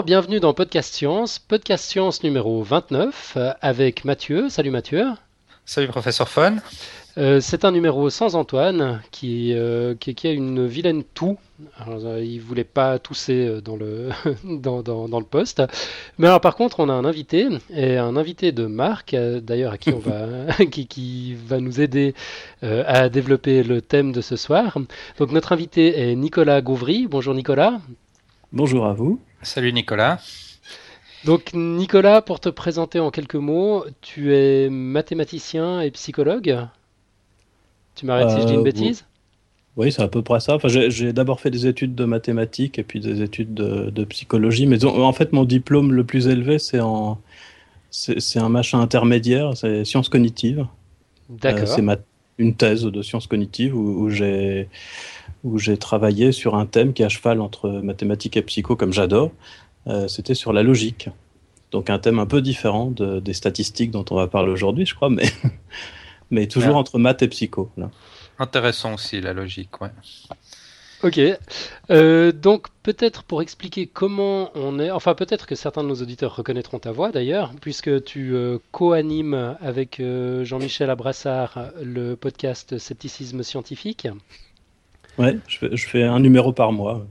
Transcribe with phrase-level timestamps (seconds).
[0.00, 4.48] Bonjour, bienvenue dans Podcast Science, Podcast Science numéro 29 euh, avec Mathieu.
[4.48, 5.04] Salut Mathieu.
[5.66, 6.56] Salut professeur Fun.
[7.18, 11.36] Euh, c'est un numéro sans Antoine qui, euh, qui, a une vilaine toux.
[11.78, 14.08] Alors, il voulait pas tousser dans le,
[14.44, 15.62] dans, dans, le poste.
[16.16, 19.76] Mais alors par contre, on a un invité, et un invité de Marc, d'ailleurs à
[19.76, 22.14] qui on va, qui, qui, va nous aider
[22.62, 24.78] à développer le thème de ce soir.
[25.18, 27.06] Donc notre invité est Nicolas Gauvry.
[27.06, 27.82] Bonjour Nicolas.
[28.50, 29.20] Bonjour à vous.
[29.42, 30.20] Salut Nicolas.
[31.24, 36.66] Donc Nicolas, pour te présenter en quelques mots, tu es mathématicien et psychologue.
[37.94, 39.06] Tu m'arrêtes si je dis une euh, bêtise
[39.76, 40.54] Oui, c'est à peu près ça.
[40.54, 44.66] Enfin, j'ai d'abord fait des études de mathématiques et puis des études de, psychologie.
[44.66, 47.18] Mais en fait, mon diplôme le plus élevé, c'est en
[47.90, 50.66] c'est un machin intermédiaire, c'est sciences cognitives.
[51.28, 51.66] D'accord.
[51.66, 51.84] c'est
[52.38, 54.68] une thèse de sciences cognitives où, j'ai
[55.44, 58.92] où j'ai travaillé sur un thème qui est à cheval entre mathématiques et psycho, comme
[58.92, 59.30] j'adore.
[59.86, 61.08] Euh, c'était sur la logique.
[61.70, 65.08] Donc un thème un peu différent des statistiques dont on va parler aujourd'hui, je crois,
[65.08, 65.30] mais,
[66.30, 67.70] mais toujours entre maths et psycho.
[67.76, 67.90] Là.
[68.38, 69.90] Intéressant aussi la logique, ouais.
[71.02, 71.18] Ok.
[71.90, 76.36] Euh, donc peut-être pour expliquer comment on est, enfin peut-être que certains de nos auditeurs
[76.36, 83.42] reconnaîtront ta voix d'ailleurs, puisque tu euh, co-animes avec euh, Jean-Michel Abrassard le podcast Scepticisme
[83.42, 84.08] scientifique.
[85.20, 87.06] Ouais, je fais, un numéro par mois.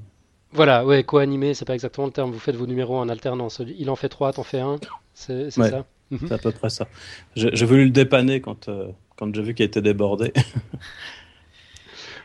[0.51, 2.31] Voilà, ouais, co-animé, c'est pas exactement le terme.
[2.31, 3.61] Vous faites vos numéros en alternance.
[3.77, 4.77] Il en fait trois, t'en fais un.
[5.13, 6.19] C'est ça mhm.
[6.27, 6.87] C'est à peu près ça.
[7.35, 8.69] J'ai voulu le dépanner quand,
[9.15, 10.33] quand j'ai vu qu'il était débordé.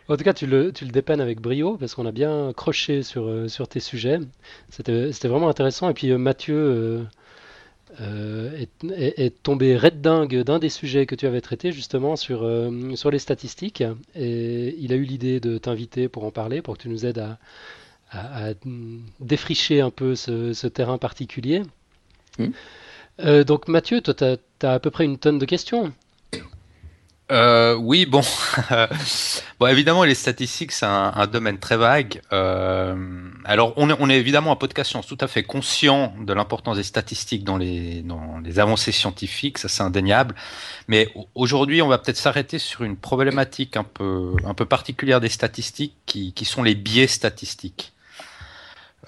[0.08, 3.02] En tout cas, tu le, tu le dépannes avec brio parce qu'on a bien croché
[3.02, 4.18] sur, euh, sur tes sujets.
[4.68, 5.88] C'était vraiment intéressant.
[5.88, 7.06] Et puis euh, Mathieu
[8.00, 12.48] euh, est, est, tombé red dingue d'un des sujets que tu avais traité justement sur,
[12.94, 13.84] sur les statistiques.
[14.14, 17.18] Et il a eu l'idée de t'inviter pour en parler, pour que tu nous aides
[17.18, 17.38] à,
[18.10, 18.52] à,
[19.20, 21.62] défricher un peu ce, ce terrain particulier.
[22.38, 23.42] Mmh.
[23.44, 25.92] donc Mathieu, toi, tu as, as, à peu près une tonne de questions.
[27.32, 28.20] Euh, oui, bon.
[29.58, 32.20] bon, évidemment, les statistiques, c'est un, domaine très vague.
[32.32, 32.94] Euh,
[33.44, 36.76] alors, on est, on est, évidemment un podcast science tout à fait conscient de l'importance
[36.76, 40.34] des statistiques dans les, dans les avancées scientifiques, ça c'est indéniable.
[40.86, 45.30] Mais aujourd'hui, on va peut-être s'arrêter sur une problématique un peu, un peu particulière des
[45.30, 47.94] statistiques, qui, qui sont les biais statistiques.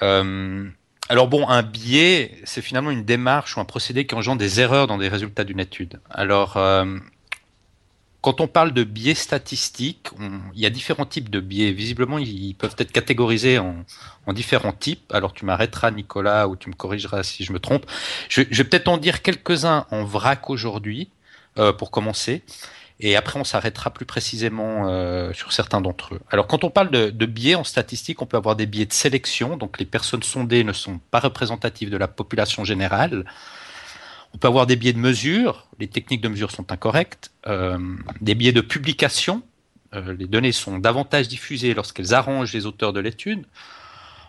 [0.03, 0.69] Euh,
[1.09, 4.87] alors bon, un biais, c'est finalement une démarche ou un procédé qui engendre des erreurs
[4.87, 6.01] dans des résultats d'une étude.
[6.11, 6.99] Alors, euh,
[8.21, 10.09] quand on parle de biais statistiques,
[10.55, 11.73] il y a différents types de biais.
[11.73, 13.85] Visiblement, ils peuvent être catégorisés en,
[14.33, 15.13] différents types.
[15.13, 17.87] Alors, tu m'arrêteras, Nicolas, ou tu me corrigeras si je me trompe.
[18.29, 21.11] Je, vais peut-être en dire quelques-uns en vrac aujourd'hui,
[21.59, 22.43] euh, pour commencer.
[22.99, 26.21] Et après, on s'arrêtera plus précisément euh, sur certains d'entre eux.
[26.31, 28.93] Alors, quand on parle de, de, biais en statistique, on peut avoir des biais de
[28.93, 29.57] sélection.
[29.57, 33.25] Donc, les personnes sondées ne sont pas représentatives de la population générale.
[34.37, 37.79] On peut avoir des biais de mesure, les techniques de mesure sont incorrectes, euh,
[38.21, 39.41] des biais de publication,
[39.95, 43.47] euh, les données sont davantage diffusées lorsqu'elles arrangent les auteurs de l'étude.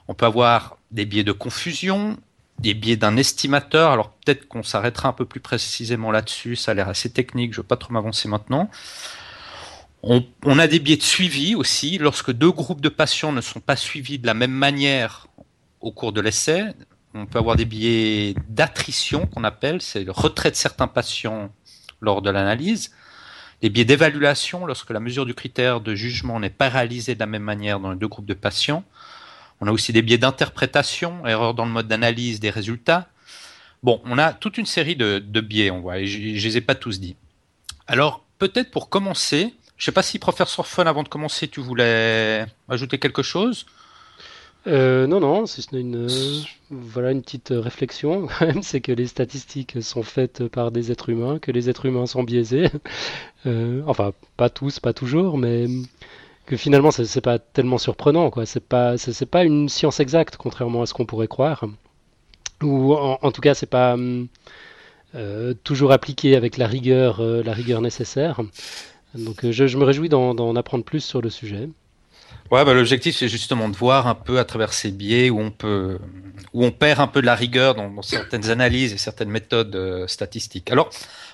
[0.08, 2.16] On peut avoir des biais de confusion,
[2.58, 3.92] des biais d'un estimateur.
[3.92, 7.60] Alors peut-être qu'on s'arrêtera un peu plus précisément là-dessus, ça a l'air assez technique, je
[7.60, 8.70] ne veux pas trop m'avancer maintenant.
[10.04, 13.60] On, on, a des biais de suivi aussi, lorsque deux groupes de patients ne sont
[13.60, 15.28] pas suivis de la même manière
[15.82, 16.64] au cours de l'essai,
[17.18, 21.52] on peut avoir des biais d'attrition qu'on appelle, c'est le retrait de certains patients
[22.02, 22.92] lors de l'analyse.
[23.62, 27.26] Des biais d'évaluation lorsque la mesure du critère de jugement n'est pas réalisée de la
[27.26, 28.84] même manière dans les deux groupes de patients.
[29.62, 33.08] On a aussi des biais d'interprétation, erreur dans le mode d'analyse des résultats.
[33.82, 36.62] Bon, on a toute une série de, biais, on voit, et je ne les ai
[36.62, 37.16] pas tous dit.
[37.88, 41.60] Alors, peut-être pour commencer, je ne sais pas si professeur Fun, avant de commencer, tu
[41.60, 43.66] voulais ajouter quelque chose?
[44.68, 46.08] Euh, non, non, c'est une,
[46.70, 51.10] voilà une petite réflexion quand même, c'est que les statistiques sont faites par des êtres
[51.10, 52.70] humains, que les êtres humains sont biaisés.
[53.46, 55.68] Euh, enfin, pas tous, pas toujours, mais
[56.48, 58.46] que finalement c'est pas tellement surprenant, quoi.
[58.46, 61.64] C'est pas, c'est pas une science exacte, contrairement à ce qu'on pourrait croire.
[62.62, 63.96] Ou en, tout cas, c'est pas
[65.16, 68.42] euh, toujours appliqué avec la rigueur, la rigueur nécessaire.
[69.14, 71.70] Donc, je, je me réjouis d'en apprendre plus sur le sujet.
[72.50, 75.52] Ouais, bah, l'objectif c'est justement de voir un peu à travers ces biais où on
[75.52, 76.00] peut,
[76.54, 80.08] où on perd un peu de la rigueur dans, certaines analyses et certaines méthodes euh,
[80.08, 80.72] statistiques.
[80.72, 80.90] Alors,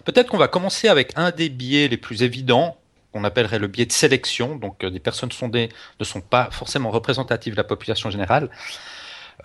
[0.06, 2.78] peut-être qu'on va commencer avec un des biais les plus évidents,
[3.12, 4.56] qu'on appellerait le biais de sélection.
[4.56, 5.70] Donc, euh, des personnes sondées
[6.00, 8.50] ne sont pas forcément représentatives de la population générale.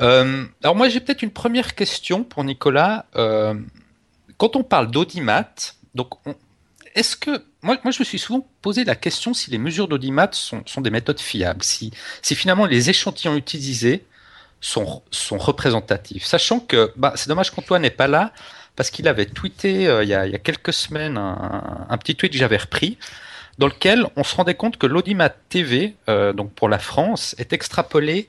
[0.00, 3.06] Euh, alors, moi, j'ai peut-être une première question pour Nicolas.
[3.14, 5.52] quand on parle d'audimat,
[5.94, 6.34] donc on,
[6.94, 10.28] est-ce que moi, moi, je me suis souvent posé la question si les mesures d'audimat
[10.32, 14.04] sont, sont, des méthodes fiables, si, si finalement les échantillons utilisés
[14.60, 16.24] sont, sont représentatifs.
[16.24, 18.32] Sachant que bah, c'est dommage qu'Antoine n'est pas là,
[18.76, 22.96] parce qu'il avait tweeté il, y a, quelques semaines un, petit tweet que j'avais repris,
[23.58, 28.28] dans lequel on se rendait compte que l'audimat TV, donc pour la France, est extrapolé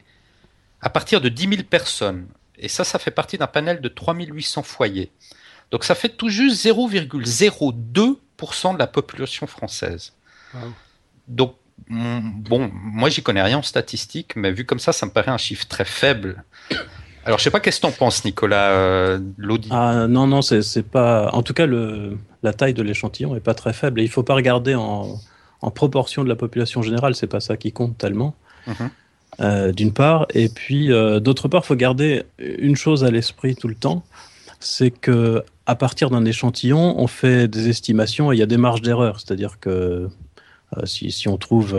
[0.82, 2.28] à partir de 10 000 personnes.
[2.58, 5.12] Et ça, ça fait partie d'un panel de 3800 foyers.
[5.70, 8.18] Donc ça fait tout juste 0,02%
[8.74, 10.14] de la population française.
[11.28, 11.56] Donc,
[11.90, 15.38] bon, moi j'y connais rien en statistique, mais vu comme ça, ça me paraît un
[15.38, 16.44] chiffre très faible.
[17.26, 19.20] Alors je sais pas qu'est-ce que tu en penses, Nicolas euh,
[19.70, 21.30] Ah non, non, c'est pas.
[21.32, 24.00] En tout cas, le, la taille de l'échantillon est pas très faible.
[24.00, 25.20] Et il faut pas regarder en,
[25.62, 28.36] en proportion de la population générale, c'est pas ça qui compte tellement.
[28.68, 28.90] Mhm.
[29.42, 33.56] Euh, d'une part, et puis euh, d'autre part, il faut garder une chose à l'esprit
[33.56, 34.04] tout le temps,
[34.60, 38.58] c'est que à partir d'un échantillon, on fait des estimations et il y a des
[38.58, 39.20] marges d'erreur.
[39.20, 41.78] C'est-à-dire que euh, si, si, on trouve,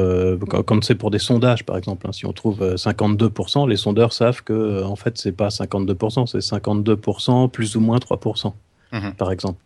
[0.48, 4.42] quand c'est pour des sondages par exemple, hein, si on trouve 52%, les sondeurs savent
[4.42, 8.52] que en fait c'est pas 52%, c'est 52% plus ou moins 3%,
[8.92, 9.14] mhm.
[9.14, 9.60] par exemple.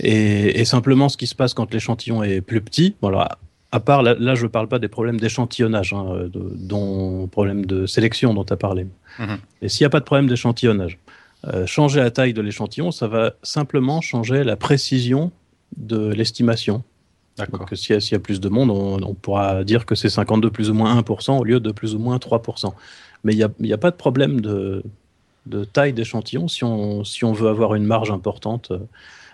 [0.00, 3.38] Et, et, simplement ce qui se passe quand l'échantillon est plus petit, voilà,
[3.72, 7.86] à part, là, je ne parle pas des problèmes d'échantillonnage, hein, de, dont problème de
[7.86, 8.86] sélection dont tu as parlé.
[9.18, 9.38] Mhm.
[9.62, 10.98] Et s'il n'y a pas de problème d'échantillonnage,
[11.46, 15.32] euh, changer la taille de l'échantillon, ça va simplement changer la précision
[15.76, 16.82] de l'estimation.
[17.52, 20.74] Donc s'il y, a plus de monde, on, pourra dire que c'est 52 plus ou
[20.74, 22.72] moins 1% au lieu de plus ou moins 3%.
[23.24, 24.82] Mais il n'y a, a, pas de problème de,
[25.46, 28.78] de taille d'échantillon si on, si on veut avoir une marge importante euh,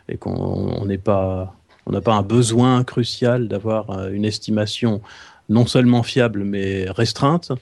[0.08, 1.56] et qu'on n'est pas
[1.86, 5.00] on n'a pas un besoin crucial d'avoir euh, une estimation
[5.48, 7.52] non seulement fiable mais restreinte,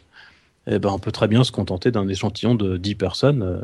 [0.67, 3.62] eh ben, on peut très bien se contenter d'un échantillon de 10 personnes.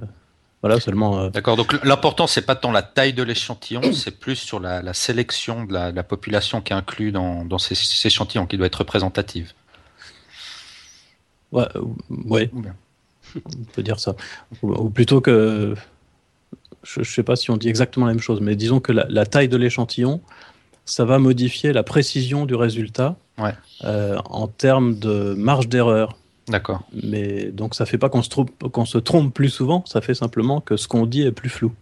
[0.63, 1.21] Euh, voilà, seulement.
[1.21, 4.95] Euh, D'accord, donc l'important, c'est pas tant la taille de l'échantillon, c'est plus sur la,
[4.95, 7.75] sélection de la, population qui est inclue dans, ces,
[8.07, 9.53] échantillons, qui doit être représentative.
[11.53, 11.67] Ouais,
[12.27, 12.51] ouais.
[12.55, 14.15] on peut dire ça.
[14.63, 15.75] Ou, plutôt que.
[16.83, 19.27] Je ne sais pas si on dit exactement la même chose, mais disons que la
[19.27, 20.23] taille de l'échantillon
[20.91, 23.17] ça va modifier la précision du résultat
[23.85, 26.17] euh, en termes de marge d'erreur.
[26.51, 26.83] D'accord.
[27.03, 30.15] Mais donc ça fait pas qu'on se, trompe, qu'on se trompe plus souvent, ça fait
[30.15, 31.73] simplement que ce qu'on dit est plus flou.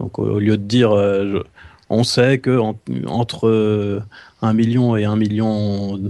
[0.00, 1.44] Donc au lieu de dire euh,
[1.90, 2.58] on sait que
[3.06, 3.48] entre
[4.42, 6.00] 1 euh, million et 1 million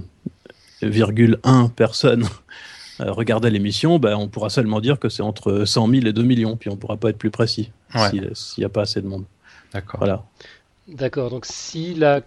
[0.82, 2.24] virgule 1 personnes
[2.98, 6.56] regardaient l'émission, ben, on pourra seulement dire que c'est entre 100 000 et 2 millions,
[6.56, 7.70] puis on pourra pas être plus précis
[8.34, 9.24] s'il n'y a pas assez de monde.
[9.72, 9.98] D'accord.
[9.98, 10.24] Voilà.
[10.88, 12.22] D'accord, donc si la,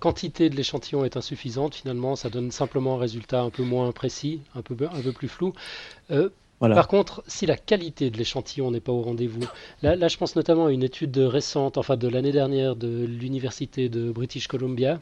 [0.00, 4.40] quantité de l'échantillon est insuffisante, finalement, ça donne simplement un résultat un peu moins précis,
[4.56, 5.52] un peu, un peu plus flou.
[6.10, 6.28] Euh,
[6.58, 9.46] par contre, si la qualité de l'échantillon n'est pas au rendez-vous,
[9.82, 14.10] là, je pense notamment à une étude récente, enfin de l'année dernière, de l'université de
[14.10, 14.98] British Columbia,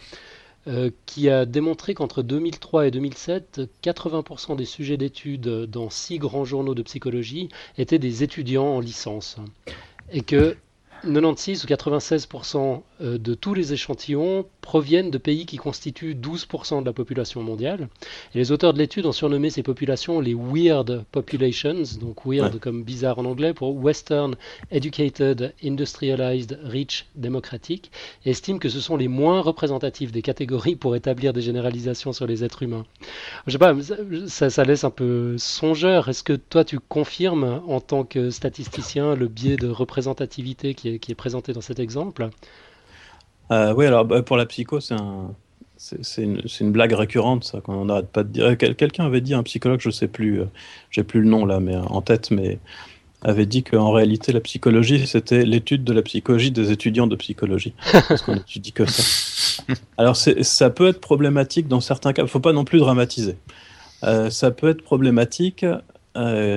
[0.67, 6.45] euh, qui a démontré qu'entre 2003 et 2007, 80% des sujets d'études dans six grands
[6.45, 9.39] journaux de psychologie étaient des étudiants en licence.
[10.13, 10.57] Et que
[11.05, 16.87] 96 ou 96% euh, de tous les échantillons proviennent de pays qui constituent 12% de
[16.87, 17.89] la population mondiale.
[18.35, 22.83] Et les auteurs de l'étude ont surnommé ces populations les Weird Populations, donc weird comme
[22.83, 24.35] bizarre en anglais, pour Western,
[24.71, 27.91] Educated, Industrialized, Rich, démocratique,
[28.25, 32.27] et estiment que ce sont les moins représentatifs des catégories pour établir des généralisations sur
[32.27, 32.85] les êtres humains.
[33.47, 33.75] Je sais pas,
[34.27, 36.09] ça, ça laisse un peu songeur.
[36.09, 41.13] Est-ce que toi tu confirmes en tant que statisticien le biais de représentativité qui qui
[41.13, 42.31] est, présenté dans cet exemple.
[43.51, 45.35] Euh, oui, alors bah, pour la psycho, c'est un,
[45.77, 48.57] c'est une, une, blague récurrente, ça, qu'on n'arrête pas de dire.
[48.57, 50.47] Quelqu'un avait dit, un psychologue, je sais plus, euh,
[50.91, 52.59] j'ai plus le nom là, mais en tête, mais
[53.23, 57.75] avait dit qu'en réalité, la psychologie, c'était l'étude de la psychologie des étudiants de psychologie.
[57.93, 59.65] parce qu'on étudie que ça.
[59.97, 62.23] Alors, ça peut être problématique dans certains cas.
[62.23, 63.37] Il ne faut pas non plus dramatiser.
[64.05, 65.65] Euh, ça peut être problématique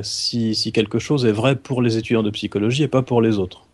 [0.02, 3.38] si, si, quelque chose est vrai pour les étudiants de psychologie et pas pour les
[3.38, 3.68] autres.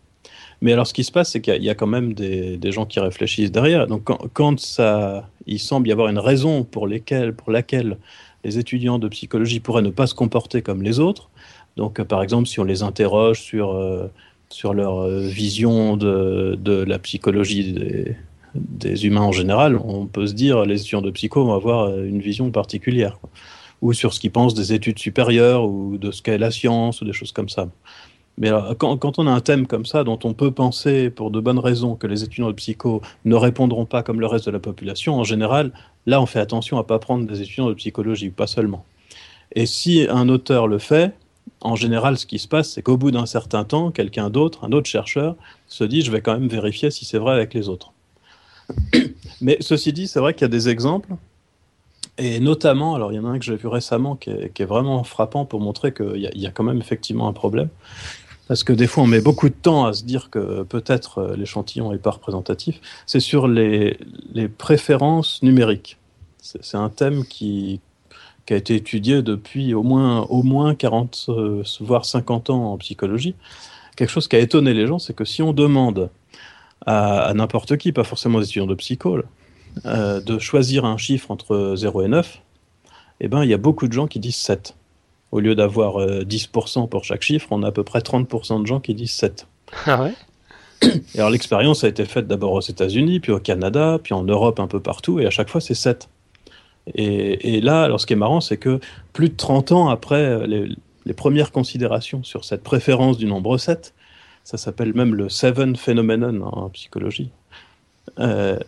[0.60, 2.98] Mais alors, ce qui se passe, c'est qu'il y, a quand même des, gens qui
[2.98, 3.86] réfléchissent derrière.
[3.86, 7.98] Donc, quand, ça, il semble y avoir une raison pour, laquelle
[8.44, 11.30] les étudiants de psychologie pourraient ne pas se comporter comme les autres,
[11.78, 14.10] donc par exemple, si on les interroge sur, euh,
[14.74, 17.72] leur euh, vision de, la psychologie
[18.54, 22.04] des, humains en général, on peut se dire les étudiants de psycho vont avoir euh,
[22.04, 23.18] une vision particulière.
[23.80, 27.04] Ou sur ce qu'ils pensent des études supérieures, ou de ce qu'est la science, ou
[27.04, 27.68] des choses comme ça.
[28.38, 31.58] Mais quand, on a un thème comme ça, dont on peut penser pour de bonnes
[31.58, 35.16] raisons que les étudiants de psycho ne répondront pas comme le reste de la population,
[35.16, 35.72] en général,
[36.06, 38.84] là, on fait attention à ne pas prendre des étudiants de psychologie, pas seulement.
[39.56, 41.14] Et si un auteur le fait,
[41.60, 44.70] en général, ce qui se passe, c'est qu'au bout d'un certain temps, quelqu'un d'autre, un
[44.70, 45.34] autre chercheur,
[45.66, 47.92] se dit, je vais quand même vérifier si c'est vrai avec les autres.
[49.40, 51.08] Mais ceci dit, c'est vrai qu'il y a des exemples
[52.18, 55.02] Et notamment, alors il y en a un que j'ai vu récemment qui est, vraiment
[55.02, 57.68] frappant pour montrer qu'il y, y, a quand même effectivement un problème.
[58.48, 61.36] Parce que des fois, on met beaucoup de temps à se dire que peut-être euh,
[61.36, 62.80] l'échantillon n'est pas représentatif.
[63.06, 63.98] C'est sur les,
[64.32, 65.98] les, préférences numériques.
[66.40, 67.80] C'est un thème qui,
[68.46, 72.78] qui, a été étudié depuis au moins, au moins 40, euh, voire 50 ans en
[72.78, 73.34] psychologie.
[73.96, 76.08] Quelque chose qui a étonné les gens, c'est que si on demande
[76.86, 79.18] à, n'importe qui, pas forcément des étudiants de psycho,
[79.84, 82.40] euh, de choisir un chiffre entre 0 et 9,
[83.20, 84.74] eh ben, il y a beaucoup de gens qui disent 7.
[85.30, 88.66] Au lieu d'avoir 10% euh, pour chaque chiffre, on a à peu près 30% de
[88.66, 89.46] gens qui disent 7.
[89.86, 90.14] Ah ouais?
[90.82, 94.60] Et alors l'expérience a été faite d'abord aux États-Unis, puis au Canada, puis en Europe
[94.60, 96.08] un peu partout, et à chaque fois c'est 7.
[96.94, 98.80] Et, là, alors ce qui est marrant, c'est que
[99.12, 100.66] plus de 30 ans après euh,
[101.04, 103.94] les, premières considérations sur cette préférence du nombre 7,
[104.44, 107.30] ça s'appelle même le Seven Phenomenon en psychologie,
[108.18, 108.58] euh,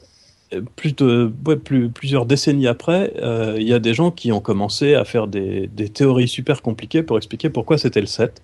[0.76, 4.94] plus de, plus, plusieurs décennies après, euh, il y a des gens qui ont commencé
[4.94, 8.42] à faire des, théories super compliquées pour expliquer pourquoi c'était le 7,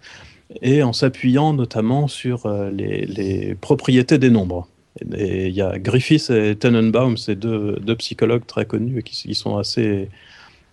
[0.62, 4.68] et en s'appuyant notamment sur euh, les, propriétés des nombres.
[5.16, 9.58] Et il y a Griffiths et Tenenbaum, ces deux, psychologues très connus qui, qui, sont
[9.58, 10.08] assez,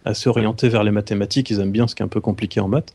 [0.05, 2.67] assez orientés vers les mathématiques, ils aiment bien ce qui est un peu compliqué en
[2.67, 2.93] maths.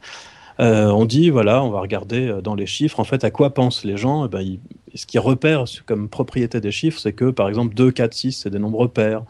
[0.61, 3.55] Euh, on dit, voilà, on va regarder euh, dans les chiffres, en fait, à quoi
[3.55, 4.27] pensent les gens?
[4.27, 4.59] Eh ben, ils,
[4.95, 8.51] ce qu'ils repèrent comme propriété des chiffres, c'est que, par exemple, 2, 4, 6, c'est
[8.51, 9.23] des nombres pairs,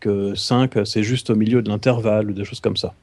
[0.00, 2.94] que 5, c'est juste au milieu de l'intervalle, ou des choses comme ça.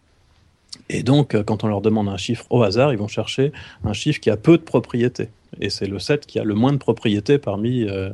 [0.89, 3.51] Et donc, euh, quand on leur demande un chiffre au hasard, ils vont chercher
[3.84, 5.29] un chiffre qui a peu de propriétés.
[5.60, 8.10] Et c'est le 7 qui a le moins de propriétés parmi euh,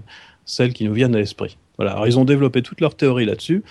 [0.46, 1.58] celles qui nous viennent à l'esprit.
[1.78, 1.94] Voilà.
[1.94, 3.64] Alors, ils ont développé toute leur théorie là-dessus.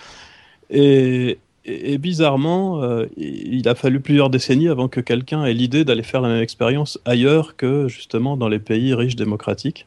[0.71, 6.03] Et, et, bizarrement, euh, il a fallu plusieurs décennies avant que quelqu'un ait l'idée d'aller
[6.03, 9.87] faire la même expérience ailleurs que justement dans les pays riches démocratiques.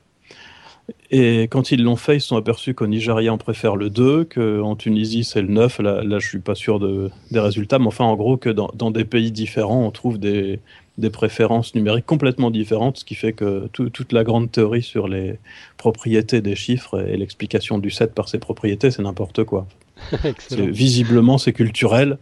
[1.11, 4.25] Et quand ils l'ont fait, ils se sont aperçus qu'au Nigeria, on préfère le 2,
[4.25, 5.79] qu'en Tunisie, c'est le 9.
[5.79, 8.91] Là, là je suis pas sûr de, des résultats, mais enfin, en gros, que dans,
[8.91, 10.59] des pays différents, on trouve des,
[10.97, 15.39] des, préférences numériques complètement différentes, ce qui fait que toute la grande théorie sur les
[15.77, 19.67] propriétés des chiffres et l'explication du 7 par ses propriétés, c'est n'importe quoi.
[20.51, 22.17] visiblement, c'est culturel.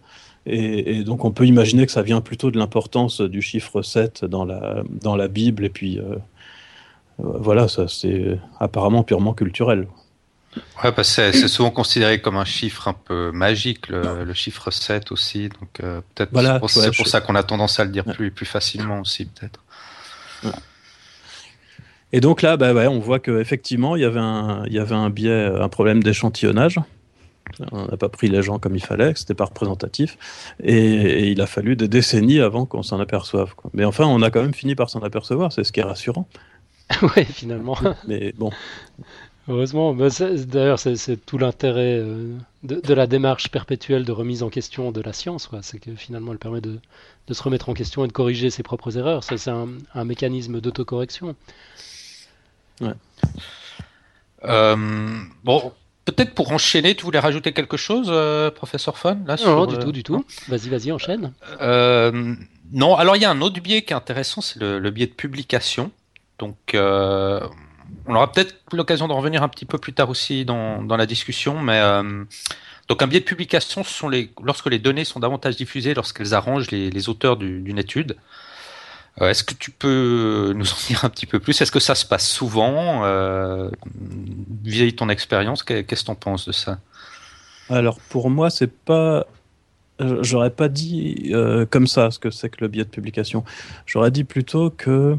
[0.46, 4.26] Et, et, donc, on peut imaginer que ça vient plutôt de l'importance du chiffre 7
[4.26, 6.16] dans la, dans la Bible et puis euh,
[7.20, 9.88] voilà, ça c'est apparemment purement culturel.
[10.84, 15.12] Ouais, parce que c'est souvent considéré comme un chiffre un peu magique, le, chiffre 7
[15.12, 15.48] aussi.
[15.48, 16.32] Donc euh, peut-être
[16.68, 19.64] c'est pour, ça qu'on a tendance à le dire plus, plus facilement aussi, peut-être.
[22.14, 25.10] Et donc là, bah on voit qu'effectivement, il y avait un, il y avait un
[25.10, 26.80] biais, un problème d'échantillonnage.
[27.72, 30.18] On n'a pas pris les gens comme il fallait, c'était pas représentatif.
[30.64, 33.54] Et, il a fallu des décennies avant qu'on s'en aperçoive.
[33.74, 36.28] Mais enfin, on a quand même fini par s'en apercevoir, c'est ce qui est rassurant.
[37.16, 37.78] oui, finalement.
[38.08, 38.52] Mais bon.
[39.48, 45.02] Heureusement, d'ailleurs, c'est tout l'intérêt euh, de, la démarche perpétuelle de remise en question de
[45.02, 45.50] la science.
[45.62, 46.80] C'est que finalement, elle permet de,
[47.30, 49.24] se remettre en question et de corriger ses propres erreurs.
[49.24, 51.36] C'est un, un, mécanisme d'autocorrection.
[52.82, 52.94] Ouais.
[54.44, 54.76] Euh,
[55.44, 55.74] bon,
[56.06, 59.92] peut-être pour enchaîner, tu voulais rajouter quelque chose, euh, professeur Fon là, Non, du tout,
[59.92, 60.26] du tout.
[60.48, 61.34] Vas-y, vas-y, enchaîne.
[61.60, 65.08] non, alors il y a un autre biais qui est intéressant, c'est le, le biais
[65.08, 65.92] de publication.
[66.42, 67.40] Donc, euh,
[68.08, 71.60] on aura peut-être l'occasion d'en revenir un petit peu plus tard aussi dans, la discussion,
[71.60, 72.24] mais euh,
[72.88, 76.34] donc un biais de publication, ce sont les, lorsque les données sont davantage diffusées, lorsqu'elles
[76.34, 78.18] arrangent les, auteurs d'une étude.
[79.20, 81.60] Euh, est-ce que tu peux nous en dire un petit peu plus?
[81.60, 83.02] Est-ce que ça se passe souvent?
[84.64, 86.80] Vis-à-vis de ton expérience Qu'est-ce que tu en penses de ça?
[87.70, 89.26] Alors pour moi, c'est pas
[90.00, 91.34] j'aurais pas dit
[91.70, 93.44] comme ça ce que c'est que le biais de publication.
[93.86, 95.18] J'aurais dit plutôt que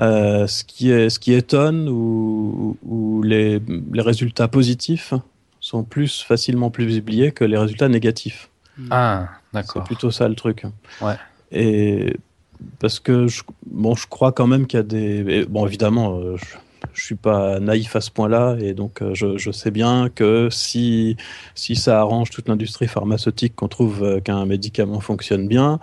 [0.00, 3.60] euh, ce, qui est, ce qui étonne ou, les,
[3.92, 5.12] les, résultats positifs
[5.58, 8.48] sont plus facilement plus publiés que les résultats négatifs.
[8.90, 9.82] Ah, d'accord.
[9.82, 10.62] C'est plutôt ça le truc.
[11.00, 11.16] Ouais.
[11.50, 12.16] Et
[12.78, 15.46] parce que je, bon, je crois quand même qu'il y a des.
[15.46, 16.44] Bon, évidemment, euh, je,
[16.92, 21.16] je suis pas naïf à ce point-là et donc euh, je, sais bien que si,
[21.54, 25.80] si ça arrange toute l'industrie pharmaceutique qu'on trouve qu'un médicament fonctionne bien,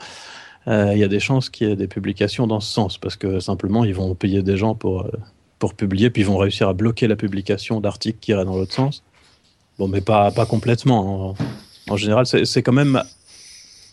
[0.67, 3.15] euh, il y a des chances qu'il y ait des publications dans ce sens, parce
[3.15, 5.11] que simplement, ils vont payer des gens pour, euh,
[5.59, 8.73] pour publier, puis ils vont réussir à bloquer la publication d'articles qui iraient dans l'autre
[8.73, 9.03] sens.
[9.77, 11.29] Bon, mais pas, pas complètement.
[11.29, 11.35] En,
[11.93, 13.03] en général, c'est quand même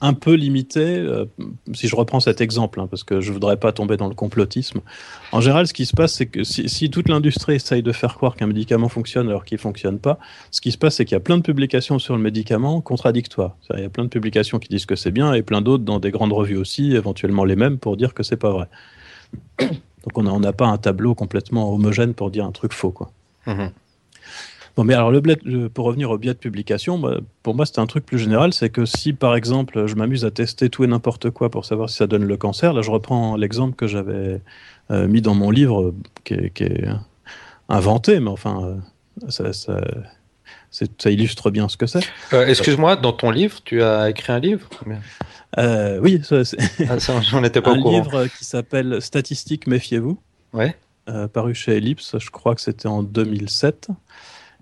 [0.03, 1.27] un peu limité, euh,
[1.73, 4.81] si je reprends cet exemple, hein, parce que je voudrais pas tomber dans le complotisme.
[5.31, 8.35] En général, ce qui se passe, c'est que si, toute l'industrie essaye de faire croire
[8.35, 10.19] qu'un médicament fonctionne alors qu'il fonctionne pas,
[10.51, 13.57] ce qui se passe, c'est qu'il y a plein de publications sur le médicament contradictoires.
[13.75, 16.01] Il y a plein de publications qui disent que c'est bien et plein d'autres dans
[16.01, 18.67] des grandes revues aussi, éventuellement les mêmes, pour dire que c'est pas vrai.
[19.61, 23.13] Donc on n'a pas un tableau complètement homogène pour dire un truc faux, quoi.
[23.47, 23.67] Mmh
[24.77, 27.87] Bon, mais alors, le, pour revenir au biais de publication, bah, pour moi, c'est un
[27.87, 28.55] truc plus général.
[28.55, 31.91] C'est que si, par exemple, je m'amuse à tester tout et n'importe quoi pour savoir
[31.91, 34.41] si ça donne le cancer, là, je reprends l'exemple que j'avais
[34.91, 36.87] euh, mis dans mon livre, qui est,
[37.69, 38.81] inventé, mais enfin,
[39.23, 39.51] euh,
[40.71, 42.05] ça, illustre bien ce que c'est.
[42.33, 44.69] Euh, excuse-moi, dans ton livre, tu as écrit un livre
[46.01, 46.43] Oui, ça,
[46.89, 47.99] ah, j'en étais pas un au courant.
[47.99, 50.19] Un livre qui s'appelle Statistiques, méfiez-vous.
[50.55, 50.77] Ouais.
[51.33, 53.89] paru chez Ellipse, je crois que c'était en 2007.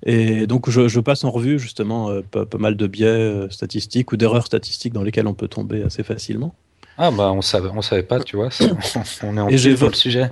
[0.04, 4.16] Et donc, je, passe en revue justement euh, pas, mal de biais euh, statistiques ou
[4.16, 6.54] d'erreurs statistiques dans lesquelles on peut tomber assez facilement.
[6.96, 8.48] Ah, bah, on savait, on savait pas, tu vois,
[9.22, 10.30] on est en et le sujet.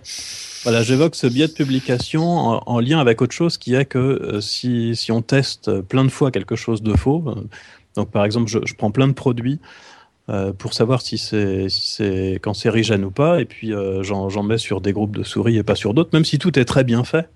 [0.64, 4.40] Voilà, j'évoque ce biais de publication en, lien avec autre chose qui est que euh,
[4.40, 7.24] si, si, on teste plein de fois quelque chose de faux,
[7.94, 9.60] donc par exemple, je, prends plein de produits
[10.58, 13.72] pour savoir si c'est si cancérigène ou pas, et puis
[14.02, 16.66] j'en mets sur des groupes de souris et pas sur d'autres, même si tout est
[16.66, 17.28] très bien fait.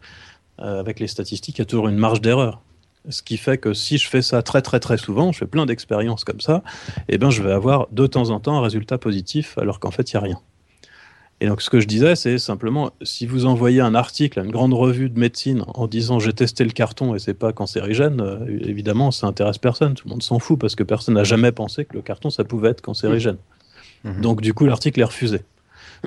[0.61, 2.61] Euh, avec les statistiques, il y a toujours une marge d'erreur.
[3.09, 5.66] Ce qui fait que si je fais ça très très très souvent, je fais plein
[5.66, 6.62] d'expériences comme ça,
[7.09, 9.90] et eh ben je vais avoir de temps en temps un résultat positif alors qu'en
[9.90, 10.40] fait il n'y a rien.
[11.40, 14.52] Et donc ce que je disais, c'est simplement si vous envoyez un article à une
[14.52, 18.47] grande revue de médecine en disant j'ai testé le carton et c'est pas cancérigène, euh,
[18.61, 21.85] évidemment ça intéresse personne, tout le monde s'en fout parce que personne n'a jamais pensé
[21.85, 23.38] que le carton ça pouvait être cancérigène.
[24.04, 24.21] Mmh.
[24.21, 25.40] Donc du coup l'article est refusé.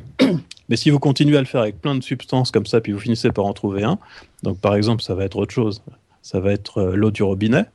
[0.69, 2.99] Mais si vous continuez à le faire avec plein de substances comme ça, puis vous
[2.99, 3.99] finissez par en trouver un,
[4.43, 5.81] donc par exemple, ça va être autre chose.
[6.21, 7.65] Ça va être euh, l'eau du robinet.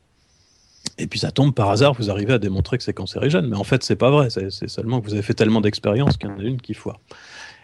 [0.99, 3.47] Et puis ça tombe par hasard, vous arrivez à démontrer que c'est cancérigène.
[3.47, 4.29] Mais en fait, c'est pas vrai.
[4.31, 6.99] C'est seulement que vous avez fait tellement d'expériences qu'il y en a une qui foire.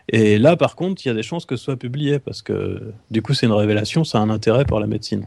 [0.08, 2.92] Et là, par contre, il y a des chances que ce soit publié parce que
[3.10, 5.26] du coup, c'est une révélation, ça a un intérêt pour la médecine.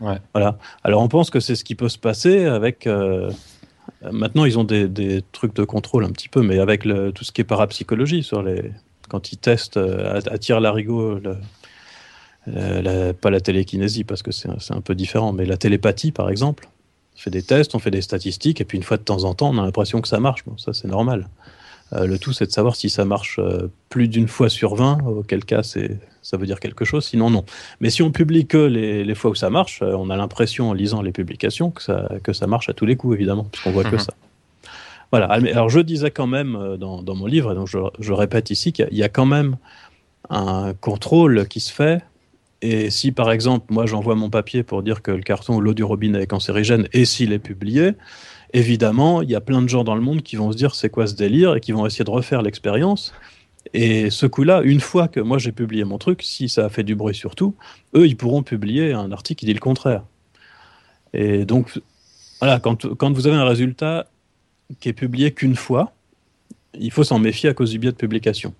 [0.00, 0.18] Ouais.
[0.34, 0.58] Voilà.
[0.84, 2.86] Alors, on pense que c'est ce qui peut se passer avec.
[2.86, 3.30] Euh,
[4.02, 7.40] maintenant, ils ont des, trucs de contrôle un petit peu, mais avec tout ce qui
[7.40, 8.28] est parapsychologie
[9.08, 11.20] quand ils testent euh, à, tir larigot,
[12.44, 16.68] pas la télékinésie parce que c'est un, peu différent, mais la télépathie par exemple.
[17.16, 19.34] On fait des tests, on fait des statistiques, et puis une fois de temps en
[19.34, 20.44] temps, on a l'impression que ça marche.
[20.44, 21.28] Bon, ça c'est normal.
[21.94, 24.98] Euh, le tout, c'est de savoir si ça marche euh, plus d'une fois sur 20,
[25.06, 27.44] auquel cas ça veut dire quelque chose, sinon non.
[27.80, 31.00] Mais si on publie que les, fois où ça marche, on a l'impression en lisant
[31.00, 33.96] les publications que ça, que ça marche à tous les coups, évidemment, puisqu'on voit que
[33.96, 34.00] mhm.
[34.00, 34.12] ça.
[35.10, 35.26] Voilà.
[35.26, 38.88] Alors je disais quand même euh, dans, mon livre, et donc je, répète ici, qu'il
[38.92, 39.56] y, a quand même
[40.28, 42.02] un contrôle qui se fait.
[42.60, 45.74] Et si par exemple, moi j'envoie mon papier pour dire que le carton ou l'eau
[45.74, 47.92] du robinet est cancérigène, et s'il est publié,
[48.52, 50.90] évidemment, il y a plein de gens dans le monde qui vont se dire c'est
[50.90, 53.12] quoi ce délire et qui vont essayer de refaire l'expérience.
[53.74, 56.84] Et ce coup-là, une fois que moi j'ai publié mon truc, si ça a fait
[56.84, 57.54] du bruit surtout,
[57.94, 60.04] eux, ils pourront publier un article qui dit le contraire.
[61.12, 61.80] Et donc,
[62.40, 64.06] voilà, quand, quand vous avez un résultat
[64.80, 65.92] qui est publié qu'une fois,
[66.74, 68.54] il faut s'en méfier à cause du biais de publication.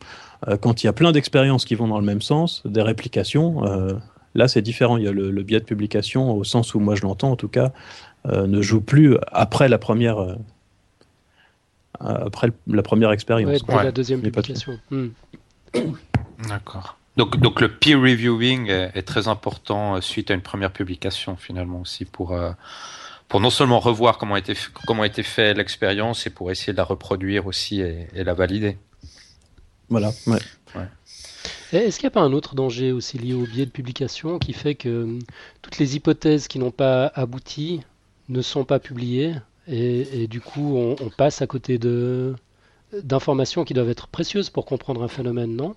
[0.49, 3.65] Euh, quand il y a plein d'expériences qui vont dans le même sens, des réplications,
[3.65, 3.95] euh,
[4.35, 4.97] là c'est différent.
[4.97, 7.49] Il y a le, biais de publication, au sens où moi je l'entends en tout
[7.49, 7.73] cas,
[8.25, 10.37] ne joue plus après la première,
[12.01, 13.63] après la première expérience.
[13.63, 14.79] Ouais, la deuxième publication.
[14.91, 15.09] Hmm.
[16.49, 16.97] D'accord.
[17.17, 21.81] Donc, donc le peer reviewing est, est, très important suite à une première publication finalement
[21.81, 22.33] aussi pour
[23.29, 24.55] pour non seulement revoir comment a été,
[24.87, 28.77] comment a été fait l'expérience et pour essayer de la reproduire aussi et, la valider.
[29.91, 30.39] Voilà, ouais.
[31.73, 34.55] Est-ce qu'il n'y a pas un autre danger aussi lié au biais de publication qui
[34.55, 35.19] fait que hum,
[35.61, 37.83] toutes les hypothèses qui n'ont pas abouti
[38.29, 39.35] ne sont pas publiées
[39.67, 42.35] et, du coup on, on, passe à côté de
[43.03, 45.75] d'informations qui doivent être précieuses pour comprendre un phénomène, non?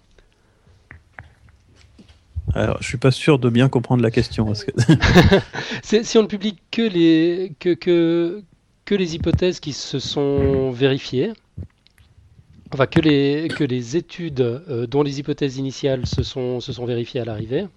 [2.54, 4.54] Alors, je suis pas sûr de bien comprendre la question.
[5.84, 8.44] si on ne publie que les, que, que,
[8.86, 11.32] que les hypothèses qui se sont vérifiées,
[12.74, 16.86] enfin que les, que les études euh, dont les hypothèses initiales se sont, se sont
[16.86, 17.68] vérifiées à l'arrivée,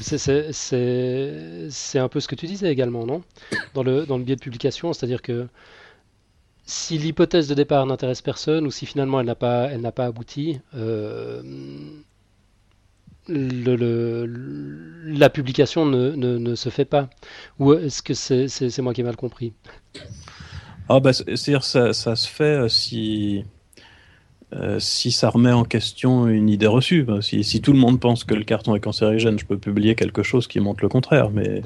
[0.00, 3.22] c'est un peu ce que tu disais également, non?
[3.74, 5.48] Dans le, dans le biais de publication, c'est-à-dire que
[6.64, 11.42] si l'hypothèse de départ n'intéresse personne ou si finalement elle n'a pas, pas abouti, euh,
[13.28, 17.08] la publication ne, ne, se fait pas.
[17.58, 19.52] Ou est-ce que c'est moi qui ai mal compris?
[20.88, 23.44] Ah bah, C'est-à-dire ça, ça se fait euh, si,
[24.54, 27.06] euh, si ça remet en question une idée reçue.
[27.20, 30.22] Si, si, tout le monde pense que le carton est cancérigène, je peux publier quelque
[30.22, 31.30] chose qui montre le contraire.
[31.30, 31.62] Mais.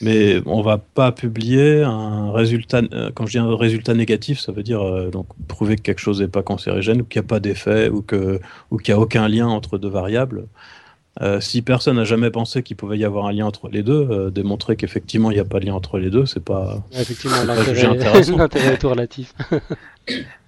[0.00, 2.82] Mais on va pas publier un résultat.
[2.92, 6.00] Euh, quand je dis un résultat négatif, ça veut dire euh, donc prouver que quelque
[6.00, 8.40] chose n'est pas cancérigène ou qu'il n'y a pas d'effet ou que
[8.70, 10.46] ou qu'il n'y a aucun lien entre deux variables.
[11.22, 14.32] Euh, si personne n'a jamais pensé qu'il pouvait y avoir un lien entre les deux,
[14.32, 16.84] démontrer qu'effectivement il n'y a pas de lien entre les deux, c'est pas.
[16.92, 19.32] Effectivement, l'intérêt est tout relatif.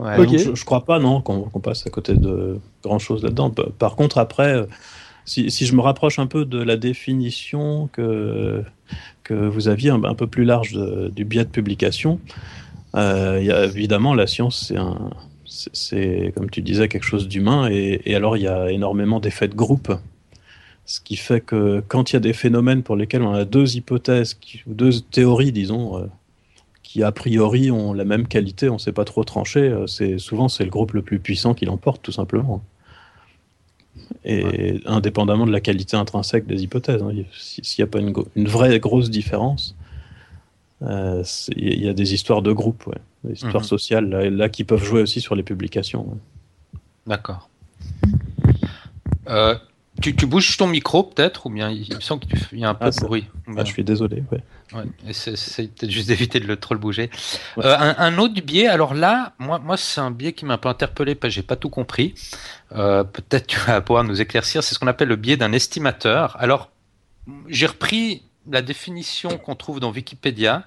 [0.00, 3.50] ouais, je, ne crois pas non qu'on passe à côté de grand chose là-dedans.
[3.78, 4.66] Par contre, après
[5.24, 8.64] si, si, je me rapproche un peu de la définition que,
[9.22, 10.72] que vous aviez un, peu plus large
[11.12, 12.18] du biais de publication,
[12.96, 15.10] euh, y a, évidemment, la science, c'est un.
[15.72, 19.48] C'est, comme tu disais, quelque chose d'humain, et, et, alors il y a énormément d'effets
[19.48, 19.92] de groupe.
[20.84, 23.76] Ce qui fait que quand il y a des phénomènes pour lesquels on a deux
[23.76, 26.06] hypothèses, ou deux théories, disons, euh,
[26.90, 30.18] qui a priori ont la même qualité, on ne sait pas trop trancher, euh, c'est
[30.18, 32.64] souvent c'est le groupe le plus puissant qui l'emporte tout simplement.
[34.24, 38.48] Et indépendamment de la qualité intrinsèque des hypothèses, hein, s'il n'y a pas une, une,
[38.48, 39.76] vraie grosse différence,
[40.82, 41.22] euh,
[41.54, 43.68] il y a des histoires de groupe, ouais, des histoires mhm.
[43.68, 46.18] sociales là, là, qui peuvent jouer aussi sur les publications.
[47.06, 47.48] D'accord.
[49.28, 49.54] Euh,
[50.00, 52.86] tu, bouges ton micro peut-être ou bien il me semble qu'il y a un peu
[52.86, 53.26] ah, de bruit.
[53.56, 54.22] Ah, je suis désolé.
[54.30, 54.42] Ouais.
[54.72, 55.32] Ouais, c'est
[55.74, 57.10] peut-être juste d'éviter de le, trop le bouger.
[57.58, 60.68] Euh, un, autre biais, alors là, moi, moi c'est un biais qui m'a un peu
[60.68, 62.14] interpellé parce que j'ai pas tout compris.
[62.72, 64.62] Euh, peut-être tu vas pouvoir nous éclaircir.
[64.62, 66.36] C'est ce qu'on appelle le biais d'un estimateur.
[66.38, 66.70] Alors,
[67.48, 70.64] j'ai repris la définition qu'on trouve dans Wikipédia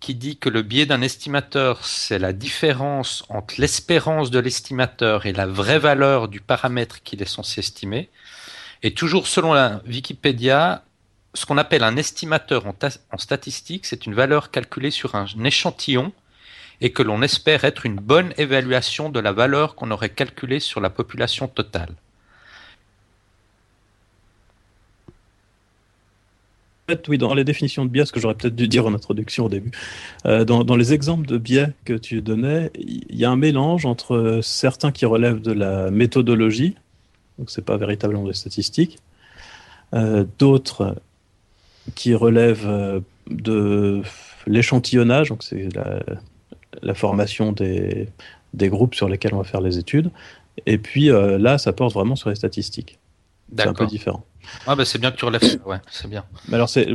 [0.00, 5.32] qui dit que le biais d'un estimateur, c'est la différence entre l'espérance de l'estimateur et
[5.32, 8.10] la vraie valeur du paramètre qu'il est censé estimer.
[8.84, 10.84] Et toujours selon la Wikipédia,
[11.32, 16.12] ce qu'on appelle un estimateur en, statistique, c'est une valeur calculée sur un échantillon
[16.82, 20.82] et que l'on espère être une bonne évaluation de la valeur qu'on aurait calculée sur
[20.82, 21.94] la population totale.
[27.08, 29.48] oui, dans les définitions de biais, ce que j'aurais peut-être dû dire en introduction au
[29.48, 29.70] début,
[30.26, 34.40] euh, dans, les exemples de biais que tu donnais, il y a un mélange entre
[34.42, 36.76] certains qui relèvent de la méthodologie,
[37.38, 38.98] donc c'est pas véritablement des statistiques.
[39.92, 40.96] Euh, d'autres
[41.94, 44.02] qui relèvent euh, de
[44.46, 45.68] l'échantillonnage, donc c'est
[46.82, 48.08] la, formation des,
[48.54, 50.10] des, groupes sur lesquels on va faire les études.
[50.66, 52.98] Et puis euh, là, ça porte vraiment sur les statistiques.
[53.56, 54.24] C'est un peu différent.
[54.66, 56.24] Ah bah c'est bien que tu relèves ça, ouais, c'est bien.
[56.48, 56.88] Mais alors c'est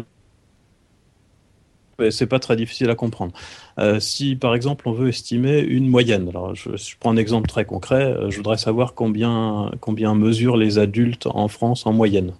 [2.11, 3.33] c'est pas très difficile à comprendre.
[3.79, 7.65] Euh, si par exemple on veut estimer une moyenne, alors je, prends un exemple très
[7.65, 12.33] concret, euh, je voudrais savoir combien, combien mesurent les adultes en France en moyenne.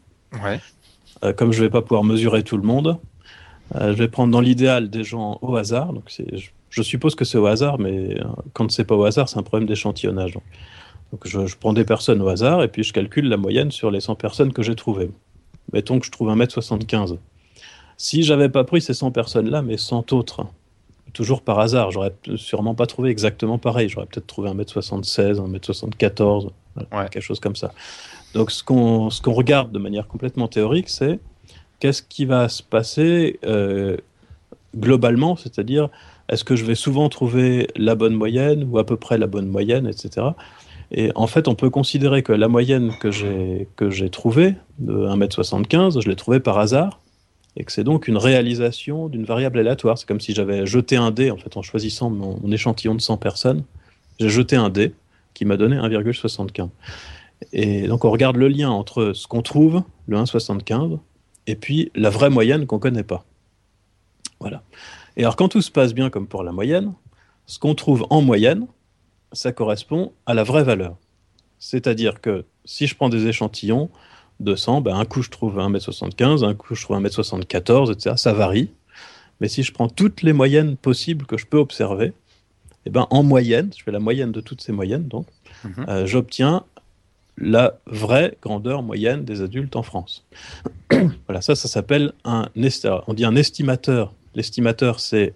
[0.44, 0.60] Ouais.
[1.24, 2.98] Euh, comme je vais pas pouvoir mesurer tout le monde,
[3.76, 5.94] je vais prendre dans l'idéal des gens au hasard.
[5.94, 8.18] Donc je, je, suppose que c'est au hasard, mais
[8.54, 10.34] quand c'est pas au hasard, c'est un problème d'échantillonnage.
[10.34, 10.44] Donc,
[11.12, 13.92] donc je, je, prends des personnes au hasard et puis je calcule la moyenne sur
[13.92, 15.12] les 100 personnes que j'ai trouvées.
[15.72, 17.18] Mettons que je trouve 1m75.
[18.02, 20.46] Si j'avais pas pris ces 100 personnes-là, mais 100 autres,
[21.12, 23.90] toujours par hasard, j'aurais sûrement pas trouvé exactement pareil.
[23.90, 26.48] J'aurais peut-être trouvé 1m76, 1m74,
[27.12, 27.74] quelque chose comme ça.
[28.34, 31.20] Donc ce qu'on regarde de manière complètement théorique, c'est
[31.82, 33.98] qu'est-ce qui va se passer euh,
[34.78, 35.90] globalement, c'est-à-dire
[36.30, 39.48] est-ce que je vais souvent trouver la bonne moyenne ou à peu près la bonne
[39.48, 40.28] moyenne, etc.
[40.92, 44.94] Et en fait, on peut considérer que la moyenne que j'ai que j'ai trouvée de
[44.94, 47.02] 1m75, je l'ai trouvée par hasard
[47.56, 49.98] et que c'est donc une réalisation d'une variable aléatoire.
[49.98, 53.18] C'est comme si j'avais jeté un dé, en fait, en choisissant mon, échantillon de 100
[53.18, 53.64] personnes,
[54.20, 54.94] j'ai jeté un dé
[55.34, 56.70] qui m'a donné 1,75.
[57.54, 61.00] Et donc on regarde le lien entre ce qu'on trouve, le 1,75,
[61.48, 63.24] et puis la vraie moyenne qu'on ne connaît pas.
[64.40, 64.62] Voilà.
[65.16, 66.94] Et alors quand tout se passe bien comme pour la moyenne,
[67.46, 68.68] ce qu'on trouve en moyenne,
[69.32, 70.96] ça correspond à la vraie valeur.
[71.60, 73.90] C'est-à-dire que si je prends des échantillons,
[74.40, 78.16] 200, ben un coup je trouve 1m75, un coup je trouve 1m74, etc.
[78.18, 78.70] Ça varie.
[79.42, 82.14] Mais si je prends toutes les moyennes possibles que je peux observer,
[82.86, 85.28] eh ben, en moyenne, je fais la moyenne de toutes ces moyennes, donc,
[85.64, 85.86] mhm.
[85.88, 86.64] euh, j'obtiens
[87.38, 90.26] la vraie grandeur moyenne des adultes en France.
[91.28, 92.48] voilà, ça, ça s'appelle un
[93.08, 94.14] on dit un estimateur.
[94.36, 95.34] L'estimateur, c'est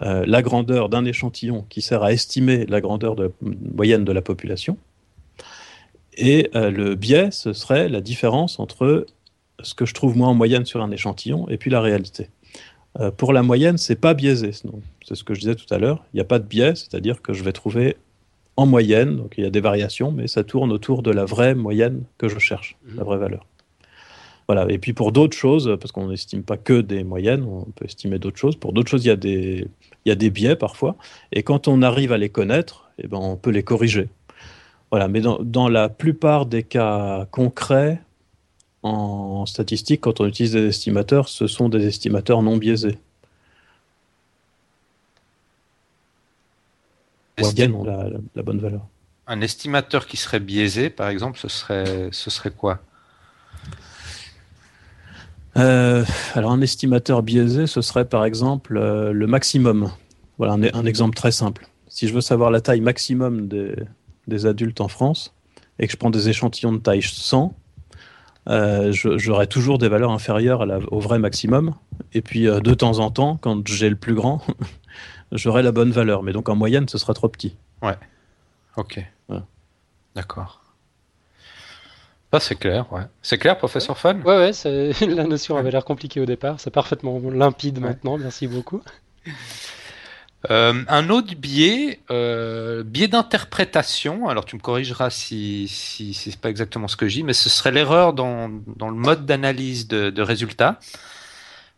[0.00, 4.22] euh, la grandeur d'un échantillon qui sert à estimer la grandeur de, moyenne de la
[4.22, 4.78] population.
[6.14, 9.06] Et euh, le biais, ce serait la différence entre
[9.62, 12.28] ce que je trouve moi en moyenne sur un échantillon et puis la réalité.
[13.00, 16.04] Euh, pour la moyenne, c'est pas biaisé, c'est ce que je disais tout à l'heure.
[16.12, 17.96] Il n'y a pas de biais, c'est-à-dire que je vais trouver
[18.56, 21.54] en moyenne, donc il y a des variations, mais ça tourne autour de la vraie
[21.54, 22.96] moyenne que je cherche, mmh.
[22.96, 23.46] la vraie valeur.
[24.48, 24.70] Voilà.
[24.70, 28.18] Et puis pour d'autres choses, parce qu'on n'estime pas que des moyennes, on peut estimer
[28.18, 28.56] d'autres choses.
[28.56, 29.66] Pour d'autres choses, il y, a des,
[30.04, 30.96] il y a des biais parfois.
[31.30, 34.08] Et quand on arrive à les connaître, eh ben, on peut les corriger.
[34.92, 37.98] Voilà, mais dans, la plupart des cas concrets,
[38.82, 42.98] en statistique, quand on utilise des estimateurs, ce sont des estimateurs non biaisés.
[47.38, 47.82] Estim...
[47.86, 48.86] la, la, bonne valeur.
[49.26, 52.80] Un estimateur qui serait biaisé, par exemple, ce serait, ce serait quoi?
[55.56, 59.90] Euh, alors un estimateur biaisé, ce serait par exemple euh, le maximum.
[60.36, 61.66] Voilà un, un, exemple très simple.
[61.88, 63.74] Si je veux savoir la taille maximum des,
[64.26, 65.34] des adultes en France
[65.78, 67.54] et que je prends des échantillons de taille 100,
[68.48, 71.74] euh, j'aurai toujours des valeurs inférieures au vrai maximum.
[72.12, 74.42] Et puis euh, de temps en temps, quand j'ai le plus grand,
[75.32, 76.22] j'aurai la bonne valeur.
[76.22, 77.56] Mais donc en moyenne, ce sera trop petit.
[77.82, 77.96] Ouais.
[78.76, 79.04] Ok.
[80.14, 80.60] D'accord.
[82.32, 83.02] Ça, c'est clair, ouais.
[83.20, 86.60] C'est clair, professeur Fan Ouais, ouais, la notion avait l'air compliquée au départ.
[86.60, 88.18] C'est parfaitement limpide maintenant.
[88.18, 88.82] Merci beaucoup.
[90.50, 96.50] Euh, un autre biais, euh, biais d'interprétation, alors tu me corrigeras si, si, c'est pas
[96.50, 100.80] exactement ce que je dis, mais ce serait l'erreur dans, le mode d'analyse de, résultats.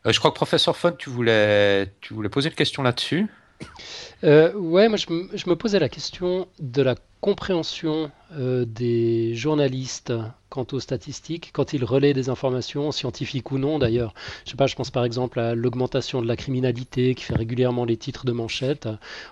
[0.06, 1.90] Euh, je crois que professeur Fon, tu voulais
[2.30, 3.28] poser une question là-dessus.
[4.22, 10.12] Euh, ouais, moi je, me posais la question de la compréhension euh, des journalistes
[10.48, 14.14] quant aux statistiques, quand ils relaient des informations scientifiques ou non d'ailleurs.
[14.44, 17.84] Je sais pas, je pense par exemple à l'augmentation de la criminalité qui fait régulièrement
[17.84, 18.88] les titres de manchette.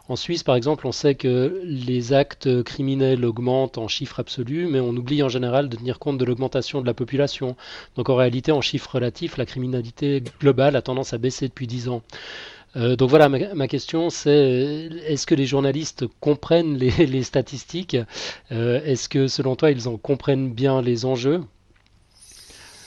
[0.09, 4.81] En Suisse, par exemple, on sait que les actes criminels augmentent en chiffres absolus, mais
[4.81, 7.57] on oublie en général de tenir compte de l'augmentation de la population.
[7.97, 11.89] Donc en réalité, en chiffres relatifs, la criminalité globale a tendance à baisser depuis 10
[11.89, 12.03] ans.
[12.77, 17.97] Euh, donc voilà, ma, question c'est est-ce que les journalistes comprennent les, statistiques?
[18.51, 21.43] Euh, Est-ce que selon toi ils en comprennent bien les enjeux?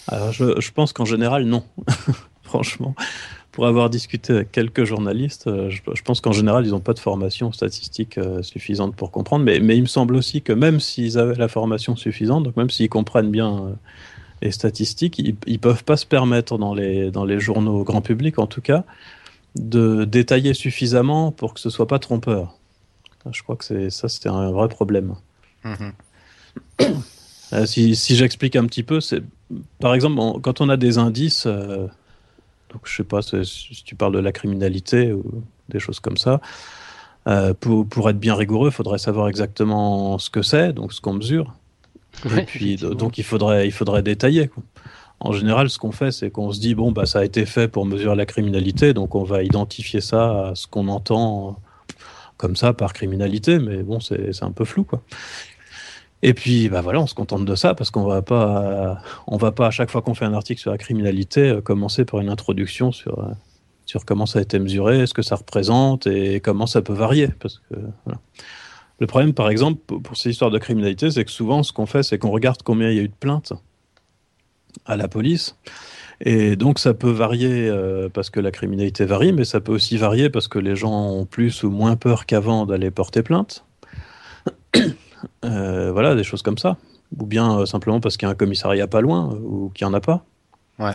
[0.07, 1.63] Alors je, pense qu'en général non,
[2.43, 2.95] franchement.
[3.51, 6.99] Pour avoir discuté avec quelques journalistes, euh, je, pense qu'en général ils n'ont pas de
[6.99, 9.45] formation statistique suffisante pour comprendre.
[9.45, 12.89] Mais, il me semble aussi que même s'ils avaient la formation suffisante, donc même s'ils
[12.89, 13.77] comprennent bien
[14.41, 18.39] les statistiques, ils ne peuvent pas se permettre dans les, dans les journaux grand public
[18.39, 18.83] en tout cas
[19.55, 22.55] de détailler suffisamment pour que ce soit pas trompeur.
[23.31, 25.15] Je crois que c'est ça, c'était un vrai problème.
[25.63, 25.93] Mhm.
[27.53, 29.21] Euh, si, j'explique un petit peu, c'est
[29.79, 31.87] par exemple quand on a des indices, euh,
[32.71, 36.41] donc je sais pas si tu parles de la criminalité ou des choses comme ça.
[37.27, 41.01] Euh, pour, pour, être bien rigoureux, il faudrait savoir exactement ce que c'est, donc ce
[41.01, 41.53] qu'on mesure.
[42.37, 44.47] Et puis donc il faudrait il faudrait détailler.
[44.47, 44.63] Quoi
[45.19, 47.67] en général, ce qu'on fait, c'est qu'on se dit bon, bah, ça a été fait
[47.67, 51.60] pour mesurer la criminalité, donc on va identifier ça à ce qu'on entend
[52.38, 55.01] comme ça par criminalité, mais bon, c'est un peu flou, quoi.
[56.21, 59.51] Et puis, bah voilà, on se contente de ça parce qu'on va pas, on va
[59.51, 62.30] pas à chaque fois qu'on fait un article sur la criminalité euh, commencer par une
[62.30, 63.32] introduction sur euh,
[63.86, 67.28] sur comment ça a été mesuré, ce que ça représente et comment ça peut varier,
[67.28, 67.75] parce que
[68.99, 72.01] Le problème, par exemple, pour ces histoires de criminalité, c'est que souvent, ce qu'on fait,
[72.01, 73.54] c'est qu'on regarde combien il y a eu de plaintes
[74.85, 75.55] à la police.
[76.21, 79.97] Et donc ça peut varier euh, parce que la criminalité varie, mais ça peut aussi
[79.97, 83.65] varier parce que les gens ont plus ou moins peur qu'avant d'aller porter plainte.
[85.43, 86.77] Euh, voilà, des choses comme ça.
[87.17, 89.91] Ou bien euh, simplement parce qu'il y a un commissariat pas loin ou qu'il n'y
[89.91, 90.23] en a pas.
[90.77, 90.93] Ouais.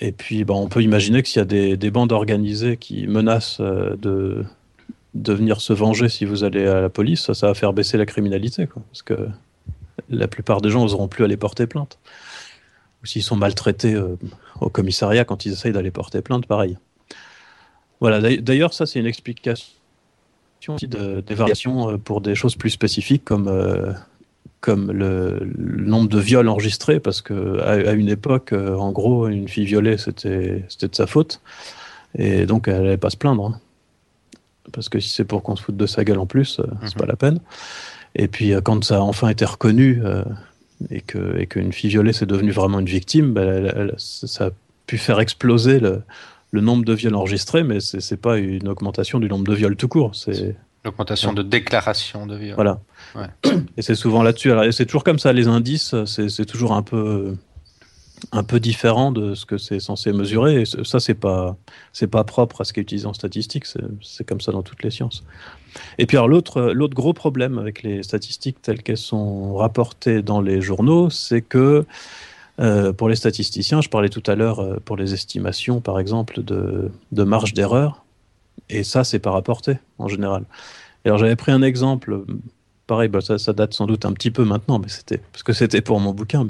[0.00, 3.08] Et puis bah, on peut imaginer que s'il y a des, des, bandes organisées qui
[3.08, 4.44] menacent de,
[5.14, 7.98] de venir se venger si vous allez à la police, ça, ça va faire baisser
[7.98, 8.68] la criminalité.
[8.68, 9.28] Quoi, parce que
[10.08, 11.98] la plupart des gens n'oseront plus aller porter plainte
[13.02, 14.16] ou s'ils sont maltraités euh,
[14.60, 16.76] au commissariat quand ils essayent d'aller porter plainte, pareil.
[18.00, 19.66] Voilà, d'ailleurs, ça c'est une explication
[20.82, 23.92] de, des variations euh, pour des choses plus spécifiques comme, euh,
[24.60, 29.66] comme le, nombre de viols enregistrés, parce que à, une époque, en gros, une fille
[29.66, 31.40] violée, c'était de sa faute,
[32.16, 33.46] et donc elle n'allait pas se plaindre.
[33.46, 33.60] Hein.
[34.72, 37.00] Parce que si c'est pour qu'on se foute de sa gueule en plus, c'est mhm.
[37.00, 37.40] pas la peine.
[38.14, 40.02] Et puis quand ça a enfin été reconnu,
[40.90, 43.42] et que et qu'une fille violée c'est devenu vraiment une victime, bah,
[43.96, 44.50] ça a
[44.86, 46.02] pu faire exploser le,
[46.50, 49.76] le nombre de viols enregistrés, mais c'est n'est pas une augmentation du nombre de viols
[49.76, 50.14] tout court.
[50.14, 52.54] C'est l'augmentation de déclaration de viols.
[52.54, 52.80] Voilà.
[53.76, 54.50] Et c'est souvent là-dessus.
[54.72, 55.32] C'est toujours comme ça.
[55.32, 57.36] Les indices, c'est toujours un peu
[58.32, 60.62] un peu différent de ce que c'est censé mesurer.
[60.62, 61.56] Et ça, c'est pas
[61.92, 63.64] c'est pas propre à ce qui est utilisé en statistique.
[64.02, 65.24] C'est comme ça dans toutes les sciences.
[65.98, 70.60] Et puis alors l'autre gros problème avec les statistiques telles qu'elles sont rapportées dans les
[70.60, 71.84] journaux, c'est que
[72.60, 76.42] euh, pour les statisticiens, je parlais tout à l'heure euh, pour les estimations, par exemple,
[76.42, 78.04] de, marge d'erreur,
[78.68, 80.44] et ça, c'est pas rapporté en général.
[81.04, 82.24] Alors j'avais pris un exemple
[82.86, 85.82] pareil, bah, ça, date sans doute un petit peu maintenant, mais c'était parce que c'était
[85.82, 86.44] pour mon bouquin.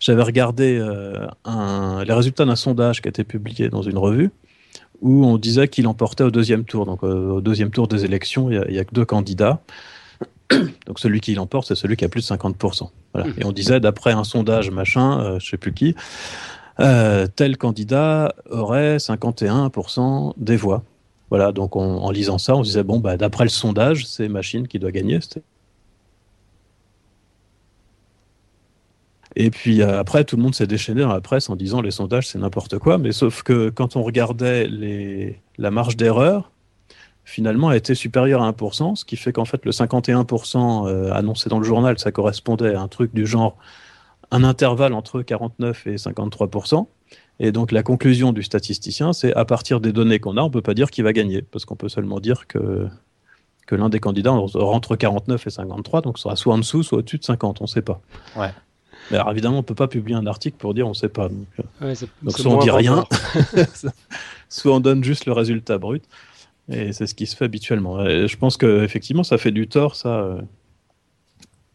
[0.00, 1.26] J'avais regardé euh,
[2.04, 4.30] les résultats d'un sondage qui a été publié dans une revue
[5.00, 6.86] où on disait qu'il emportait au deuxième tour.
[6.86, 9.60] Donc euh, au deuxième tour des élections, il n'y a, que deux candidats.
[10.86, 12.88] Donc celui qui l'emporte, c'est celui qui a plus de 50%.
[13.14, 13.20] Mmh.
[13.38, 15.94] Et on disait, d'après un sondage machin, euh, je sais plus qui,
[16.78, 20.82] tel candidat aurait 51% des voix.
[21.30, 24.68] Voilà, donc en lisant ça, on se disait, bon, bah, d'après le sondage, c'est Machine
[24.68, 25.18] qui doit gagner.
[29.36, 31.90] Et puis euh, après, tout le monde s'est déchaîné dans la presse en disant les
[31.90, 32.98] sondages, c'est n'importe quoi.
[32.98, 34.68] Mais sauf que quand on regardait
[35.58, 36.50] la marge d'erreur,
[37.24, 41.48] finalement, elle était supérieure à 1%, ce qui fait qu'en fait, le 51% euh, annoncé
[41.48, 43.56] dans le journal, ça correspondait à un truc du genre
[44.30, 46.86] un intervalle entre 49 et 53%
[47.38, 50.52] et donc la conclusion du statisticien, c'est à partir des données qu'on a, on ne
[50.52, 52.88] peut pas dire qui va gagner, parce qu'on peut seulement dire que,
[53.66, 57.18] que l'un des candidats rentre 49 et 53, donc sera soit en dessous, soit au-dessus
[57.18, 58.00] de 50, on ne sait pas.
[58.36, 58.50] Ouais.
[59.10, 61.08] Mais alors évidemment, on ne peut pas publier un article pour dire on ne sait
[61.08, 61.28] pas.
[61.28, 61.46] Donc,
[61.82, 61.94] euh,
[62.28, 63.04] soit on dit rien,
[64.48, 66.04] soit on donne juste le résultat brut.
[66.68, 68.04] Et c'est ce qui se fait habituellement.
[68.04, 70.08] je pense qu'effectivement, ça fait du tort, ça.
[70.08, 70.40] Euh,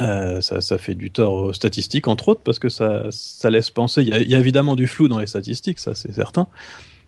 [0.01, 3.03] euh, ça, fait du tort aux statistiques, entre autres, parce que ça,
[3.49, 4.01] laisse penser.
[4.01, 6.47] Il y, a, évidemment du flou dans les statistiques, ça c'est certain,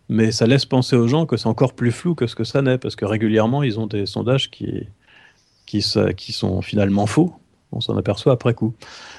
[0.09, 2.61] mais ça laisse penser aux gens que c'est encore plus flou que ce que ça
[2.61, 4.87] n'est, parce que régulièrement ils ont des sondages qui,
[5.65, 7.33] qui, sont finalement faux.
[7.75, 8.73] On s'en aperçoit après coup.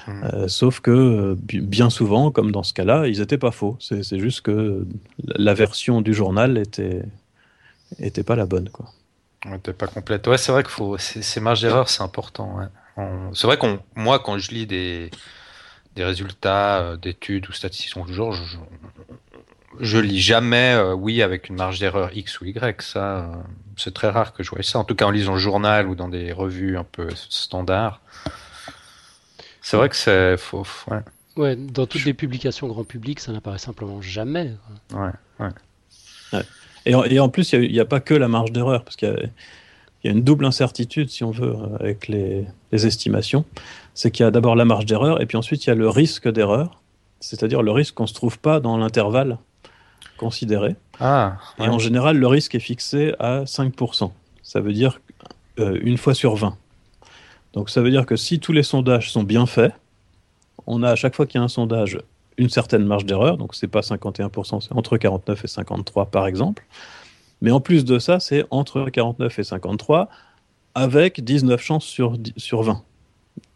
[0.07, 0.25] Mmh.
[0.25, 3.77] Euh, sauf que bien souvent, comme dans ce cas-là, ils n'étaient pas faux.
[3.81, 4.87] C'est juste que
[5.19, 7.03] la version du journal était,
[7.99, 8.87] était pas la bonne, quoi.
[9.53, 10.27] Était pas complète.
[10.27, 12.57] Ouais, c'est vrai que faut ces marges d'erreur, c'est important.
[12.57, 12.67] Ouais.
[13.35, 15.11] C'est vrai qu'on, moi, quand je lis des,
[15.97, 18.57] des résultats euh, d'études ou statistiques du genre, je,
[19.81, 22.83] je, lis jamais euh, oui avec une marge d'erreur X ou Y.
[22.83, 23.33] Ça, euh,
[23.77, 24.79] c'est très rare que je vois ça.
[24.79, 28.01] En tout cas, en lisant le journal ou dans des revues un peu standards.
[29.65, 30.67] C'est vrai que c'est faux.
[30.89, 31.01] Ouais.
[31.37, 31.57] ouais.
[31.57, 34.53] dans toutes les publications grand public, ça n'apparaît simplement jamais.
[34.93, 36.43] Ouais, ouais.
[36.87, 39.09] Et, et, en plus, il n'y a, a, pas que la marge d'erreur, parce qu'il
[39.09, 39.17] y a
[40.05, 43.45] il y a une double incertitude, si on veut, avec les, estimations.
[43.95, 45.89] C'est qu'il y a d'abord la marge d'erreur, et puis ensuite il y a le
[45.89, 46.83] risque d'erreur,
[47.21, 49.39] c'est-à-dire le risque qu'on ne se trouve pas dans l'intervalle
[50.19, 50.77] considéré.
[51.01, 54.11] Ah, Et en général, le risque est fixé à 5%.
[54.43, 55.01] Ça veut dire
[55.59, 56.59] euh, une fois sur 20.
[57.55, 59.73] Donc ça veut dire que si tous les sondages sont bien faits,
[60.67, 61.99] on a à chaque fois qu'il y a un sondage
[62.37, 66.65] une certaine marge d'erreur, donc c'est pas 51%, c'est entre 49 et 53 par exemple.
[67.41, 70.09] Mais en plus de ça, c'est entre 49 et 53,
[70.75, 72.83] avec 19 chances sur, sur 20.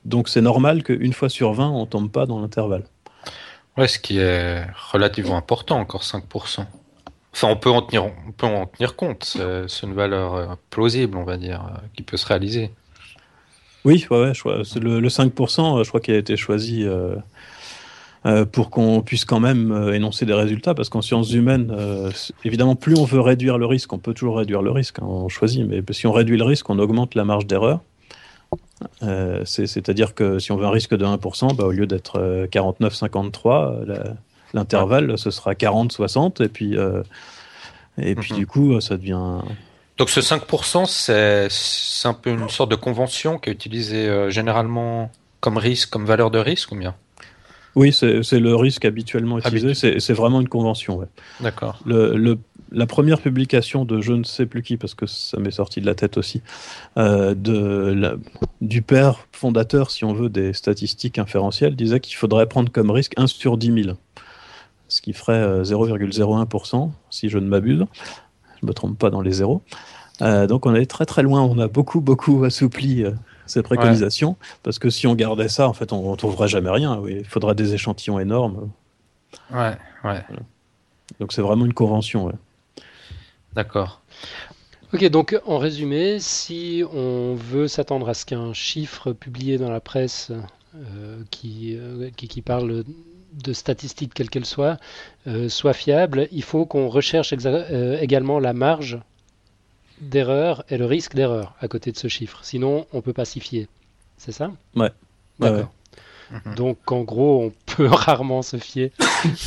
[0.05, 2.85] Donc c'est normal qu'une fois sur 20, on ne tombe pas dans l'intervalle.
[3.77, 6.67] Ouais, ce qui est relativement important, encore 5%.
[7.33, 9.25] Enfin, on peut en tenir, on peut en tenir compte.
[9.25, 12.71] C'est une valeur euh, plausible, on va dire, euh, qui peut se réaliser.
[13.89, 14.33] Oui, ouais,
[14.83, 17.17] le, le, 5%, je crois qu'il a été choisi euh,
[18.27, 22.11] euh, pour qu'on puisse quand même euh, énoncer des résultats, parce qu'en sciences humaines, euh,
[22.45, 25.31] évidemment, plus on veut réduire le risque, on peut toujours réduire le risque, hein, on
[25.31, 27.81] choisit, mais si on réduit le risque, on augmente la marge d'erreur.
[29.47, 34.17] C'est-à-dire que si on veut un risque de 1%, bah, au lieu d'être 49-53,
[34.53, 36.77] l'intervalle, ce sera 40-60, et puis,
[37.97, 38.39] et puis mhm.
[38.39, 39.39] du coup, ça devient...
[39.99, 45.57] Donc ce 5%, c'est un peu une sorte de convention qui est utilisée généralement comme
[45.57, 46.95] risque, comme valeur de risque ou bien?
[47.75, 50.01] Oui, c'est le risque habituellement utilisé.
[50.01, 51.07] C'est vraiment une convention.
[51.41, 51.81] D'accord.
[51.87, 55.87] la première publication de je ne sais plus qui, parce que ça m'est sorti de
[55.87, 56.43] la tête aussi,
[56.97, 58.19] euh, de
[58.61, 63.13] du père fondateur, si on veut, des statistiques inférentielles, disait qu'il faudrait prendre comme risque
[63.17, 63.97] 1 sur 10 000,
[64.89, 67.87] ce qui ferait 0,01%, euh, si je ne m'abuse.
[68.61, 69.63] Je ne me trompe pas dans les zéros.
[70.21, 73.05] Euh, donc on est très très loin, on a beaucoup beaucoup assoupli
[73.47, 77.01] ces préconisations, parce que si on gardait ça, en fait, on ne trouverait jamais rien.
[77.09, 78.71] Il faudra des échantillons énormes.
[79.51, 80.25] Ouais, ouais.
[81.21, 82.33] Donc c'est vraiment une convention.
[83.55, 84.01] D'accord.
[84.95, 89.81] Ok, donc en résumé, si on veut s'attendre à ce qu'un chiffre publié dans la
[89.81, 90.33] presse
[90.75, 92.85] euh, qui, euh, qui, qui, parle
[93.33, 94.79] de statistiques quelles qu'elles soient
[95.27, 98.99] euh, soit fiable, il faut qu'on recherche également la marge
[100.01, 102.41] d'erreur et le risque d'erreur à côté de ce chiffre.
[102.43, 103.67] Sinon, on peut pas s'y fier.
[104.17, 104.51] C'est ça?
[104.75, 104.91] Ouais.
[105.39, 105.73] D'accord.
[106.31, 106.55] Mhm.
[106.57, 108.91] Donc, en gros, on peut rarement se fier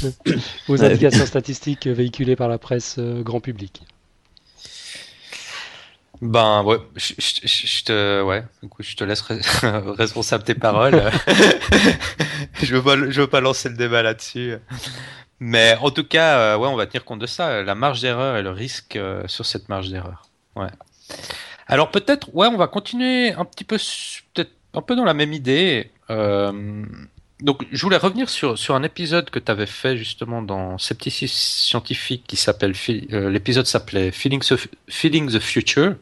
[0.68, 3.84] aux indications statistiques véhiculées par la presse euh, grand public.
[6.22, 8.44] Ben ouais, je, te ouais,
[8.80, 9.22] je te laisse
[9.98, 11.12] responsable tes paroles.
[12.62, 14.58] je veux pas, je veux pas lancer le débat là-dessus.
[15.40, 18.38] Mais en tout cas, euh, ouais, on va tenir compte de ça, la marge d'erreur
[18.38, 20.30] et le risque euh, sur cette marge d'erreur.
[20.56, 20.70] Ouais.
[21.66, 23.78] Alors peut-être, ouais, on va continuer un petit peu,
[24.36, 25.90] peut-être un peu dans la même idée.
[26.12, 26.86] Euh,
[27.40, 31.34] donc je voulais revenir sur, sur un épisode que tu avais fait justement dans Scepticisme
[31.34, 32.74] scientifique qui s'appelle,
[33.10, 34.44] l'épisode s'appelait Feeling,
[34.88, 35.96] Feeling the Future.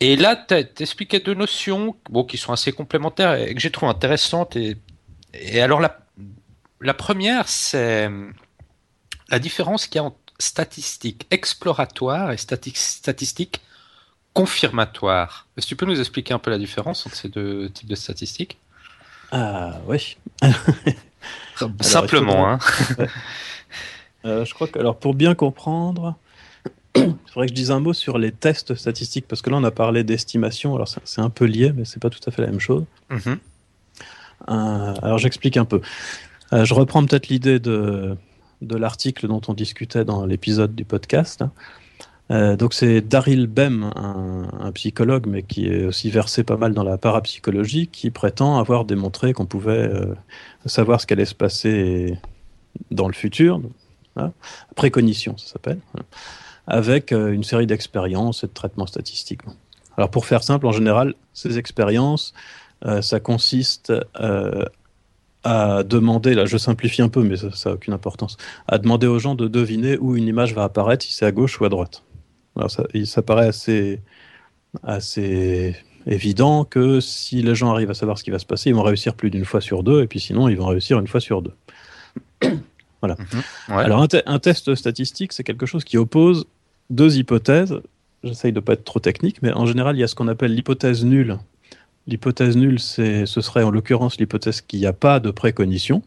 [0.00, 3.90] Et là, tu expliqué deux notions bon, qui sont assez complémentaires et que j'ai trouvé
[3.90, 4.56] intéressantes.
[4.56, 4.76] Et,
[5.34, 6.00] et alors la,
[6.80, 8.10] la première, c'est
[9.28, 13.60] la différence qu'il y a entre statistiques exploratoires et statistiques
[14.32, 15.46] confirmatoires.
[15.56, 17.94] Est-ce que tu peux nous expliquer un peu la différence entre ces deux types de
[17.94, 18.58] statistiques?
[19.30, 20.16] Ah oui.
[21.80, 22.48] Simplement.
[22.48, 22.58] Hein.
[24.24, 26.14] Euh, je crois que alors pour bien comprendre,
[26.96, 29.64] il faudrait que je dise un mot sur les tests statistiques parce que là on
[29.64, 30.74] a parlé d'estimation.
[30.74, 32.84] Alors c'est un peu lié, mais c'est pas tout à fait la même chose.
[33.10, 33.38] Mm-hmm.
[34.46, 35.80] alors j'explique un peu.
[36.52, 38.16] je reprends peut-être l'idée de,
[38.62, 41.44] de l'article dont on discutait dans l'épisode du podcast.
[42.30, 46.84] Euh, donc c'est Daryl Bem, un, psychologue, mais qui est aussi versé pas mal dans
[46.84, 50.14] la parapsychologie, qui prétend avoir démontré qu'on pouvait euh,
[50.64, 52.16] savoir ce qu'allait se passer
[52.90, 53.60] dans le futur,
[54.16, 54.32] hein,
[54.76, 55.78] précognition ça s'appelle,
[56.66, 59.42] avec euh, une série d'expériences et de traitements statistiques.
[59.96, 62.32] Alors pour faire simple, en général, ces expériences,
[63.00, 63.92] ça consiste
[65.44, 68.36] à demander, là je simplifie un peu, mais ça n'a aucune importance,
[68.68, 71.60] à demander aux gens de deviner où une image va apparaître, si c'est à gauche
[71.60, 72.02] ou à droite.
[72.56, 74.00] Alors ça, ça paraît assez,
[74.82, 78.74] assez évident que si les gens arrivent à savoir ce qui va se passer, ils
[78.74, 81.20] vont réussir plus d'une fois sur deux, et puis sinon ils vont réussir une fois
[81.20, 81.54] sur deux.
[83.02, 83.16] Voilà.
[83.18, 83.42] Mhm.
[83.68, 86.46] Alors un, un, test statistique, c'est quelque chose qui oppose
[86.90, 87.80] deux hypothèses.
[88.24, 90.28] J'essaye de ne pas être trop technique, mais en général, il y a ce qu'on
[90.28, 91.38] appelle l'hypothèse nulle
[92.06, 96.02] L'hypothèse nulle, ce serait en l'occurrence l'hypothèse qu'il n'y a pas de précognition,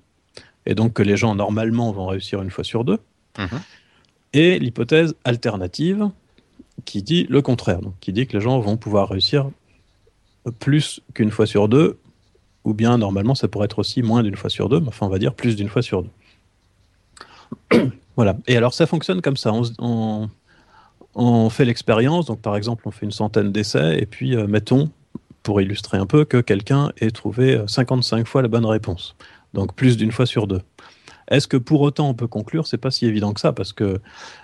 [0.66, 3.00] et donc que les gens normalement vont réussir une fois sur deux.
[3.38, 3.62] Mhm.
[4.34, 6.10] Et l'hypothèse alternative,
[6.84, 9.50] qui dit le contraire, donc qui dit que les gens vont pouvoir réussir
[10.60, 11.98] plus qu'une fois sur deux,
[12.66, 15.10] ou bien normalement ça pourrait être aussi moins d'une fois sur deux, mais enfin on
[15.10, 16.10] va dire plus d'une fois sur deux.
[18.16, 18.36] voilà.
[18.48, 19.52] Et alors ça fonctionne comme ça.
[21.18, 24.90] On, fait l'expérience, donc par exemple on fait une centaine d'essais, et puis euh, mettons
[25.44, 29.16] pour illustrer un peu, que quelqu'un ait trouvé 55 euh, fois la bonne réponse.
[29.54, 30.62] Donc plus d'une fois sur deux.
[31.30, 32.68] Est-ce que pour autant on peut conclure?
[32.68, 34.00] C'est pas si évident que ça, parce que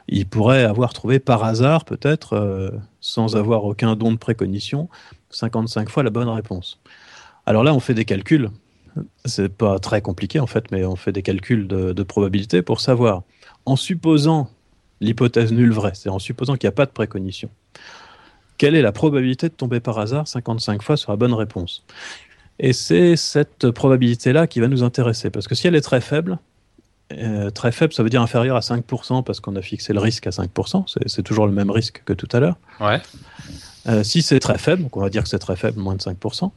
[0.07, 2.71] il pourrait avoir trouvé par hasard, peut-être, euh,
[3.01, 4.89] sans avoir aucun don de précognition,
[5.29, 6.79] 55 fois la bonne réponse.
[7.45, 8.49] Alors là, on fait des calculs.
[9.25, 12.81] C'est pas très compliqué en fait, mais on fait des calculs de, de probabilité pour
[12.81, 13.23] savoir,
[13.65, 14.49] en supposant
[14.99, 17.49] l'hypothèse nulle vraie, c'est en supposant qu'il n'y a pas de précognition,
[18.57, 21.83] quelle est la probabilité de tomber par hasard 55 fois sur la bonne réponse?
[22.59, 26.37] Et c'est cette probabilité-là qui va nous intéresser, parce que si elle est très faible,
[27.11, 30.27] euh, très faible, ça veut dire inférieur à 5%, parce qu'on a fixé le risque
[30.27, 32.57] à 5%, c'est toujours le même risque que tout à l'heure.
[32.79, 33.01] Ouais.
[33.87, 36.01] Euh, si c'est très faible, donc on va dire que c'est très faible, moins de
[36.01, 36.51] 5%,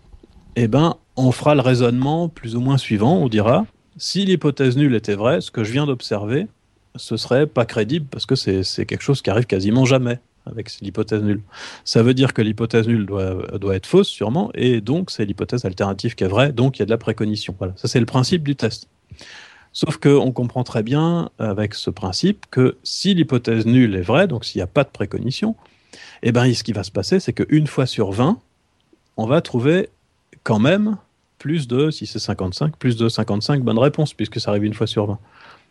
[0.57, 4.95] eh ben, on fera le raisonnement plus ou moins suivant, on dira, si l'hypothèse nulle
[4.95, 6.47] était vraie, ce que je viens d'observer,
[6.97, 11.23] ce serait pas crédible, parce que c'est quelque chose qui arrive quasiment jamais avec l'hypothèse
[11.23, 11.43] nulle.
[11.85, 16.15] Ça veut dire que l'hypothèse nulle doit, être fausse, sûrement, et donc c'est l'hypothèse alternative
[16.15, 17.55] qui est vraie, donc il y a de la précognition.
[17.59, 18.89] Voilà, ça c'est le principe du test.
[19.73, 24.45] Sauf qu'on comprend très bien avec ce principe que si l'hypothèse nulle est vraie, donc
[24.45, 25.57] s'il n'y a pas de précognition,
[26.23, 28.39] eh ben, ce qui va se passer, c'est qu'une fois sur 20,
[29.17, 29.89] on va trouver
[30.45, 30.97] quand même
[31.39, 34.87] plus de, si c'est 55, plus de 55 bonnes réponses, puisque ça arrive une fois
[34.87, 35.19] sur 20.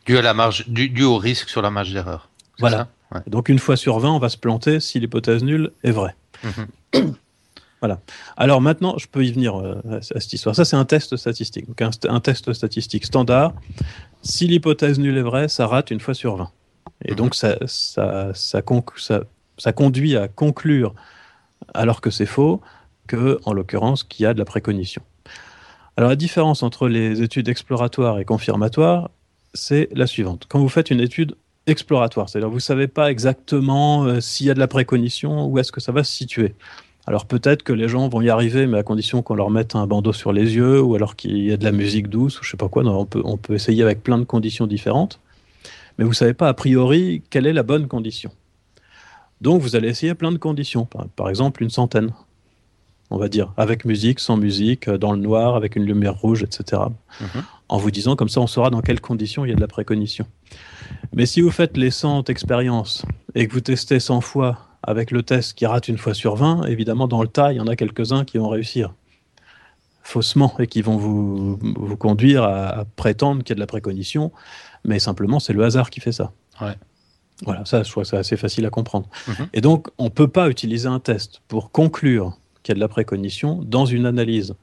[0.05, 2.29] Dû, à la marge, dû, au risque sur la marge d'erreur.
[2.59, 2.89] Voilà.
[3.27, 6.15] Donc une fois sur 20, on va se planter si l'hypothèse nulle est vraie.
[6.43, 7.13] Mhm.
[7.79, 8.01] voilà.
[8.37, 10.55] Alors maintenant, je peux y venir euh, à, cette histoire.
[10.55, 11.67] Ça, c'est un test statistique.
[11.67, 13.53] Donc un, test statistique standard.
[14.21, 16.51] Si l'hypothèse nulle est vraie, ça rate une fois sur 20.
[17.05, 17.17] Et mhm.
[17.17, 18.61] donc ça, ça, ça,
[19.71, 20.93] conduit à conclure,
[21.73, 22.61] alors que c'est faux,
[23.07, 25.01] que, en l'occurrence, qu'il y a de la précognition.
[25.97, 29.09] Alors la différence entre les études exploratoires et confirmatoires,
[29.53, 30.45] c'est la suivante.
[30.49, 31.35] Quand vous faites une étude
[31.67, 32.29] exploratoire.
[32.29, 35.71] C'est-à-dire vous ne savez pas exactement euh, s'il y a de la précognition, où est-ce
[35.71, 36.55] que ça va se situer.
[37.05, 39.87] Alors peut-être que les gens vont y arriver, mais à condition qu'on leur mette un
[39.87, 42.51] bandeau sur les yeux, ou alors qu'il y ait de la musique douce, ou je
[42.51, 42.83] sais pas quoi.
[42.83, 45.19] on, peut, on peut essayer avec plein de conditions différentes.
[45.97, 48.31] Mais vous ne savez pas a priori quelle est la bonne condition.
[49.41, 50.87] Donc vous allez essayer plein de conditions.
[51.15, 52.11] Par, exemple, une centaine,
[53.13, 56.81] on va dire, avec musique, sans musique, dans le noir, avec une lumière rouge, etc.
[57.21, 57.43] Mhm.
[57.69, 59.67] En vous disant comme ça, on saura dans quelles conditions il y a de la
[59.67, 60.25] précognition.
[61.13, 63.05] Mais si vous faites les 100 expériences
[63.35, 66.65] et que vous testez 100 fois avec le test qui rate une fois sur 20,
[66.65, 68.93] évidemment, dans le tas, il y en a quelques-uns qui vont réussir
[70.01, 74.31] faussement et qui vont vous, vous conduire à, prétendre qu'il y a de la précognition,
[74.83, 76.31] mais simplement, c'est le hasard qui fait ça.
[77.45, 79.07] Voilà, ça, je crois que c'est assez facile à comprendre.
[79.27, 79.47] Mhm.
[79.53, 82.79] Et donc, on ne peut pas utiliser un test pour conclure qu'il y a de
[82.79, 84.55] la précognition dans une analyse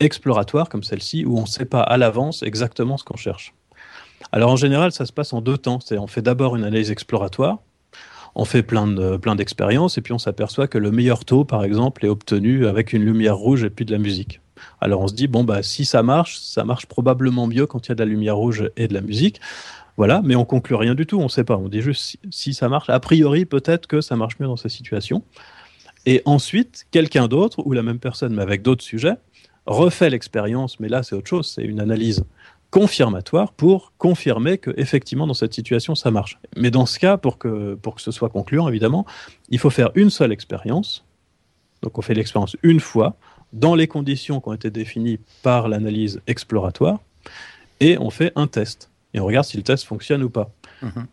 [0.00, 3.54] exploratoire comme celle-ci, où on ne sait pas à l'avance exactement ce qu'on cherche.
[4.32, 5.78] Alors en général, ça se passe en deux temps.
[5.92, 7.58] On fait d'abord une analyse exploratoire,
[8.34, 11.64] on fait plein de plein d'expériences et puis on s'aperçoit que le meilleur taux, par
[11.64, 14.40] exemple, est obtenu avec une lumière rouge et puis de la musique.
[14.80, 17.88] Alors on se dit bon bah si ça marche, ça marche probablement mieux quand il
[17.90, 19.40] y a de la lumière rouge et de la musique.
[19.98, 21.56] Voilà, mais on conclut rien du tout, on ne sait pas.
[21.56, 22.88] On dit juste si, ça marche.
[22.88, 25.22] A priori, peut-être que ça marche mieux dans ces situations.
[26.06, 29.16] Et ensuite, quelqu'un d'autre ou la même personne, mais avec d'autres sujets,
[29.66, 30.80] refait l'expérience.
[30.80, 31.48] Mais là, c'est autre chose.
[31.48, 32.24] C'est une analyse
[32.72, 36.38] confirmatoire pour confirmer que effectivement dans cette situation ça marche.
[36.56, 39.04] Mais dans ce cas, pour que, pour que ce soit concluant, évidemment,
[39.50, 41.04] il faut faire une seule expérience.
[41.82, 43.16] Donc on fait l'expérience une fois,
[43.52, 46.98] dans les conditions qui ont été définies par l'analyse exploratoire,
[47.80, 48.90] et on fait un test.
[49.12, 50.50] Et on regarde si le test fonctionne ou pas.
[50.80, 51.06] Mhm.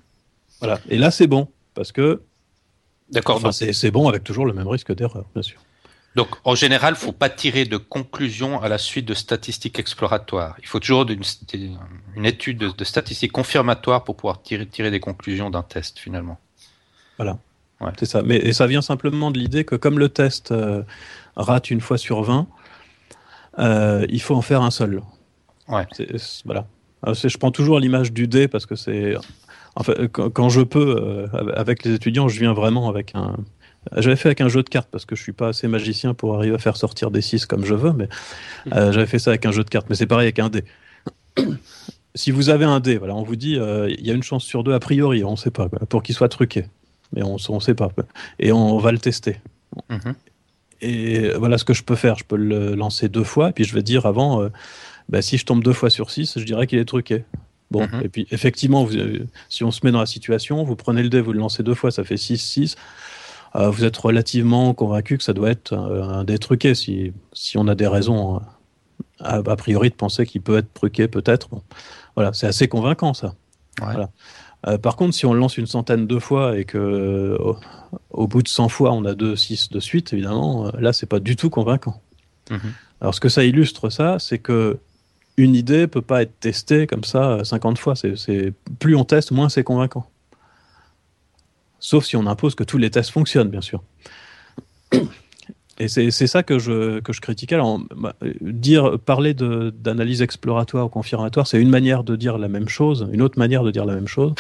[0.60, 0.80] Voilà.
[0.90, 2.22] Et là, c'est bon, parce que.
[3.12, 3.42] D'accord.
[3.54, 5.60] c'est bon avec toujours le même risque d'erreur, bien sûr.
[6.16, 9.78] Donc, en général, il ne faut pas tirer de conclusions à la suite de statistiques
[9.80, 10.56] exploratoires.
[10.60, 15.62] Il faut toujours une, étude de, statistiques confirmatoires pour pouvoir tirer, tirer des conclusions d'un
[15.62, 16.40] test, finalement.
[17.18, 17.38] Voilà.
[17.98, 18.22] C'est ça.
[18.22, 20.84] Mais et ça vient simplement de l'idée que comme le test euh,
[21.38, 22.48] rate une fois sur 20,
[23.60, 25.02] euh, il faut en faire un seul.
[25.70, 25.88] Ouais.
[26.44, 26.66] voilà.
[27.06, 29.16] je prends toujours l'image du dé parce que c'est.
[29.80, 33.38] Enfin, quand, je peux, euh, avec les étudiants, je viens vraiment avec un.
[33.96, 36.36] J'avais fait avec un jeu de cartes parce que je suis pas assez magicien pour
[36.36, 38.10] arriver à faire sortir des 6 comme je veux, mais
[38.66, 38.92] mmh.
[38.92, 39.88] j'avais fait ça avec un jeu de cartes.
[39.90, 40.66] Mais c'est pareil avec un dé.
[42.16, 44.66] si vous avez un dé, voilà, on vous dit il y a une chance sur
[44.66, 46.66] deux a priori, on ne sait pas, pour qu'il soit truqué
[47.14, 47.90] mais on ne sait pas.
[48.40, 49.40] Et on, va le tester.
[49.90, 50.16] Mhm.
[50.82, 52.18] Et voilà ce que je peux faire.
[52.18, 54.50] Je peux le lancer deux fois, et puis je vais dire avant, euh,
[55.10, 57.24] bah, si je tombe deux fois sur six, je dirais qu'il est truqué.
[57.72, 58.02] Bon, mhm.
[58.04, 61.10] et puis effectivement, vous, euh, si on se met dans la situation, vous prenez le
[61.10, 62.76] dé, vous le lancez deux fois, ça fait 6, 6.
[63.56, 67.68] Euh, vous êtes relativement convaincu que ça doit être un, dé truqué, si, si on
[67.68, 68.42] a des raisons
[69.20, 71.50] a, priori de penser qu'il peut être truqué, peut-être.
[72.16, 73.36] Voilà, c'est assez convaincant ça.
[73.80, 74.10] Voilà.
[74.68, 77.38] Euh, par contre, si on le lance une centaine de fois et que
[78.10, 81.06] au, bout de 100 fois on a 2 6 de suite, évidemment, euh, là c'est
[81.06, 82.02] pas du tout convaincant.
[82.50, 82.60] Mhm.
[83.00, 84.80] Alors ce que ça illustre ça, c'est que
[85.40, 87.96] une idée peut pas être testée comme ça 50 fois.
[87.96, 90.06] C'est plus on teste, moins c'est convaincant.
[91.80, 93.82] Sauf si on impose que tous les tests fonctionnent, bien sûr.
[95.82, 97.56] Et c'est ça que je, que je critiquais.
[97.56, 102.68] Alors, bah, dire, parler d'analyse exploratoire ou confirmatoire, c'est une manière de dire la même
[102.68, 104.34] chose, une autre manière de dire la même chose.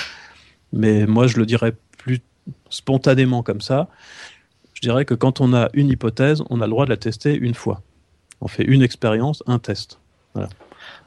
[0.73, 2.19] Mais moi, je le dirais plus
[2.69, 3.87] spontanément comme ça.
[4.73, 7.35] Je dirais que quand on a une hypothèse, on a le droit de la tester
[7.35, 7.81] une fois.
[8.41, 9.99] On fait une expérience, un test.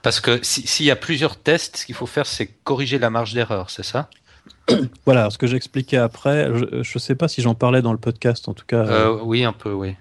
[0.03, 3.35] Parce que s'il y a plusieurs tests, ce qu'il faut faire, c'est corriger la marge
[3.35, 4.09] d'erreur, c'est ça?
[5.07, 8.49] Voilà, ce que j'expliquais après, je ne sais pas si j'en parlais dans le podcast,
[8.49, 8.85] en tout cas.
[8.85, 9.95] Euh, oui, un peu, oui.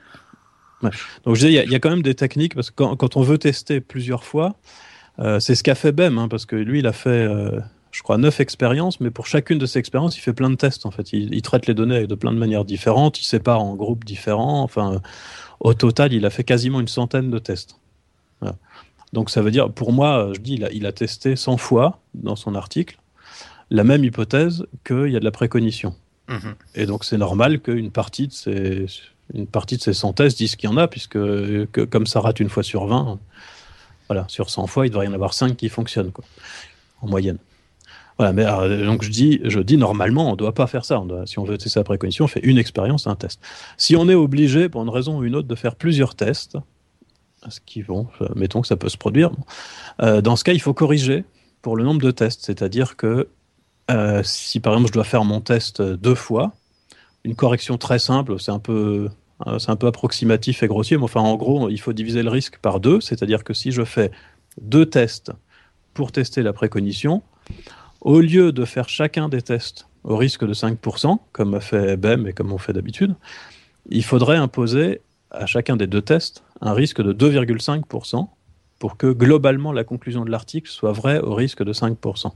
[1.26, 3.38] Donc je dis, il y, a quand même des techniques, parce que quand, on veut
[3.38, 4.56] tester plusieurs fois,
[5.20, 7.60] euh, c'est ce qu'a fait Bem, hein, parce que lui, il a fait, euh,
[7.92, 10.88] je crois, neuf expériences, mais pour chacune de ces expériences, il fait plein de tests,
[10.88, 11.14] en fait.
[11.14, 15.02] Il, traite les données de plein de manières différentes, il sépare en groupes différents, enfin,
[15.60, 17.76] au total, il a fait quasiment une centaine de tests.
[19.14, 22.00] Donc ça veut dire, pour moi, je dis, il a, il a testé 100 fois
[22.14, 22.98] dans son article
[23.70, 25.96] la même hypothèse qu'il y a de la précognition.
[26.28, 26.56] Mhm.
[26.76, 28.86] Et donc c'est normal qu'une partie de ces
[29.34, 32.20] une partie de ces 100 tests disent qu'il y en a, puisque que, comme ça
[32.20, 33.20] rate une fois sur 20,
[34.10, 36.26] voilà, sur 100 fois, il devrait y en avoir 5 qui fonctionnent, quoi,
[37.02, 37.38] en moyenne.
[38.18, 38.46] Voilà, mais
[38.84, 41.02] donc je dis, je dis normalement, on ne doit pas faire ça.
[41.26, 43.40] si on veut tester sa précognition, on fait une expérience, un test.
[43.78, 46.58] Si on est obligé, pour une raison ou une autre, de faire plusieurs tests,
[47.50, 49.32] ce qui vont, mettons que ça peut se produire,
[50.02, 51.26] euh, dans ce cas, il faut corriger
[51.62, 52.42] pour le nombre de tests.
[52.44, 53.28] C'est-à-dire que
[53.90, 56.54] euh, si par exemple je dois faire mon test deux fois,
[57.24, 59.10] une correction très simple, c'est un peu
[59.48, 62.30] euh, c'est un peu approximatif et grossier, mais enfin en gros, il faut diviser le
[62.30, 64.12] risque par deux, c'est-à-dire que si je fais
[64.62, 65.32] deux tests
[65.94, 67.22] pour tester la précognition,
[68.02, 72.28] au lieu de faire chacun des tests au risque de 5%, comme a fait BEM
[72.28, 73.16] et comme on fait d'habitude,
[73.90, 78.28] il faudrait imposer à chacun des deux tests un risque de 2,5%
[78.80, 82.32] pour que globalement la conclusion de l'article soit vraie au risque de 5%.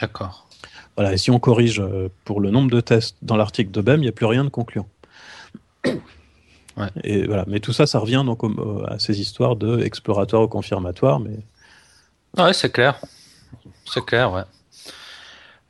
[0.00, 0.48] D'accord.
[0.96, 4.00] Voilà, et si on corrige euh, pour le nombre de tests dans l'article de BEM,
[4.00, 4.88] il n'y a plus rien de concluant.
[7.04, 7.44] Et voilà.
[7.46, 8.40] Mais tout ça, ça revient donc
[8.88, 11.20] à ces histoires de exploratoire ou confirmatoire.
[11.20, 11.38] Mais...
[12.36, 12.98] Ouais, c'est clair.
[13.86, 14.42] C'est clair, ouais.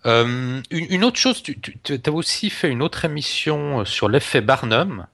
[0.07, 1.57] Euh, une, autre chose, tu,
[1.89, 5.07] as aussi fait une autre émission euh, sur l'effet Barnum.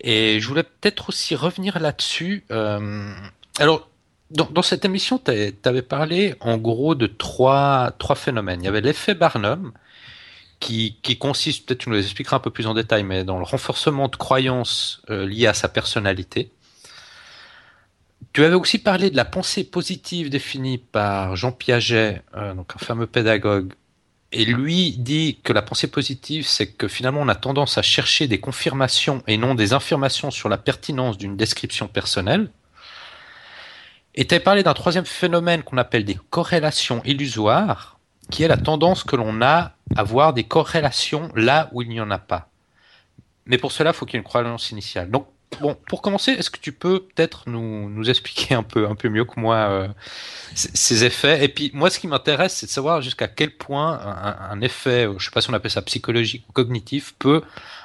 [0.00, 2.44] Et je voulais peut-être aussi revenir là-dessus.
[2.50, 3.12] Euh,
[3.58, 3.88] alors,
[4.30, 8.60] dans, cette émission, tu avais parlé en gros de trois, trois phénomènes.
[8.62, 9.72] Il y avait l'effet Barnum,
[10.58, 14.08] qui, consiste, peut-être tu nous l'expliqueras un peu plus en détail, mais dans le renforcement
[14.08, 16.50] de croyances euh, liées à sa personnalité.
[18.32, 22.84] Tu avais aussi parlé de la pensée positive définie par Jean Piaget, euh, donc un
[22.84, 23.72] fameux pédagogue.
[24.32, 28.26] Et lui dit que la pensée positive, c'est que finalement on a tendance à chercher
[28.26, 32.50] des confirmations et non des informations sur la pertinence d'une description personnelle.
[34.14, 37.98] Et tu avais parlé d'un troisième phénomène qu'on appelle des corrélations illusoires,
[38.30, 42.00] qui est la tendance que l'on a à voir des corrélations là où il n'y
[42.00, 42.48] en a pas.
[43.44, 45.10] Mais pour cela, il faut qu'il y ait une croyance initiale.
[45.10, 45.28] Donc,
[45.60, 49.08] bon, pour commencer, est-ce que tu peux peut-être nous, nous, expliquer un peu, un peu
[49.08, 49.88] mieux que moi euh,
[50.54, 51.44] ces effets?
[51.44, 53.98] Et puis, moi, ce qui m'intéresse, c'est de savoir jusqu'à quel point
[54.50, 57.42] un, effet, je ne sais pas si on appelle ça psychologique ou cognitif, peut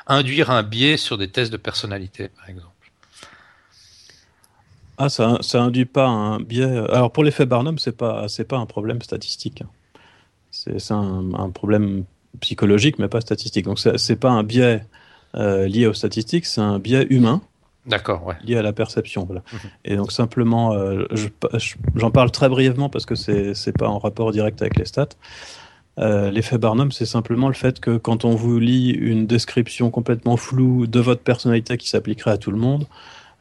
[0.08, 2.68] induire un biais sur des tests de personnalité, par exemple.
[4.98, 6.78] Ah, ça, ça induit pas un biais.
[6.90, 9.64] Alors pour l'effet Barnum, c'est pas c'est pas un problème statistique.
[10.52, 12.04] C'est un, problème
[12.42, 13.66] psychologique, mais pas statistique.
[13.66, 14.86] Donc c'est pas un biais
[15.36, 17.42] euh, lié aux statistiques, c'est un biais humain.
[17.86, 18.36] D'accord, ouais.
[18.44, 19.42] Lié à la perception, voilà.
[19.52, 19.60] Mhm.
[19.86, 21.06] Et donc simplement, euh,
[21.96, 25.10] j'en parle très brièvement parce que c'est pas en rapport direct avec les stats.
[26.00, 30.38] Euh, l'effet Barnum, c'est simplement le fait que quand on vous lit une description complètement
[30.38, 32.86] floue de votre personnalité qui s'appliquerait à tout le monde,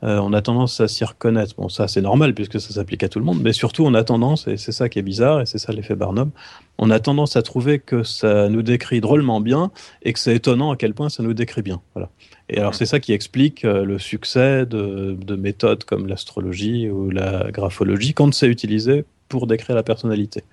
[0.03, 1.55] euh, on a tendance à s'y reconnaître.
[1.57, 4.05] Bon, ça c'est normal puisque ça s'applique à tout le monde, mais surtout on a
[4.05, 6.31] tendance, et c'est ça qui est bizarre, et c'est ça l'effet Barnum,
[6.79, 9.71] on a tendance à trouver que ça nous décrit drôlement bien
[10.03, 11.81] et que c'est étonnant à quel point ça nous décrit bien.
[11.95, 12.11] Voilà.
[12.49, 17.11] Et alors c'est ça qui explique euh, le succès de, de méthodes comme l'astrologie ou
[17.11, 20.45] la graphologie quand c'est utilisé pour décrire la personnalité.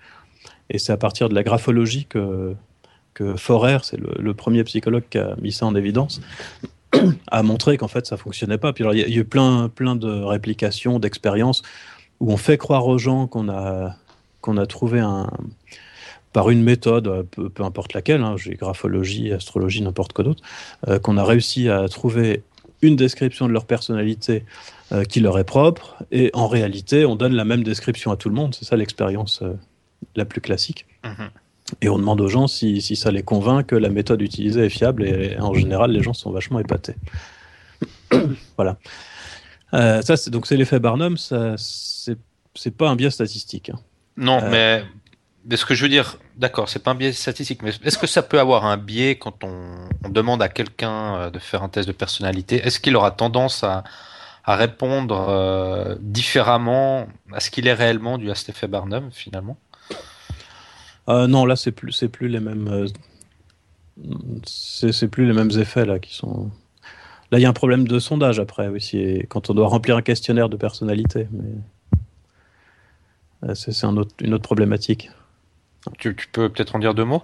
[0.69, 2.55] Et c'est à partir de la graphologie que,
[3.13, 6.21] que Forer, c'est le, premier psychologue qui a mis ça en évidence,
[7.31, 8.73] a montré qu'en fait ça fonctionnait pas.
[8.73, 11.61] Puis il y, a eu plein, plein de réplications, d'expériences
[12.19, 13.95] où on fait croire aux gens qu'on a,
[14.41, 15.29] qu'on a trouvé un,
[16.33, 20.43] par une méthode, peu, peu importe laquelle, hein, j'ai graphologie, astrologie, n'importe quoi d'autre,
[20.87, 22.43] euh, qu'on a réussi à trouver
[22.81, 24.45] une description de leur personnalité
[24.91, 28.29] euh, qui leur est propre, et en réalité, on donne la même description à tout
[28.29, 28.55] le monde.
[28.55, 29.53] C'est ça l'expérience euh,
[30.15, 30.85] la plus classique.
[31.03, 31.29] Mhm.
[31.81, 34.69] Et on demande aux gens si, si, ça les convainc que la méthode utilisée est
[34.69, 36.95] fiable, et en général, les gens sont vachement épatés.
[38.57, 38.77] voilà.
[39.73, 42.17] Euh, ça, c'est, donc c'est l'effet Barnum, ça, c'est,
[42.55, 43.69] c'est pas un biais statistique.
[43.69, 43.79] Hein.
[44.15, 44.83] Non, euh, mais,
[45.45, 48.07] mais ce que je veux dire, d'accord, c'est pas un biais statistique, mais est-ce que
[48.07, 51.69] ça peut avoir un biais quand on, on demande à quelqu'un euh, de faire un
[51.69, 52.65] test de personnalité?
[52.65, 53.83] Est-ce qu'il aura tendance à,
[54.45, 59.57] à répondre différemment à ce qu'il est réellement dû à cet effet Barnum, finalement?
[61.09, 62.67] Euh, non, là, c'est plus, c'est plus les mêmes.
[62.67, 62.87] Euh,
[64.45, 66.51] c'est plus les mêmes effets là qui sont.
[67.31, 70.01] Là, il y a un problème de sondage après aussi, quand on doit remplir un
[70.01, 71.27] questionnaire de personnalité.
[71.31, 71.99] Mais
[73.49, 75.09] euh, c'est un autre, une autre problématique.
[75.97, 77.23] Tu, peux peut-être en dire deux mots?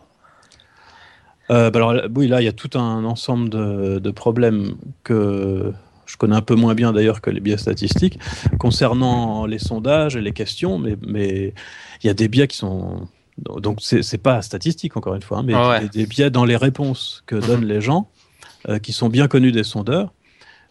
[1.49, 5.71] Bah alors, oui, là, il y a tout un ensemble de, de, problèmes que
[6.07, 8.17] je connais un peu moins bien d'ailleurs que les biais statistiques
[8.57, 11.53] concernant les sondages et les questions, mais, mais
[12.01, 13.07] il y a des biais qui sont
[13.37, 17.23] donc c'est pas statistique encore une fois, hein, mais ah des, biais dans les réponses
[17.25, 17.41] que mhm.
[17.41, 18.09] donnent les gens,
[18.69, 20.13] euh, qui sont bien connus des sondeurs.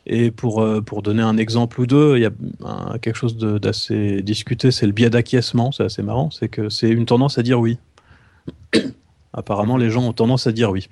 [0.05, 4.21] Et pour, euh, pour donner un exemple ou deux, il y a quelque chose d'assez
[4.23, 7.61] discuté, c'est le biais d'acquiescement, c'est assez marrant, c'est que c'est une tendance à dire
[7.61, 7.79] oui.
[9.33, 10.89] Apparemment, les gens ont tendance à dire oui.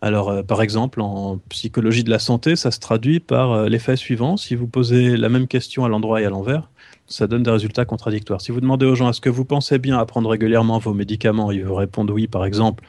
[0.00, 4.36] Alors, euh, par exemple, en psychologie de la santé, ça se traduit par l'effet suivant.
[4.36, 6.68] Si vous posez la même question à l'endroit et à l'envers,
[7.12, 8.40] ça donne des résultats contradictoires.
[8.40, 11.52] Si vous demandez aux gens est-ce que vous pensez bien à prendre régulièrement vos médicaments,
[11.52, 12.84] ils vous répondent oui, par exemple.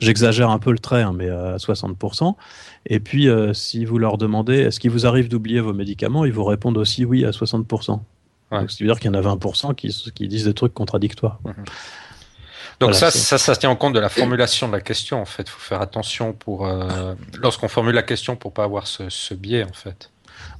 [0.00, 2.34] J'exagère un peu le trait, hein, mais à 60%.
[2.86, 6.32] Et puis, euh, si vous leur demandez est-ce qu'il vous arrive d'oublier vos médicaments, ils
[6.32, 8.00] vous répondent aussi oui à 60%.
[8.50, 8.60] Ouais.
[8.60, 11.38] Donc, dire qu'il y en a 20% qui, qui, disent des trucs contradictoires.
[11.44, 11.64] Mhm.
[12.80, 15.24] Donc ça, ça, ça, se tient en compte de la formulation de la question, en
[15.24, 15.42] fait.
[15.42, 19.34] Il faut faire attention pour euh, lorsqu'on formule la question pour pas avoir ce, ce
[19.34, 20.10] biais, en fait.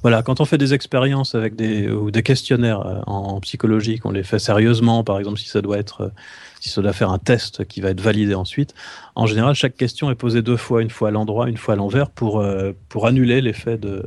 [0.01, 4.11] Voilà, quand on fait des expériences avec des, ou des questionnaires euh, en, psychologie, qu'on
[4.11, 6.09] les fait sérieusement, par exemple, si ça doit être, euh,
[6.61, 8.73] si ça doit faire un test qui va être validé ensuite,
[9.15, 11.77] en général, chaque question est posée deux fois, une fois à l'endroit, une fois à
[11.77, 14.05] l'envers, pour, euh, pour annuler l'effet de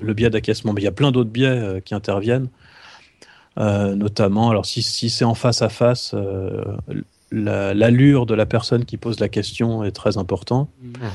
[0.00, 0.72] le, biais d'acquiescement.
[0.72, 2.48] Mais il y a plein d'autres biais qui interviennent,
[3.56, 6.14] notamment, alors si, si c'est en face à face,
[7.30, 10.68] l'allure de la personne qui pose la question est très importante.
[10.82, 11.06] Mmh.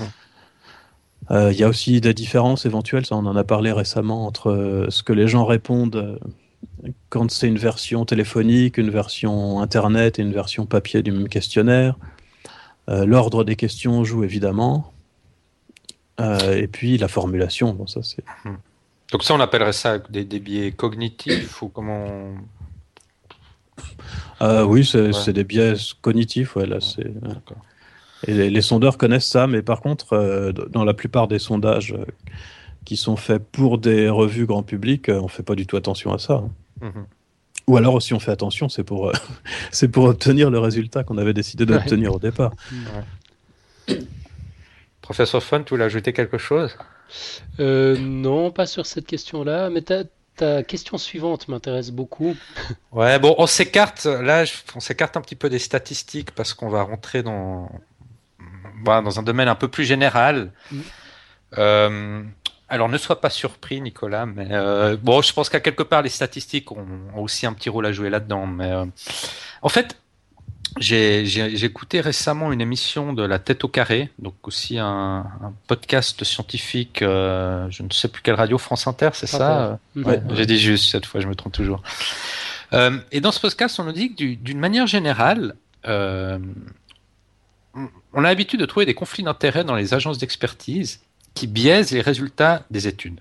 [1.31, 4.51] Euh, il y a aussi des différences éventuelles, ça on en a parlé récemment, entre
[4.51, 10.19] euh, ce que les gens répondent euh, quand c'est une version téléphonique, une version internet
[10.19, 11.95] et une version papier du même questionnaire.
[12.87, 14.91] L'ordre des questions joue évidemment.
[16.19, 18.25] et puis la formulation, bon, ça c'est.
[18.43, 18.57] Hmm.
[19.13, 22.05] Donc ça, on appellerait ça des, des biais cognitifs ou comment
[24.41, 26.57] Oui, c'est des biais cognitifs.
[26.57, 27.09] Ouais, là, c'est.
[28.27, 32.05] Et les, sondeurs connaissent ça, mais par contre, euh, dans la plupart des sondages euh,
[32.85, 35.75] qui sont faits pour des revues grand public, euh, on ne fait pas du tout
[35.75, 36.35] attention à ça.
[36.35, 36.49] Hein.
[36.81, 37.05] Mhm.
[37.67, 39.11] Ou alors, si on fait attention, c'est pour,
[39.71, 42.51] c'est pour obtenir le résultat qu'on avait décidé d'obtenir au départ.
[45.01, 46.77] Professeur Fun, tu voulais ajouter quelque chose?
[47.59, 52.35] Non, pas sur cette question-là, mais ta question suivante m'intéresse beaucoup.
[52.91, 54.43] Ouais, bon, on s'écarte, là,
[54.75, 57.69] on s'écarte un petit peu des statistiques parce qu'on va rentrer dans,
[58.85, 60.51] dans un domaine un peu plus général.
[60.71, 60.79] Mm.
[61.57, 62.23] Euh,
[62.73, 66.09] alors ne sois pas surpris, Nicolas, mais euh, bon, je pense qu'à quelque part les
[66.09, 68.47] statistiques ont, aussi un petit rôle à jouer là-dedans.
[68.47, 68.85] Mais euh,
[69.61, 69.95] en fait,
[70.79, 75.23] j'ai écouté récemment une émission de La Tête au Carré, donc aussi un,
[75.67, 80.47] podcast scientifique, euh, je ne sais plus quelle radio, France Inter, c'est ça ouais, J'ai
[80.47, 81.83] dit juste cette fois, je me trompe toujours.
[83.11, 85.53] Et dans ce podcast, on nous dit que d'une manière générale,
[87.75, 91.01] on a l'habitude de trouver des conflits d'intérêts dans les agences d'expertise
[91.33, 93.19] qui biaisent les résultats des études.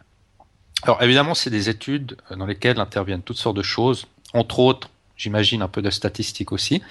[0.83, 5.63] Alors évidemment, c'est des études dans lesquelles interviennent toutes sortes de choses, entre autres, j'imagine
[5.63, 6.83] un peu de statistiques aussi.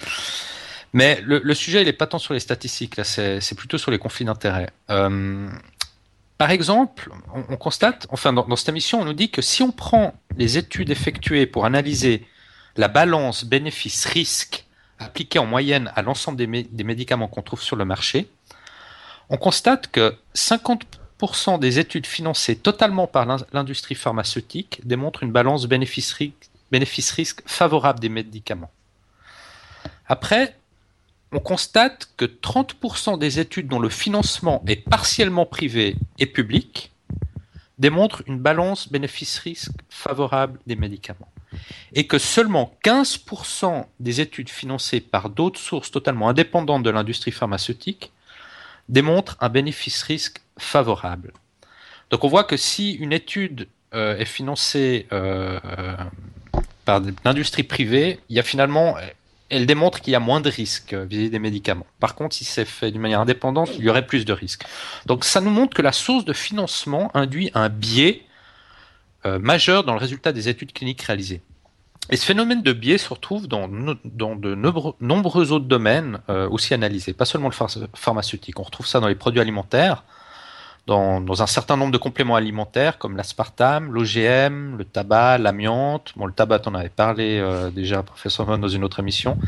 [0.92, 3.98] Mais le, sujet, il n'est pas tant sur les statistiques, là, c'est plutôt sur les
[3.98, 4.70] conflits d'intérêts.
[4.90, 5.48] Euh,
[6.36, 10.14] par exemple, on, constate, enfin dans, cette émission, on nous dit que si on prend
[10.36, 12.26] les études effectuées pour analyser
[12.76, 14.66] la balance bénéfice-risque
[14.98, 18.28] appliquée en moyenne à l'ensemble des, des, médicaments qu'on trouve sur le marché,
[19.28, 27.42] on constate que 50% des études financées totalement par l'industrie pharmaceutique démontrent une balance bénéfice-risque
[27.46, 28.70] favorable des médicaments.
[30.06, 30.56] Après,
[31.32, 36.92] on constate que 30% des études dont le financement est partiellement privé et public
[37.78, 41.31] démontrent une balance bénéfice-risque favorable des médicaments.
[41.94, 48.12] Et que seulement 15% des études financées par d'autres sources totalement indépendantes de l'industrie pharmaceutique
[48.88, 51.32] démontrent un bénéfice-risque favorable.
[52.10, 55.96] Donc on voit que si une étude euh, est financée euh, euh,
[56.84, 58.96] par l'industrie privée, il y a finalement
[59.52, 61.86] elle démontre qu'il y a moins de risques vis-à-vis des médicaments.
[62.00, 64.64] Par contre, si c'est fait d'une manière indépendante, il y aurait plus de risques.
[65.04, 68.22] Donc ça nous montre que la source de financement induit un biais
[69.26, 71.42] euh, majeur dans le résultat des études cliniques réalisées.
[72.10, 74.54] Et ce phénomène de biais se retrouve dans, de
[75.00, 78.58] nombreux autres domaines euh, aussi analysés, pas seulement le pharmaceutique.
[78.58, 80.02] On retrouve ça dans les produits alimentaires,
[80.86, 86.12] dans, un certain nombre de compléments alimentaires comme l'aspartame, l'OGM, le tabac, l'amiante.
[86.16, 89.38] Bon, le tabac, on avait parlé euh, déjà, professeur Von, dans une autre émission.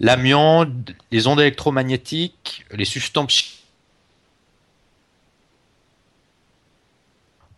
[0.00, 0.68] L'amiante,
[1.12, 3.55] les ondes électromagnétiques, les substances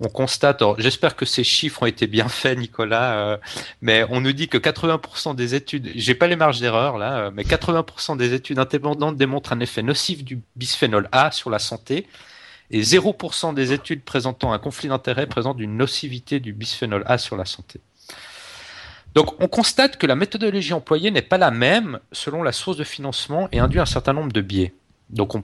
[0.00, 3.36] on constate, j'espère que ces chiffres ont été bien faits, Nicolas, euh,
[3.80, 7.30] mais on nous dit que 80% des études, j'ai pas les marges d'erreur là, euh,
[7.34, 12.06] mais 80% des études indépendantes démontrent un effet nocif du bisphénol A sur la santé,
[12.70, 17.36] et 0% des études présentant un conflit d'intérêts présentent une nocivité du bisphénol A sur
[17.36, 17.80] la santé.
[19.14, 22.84] Donc on constate que la méthodologie employée n'est pas la même selon la source de
[22.84, 24.74] financement et induit un certain nombre de biais.
[25.08, 25.42] Donc on,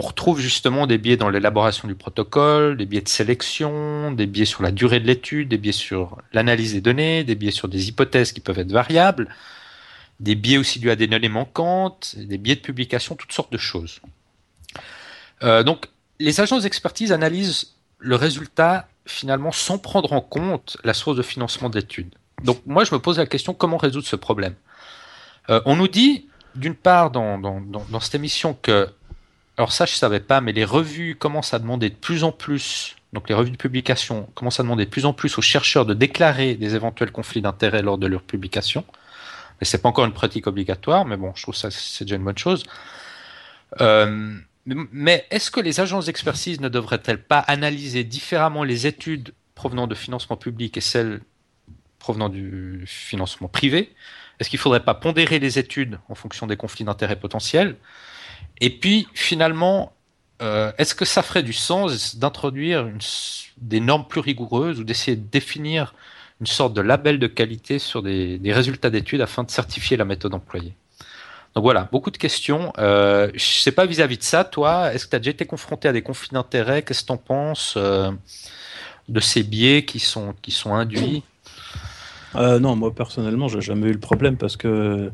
[0.00, 4.62] retrouve justement des biais dans l'élaboration du protocole, des biais de sélection, des biais sur
[4.62, 8.32] la durée de l'étude, des biais sur l'analyse des données, des biais sur des hypothèses
[8.32, 9.28] qui peuvent être variables,
[10.20, 13.58] des biais aussi dus à des données manquantes, des biais de publication, toutes sortes de
[13.58, 14.00] choses.
[15.42, 15.88] Euh, donc
[16.18, 21.68] les agences d'expertise analysent le résultat finalement sans prendre en compte la source de financement
[21.68, 22.14] d'études.
[22.44, 24.54] Donc moi, je me pose la question comment résoudre ce problème?
[25.50, 28.88] Euh, On nous dit, d'une part, dans, dans, cette émission que,
[29.62, 32.32] alors ça je ne savais pas, mais les revues commencent à demander de plus en
[32.32, 35.86] plus, donc les revues de publication commencent à demander de plus en plus aux chercheurs
[35.86, 38.84] de déclarer des éventuels conflits d'intérêts lors de leur publication.
[39.60, 42.24] Mais c'est pas encore une pratique obligatoire, mais bon, je trouve ça c'est déjà une
[42.24, 42.64] bonne chose.
[43.80, 44.34] Euh,
[44.66, 49.94] mais est-ce que les agences d'expertise ne devraient-elles pas analyser différemment les études provenant de
[49.94, 51.20] financement public et celles
[52.00, 53.94] provenant du financement privé?
[54.40, 57.76] Est-ce qu'il ne faudrait pas pondérer les études en fonction des conflits d'intérêts potentiels?
[58.60, 59.92] Et puis, finalement,
[60.40, 62.88] euh, est-ce que ça ferait du sens d'introduire
[63.58, 65.94] des normes plus rigoureuses ou d'essayer de définir
[66.40, 70.34] une sorte de label de qualité sur des résultats d'études afin de certifier la méthode
[70.34, 70.74] employée?
[71.54, 72.72] Donc voilà, beaucoup de questions.
[72.78, 75.44] Euh, je ne sais pas vis-à-vis de ça, toi, est-ce que tu as déjà été
[75.44, 76.82] confronté à des conflits d'intérêts?
[76.82, 78.10] Qu'est-ce que tu en penses euh,
[79.08, 81.22] de ces biais qui sont, qui sont induits?
[82.36, 85.12] Euh, Non, moi personnellement, j'ai jamais eu le problème parce que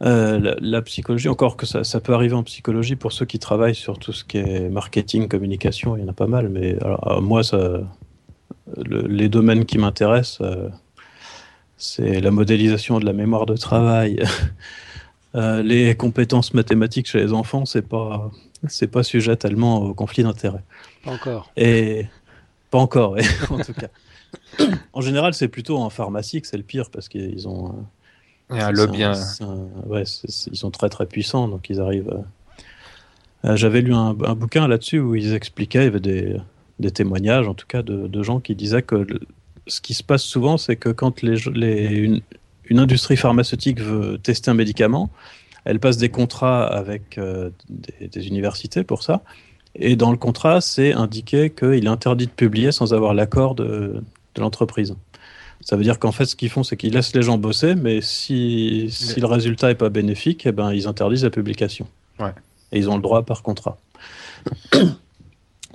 [0.00, 3.98] la, psychologie, encore que ça, ça, peut arriver en psychologie pour ceux qui travaillent sur
[3.98, 7.42] tout ce qui est marketing, communication, il y en a pas mal, mais alors, moi,
[7.42, 7.80] ça,
[8.76, 10.42] les domaines qui m'intéressent,
[11.76, 14.22] c'est la modélisation de la mémoire de travail.
[15.34, 18.30] Euh, les compétences mathématiques chez les enfants, c'est pas
[18.68, 20.64] c'est pas sujet tellement au conflit d'intérêts.
[21.04, 21.52] Pas encore.
[21.58, 22.06] Et
[22.70, 23.18] pas encore,
[23.50, 23.72] en tout
[24.58, 24.64] cas.
[24.94, 27.84] en général, c'est plutôt en pharmacie que c'est le pire parce qu'ils ont
[28.50, 29.04] un lobby.
[29.86, 32.24] Ouais, ils sont très très puissants, donc ils arrivent.
[33.44, 36.36] Euh, j'avais lu un, bouquin là-dessus où ils expliquaient, il y avait des,
[36.78, 39.06] des témoignages en tout cas de, de, gens qui disaient que
[39.66, 42.22] ce qui se passe souvent, c'est que quand les, les,
[42.68, 45.10] une industrie pharmaceutique veut tester un médicament,
[45.64, 49.22] elle passe des contrats avec euh, des, universités pour ça.
[49.74, 54.00] Et dans le contrat, c'est indiqué qu'il est interdit de publier sans avoir l'accord de,
[54.38, 54.94] l'entreprise.
[55.66, 58.00] Ça veut dire qu'en fait, ce qu'ils font, c'est qu'ils laissent les gens bosser, mais
[58.00, 61.88] si, si le résultat n'est pas bénéfique, eh ben, ils interdisent la publication.
[62.20, 62.30] Ouais.
[62.70, 63.76] Et ils ont le droit par contrat.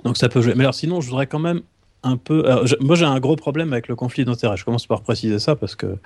[0.04, 0.54] Donc ça peut jouer.
[0.56, 1.60] Mais alors sinon, je voudrais quand même
[2.02, 2.42] un peu.
[2.80, 4.56] moi, j'ai un gros problème avec le conflit d'intérêts.
[4.56, 5.98] Je commence par préciser ça parce que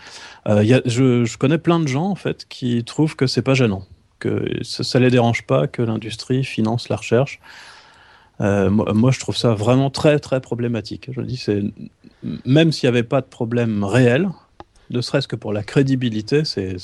[0.49, 3.41] euh, y a, je, je, connais plein de gens en fait qui trouvent que c'est
[3.41, 3.85] pas gênant,
[4.19, 7.39] que ça, ne les dérange pas que l'industrie finance la recherche.
[8.41, 11.09] Euh, moi, je trouve ça vraiment très très problématique.
[11.13, 11.63] Je dis, c'est
[12.45, 14.29] même s'il n'y avait pas de problème réel,
[14.91, 16.77] ne serait-ce que pour la crédibilité, c'est,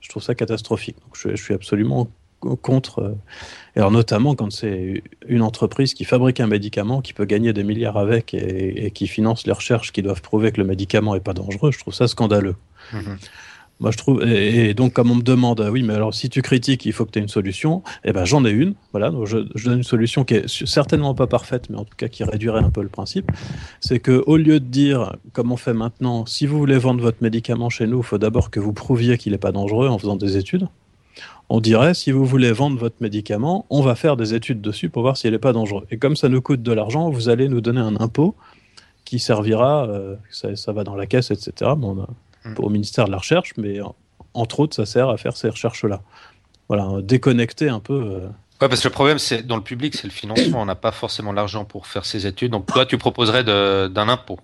[0.00, 0.96] je trouve ça catastrophique.
[1.14, 2.08] Je, suis absolument
[2.40, 3.00] contre.
[3.00, 3.14] Euh,
[3.76, 7.62] et alors notamment quand c'est une entreprise qui fabrique un médicament, qui peut gagner des
[7.64, 11.34] milliards avec et, qui finance les recherches qui doivent prouver que le médicament n'est pas
[11.34, 12.56] dangereux, je trouve ça scandaleux.
[12.92, 13.18] Mhm.
[13.80, 16.86] Moi, je trouve, et, donc, comme on me demande, oui, mais alors si tu critiques,
[16.86, 18.74] il faut que tu aies une solution, eh ben, j'en ai une.
[18.92, 22.08] Voilà, donc je, donne une solution qui est certainement pas parfaite, mais en tout cas
[22.08, 23.30] qui réduirait un peu le principe.
[23.80, 27.22] C'est que au lieu de dire, comme on fait maintenant, si vous voulez vendre votre
[27.22, 30.16] médicament chez nous, il faut d'abord que vous prouviez qu'il n'est pas dangereux en faisant
[30.16, 30.68] des études
[31.48, 35.02] on dirait si vous voulez vendre votre médicament, on va faire des études dessus pour
[35.02, 35.86] voir s'il n'est pas dangereux.
[35.90, 38.34] Et comme ça nous coûte de l'argent, vous allez nous donner un impôt
[39.04, 41.72] qui servira, euh, ça, va dans la caisse, etc.
[41.76, 42.06] Bon, hmm.
[42.58, 43.80] Au ministère de la Recherche, mais
[44.34, 46.02] entre autres, ça sert à faire ces recherches-là.
[46.68, 47.94] Voilà, déconnecter un peu.
[47.94, 48.26] Euh.
[48.60, 50.62] Ouais, parce que le problème, c'est dans le public, c'est le financement.
[50.62, 52.52] On n'a pas forcément l'argent pour faire ces études.
[52.52, 54.38] Donc toi, tu proposerais d'un impôt.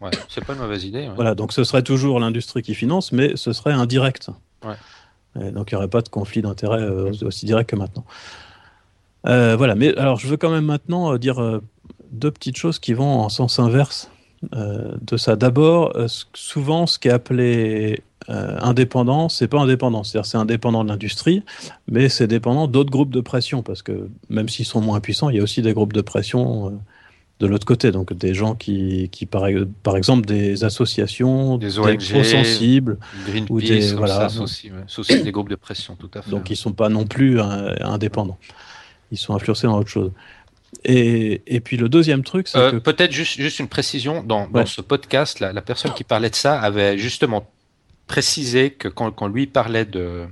[0.00, 1.10] Ouais, c'est pas une mauvaise idée.
[1.14, 4.30] Voilà, donc ce serait toujours l'industrie qui finance, mais ce serait indirect.
[4.64, 4.76] Ouais
[5.36, 8.04] donc il n'y aurait pas de conflit d'intérêt euh, aussi direct que maintenant.
[9.26, 11.60] Euh, voilà, mais alors je veux quand même maintenant euh, dire
[12.10, 14.10] deux petites choses qui vont en sens inverse
[14.42, 15.36] de ça.
[15.36, 15.92] D'abord,
[16.34, 21.42] souvent ce qui est appelé indépendant, c'est pas indépendant, c'est-à-dire c'est indépendant de l'industrie,
[21.88, 25.36] mais c'est dépendant d'autres groupes de pression, parce que même s'ils sont moins puissants, il
[25.36, 26.80] y a aussi des groupes de pression
[27.40, 27.90] de l'autre côté.
[27.90, 29.44] Donc des gens qui, qui par,
[29.82, 32.98] par exemple, des associations, des ONG, sensibles,
[33.48, 34.70] ou des, voilà, aussi,
[35.22, 36.30] des groupes de pression, tout à fait.
[36.30, 38.38] Donc ils ne sont pas non plus euh, indépendants.
[39.10, 40.12] Ils sont influencés dans autre chose.
[40.84, 44.66] Et, et puis le deuxième truc, c'est euh, Peut-être juste, juste une précision, dans, dans
[44.66, 47.50] ce podcast, la, la, personne qui parlait de ça avait justement
[48.06, 50.26] précisé que quand, quand lui parlait de,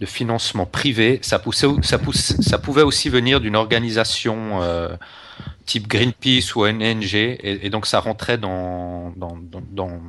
[0.00, 4.96] de financement privé, ça, poussait, ça, pousse, ça pouvait aussi venir d'une organisation euh,
[5.66, 9.36] type Greenpeace ou ONG, et, et, donc ça rentrait dans, dans,
[9.70, 10.00] dans,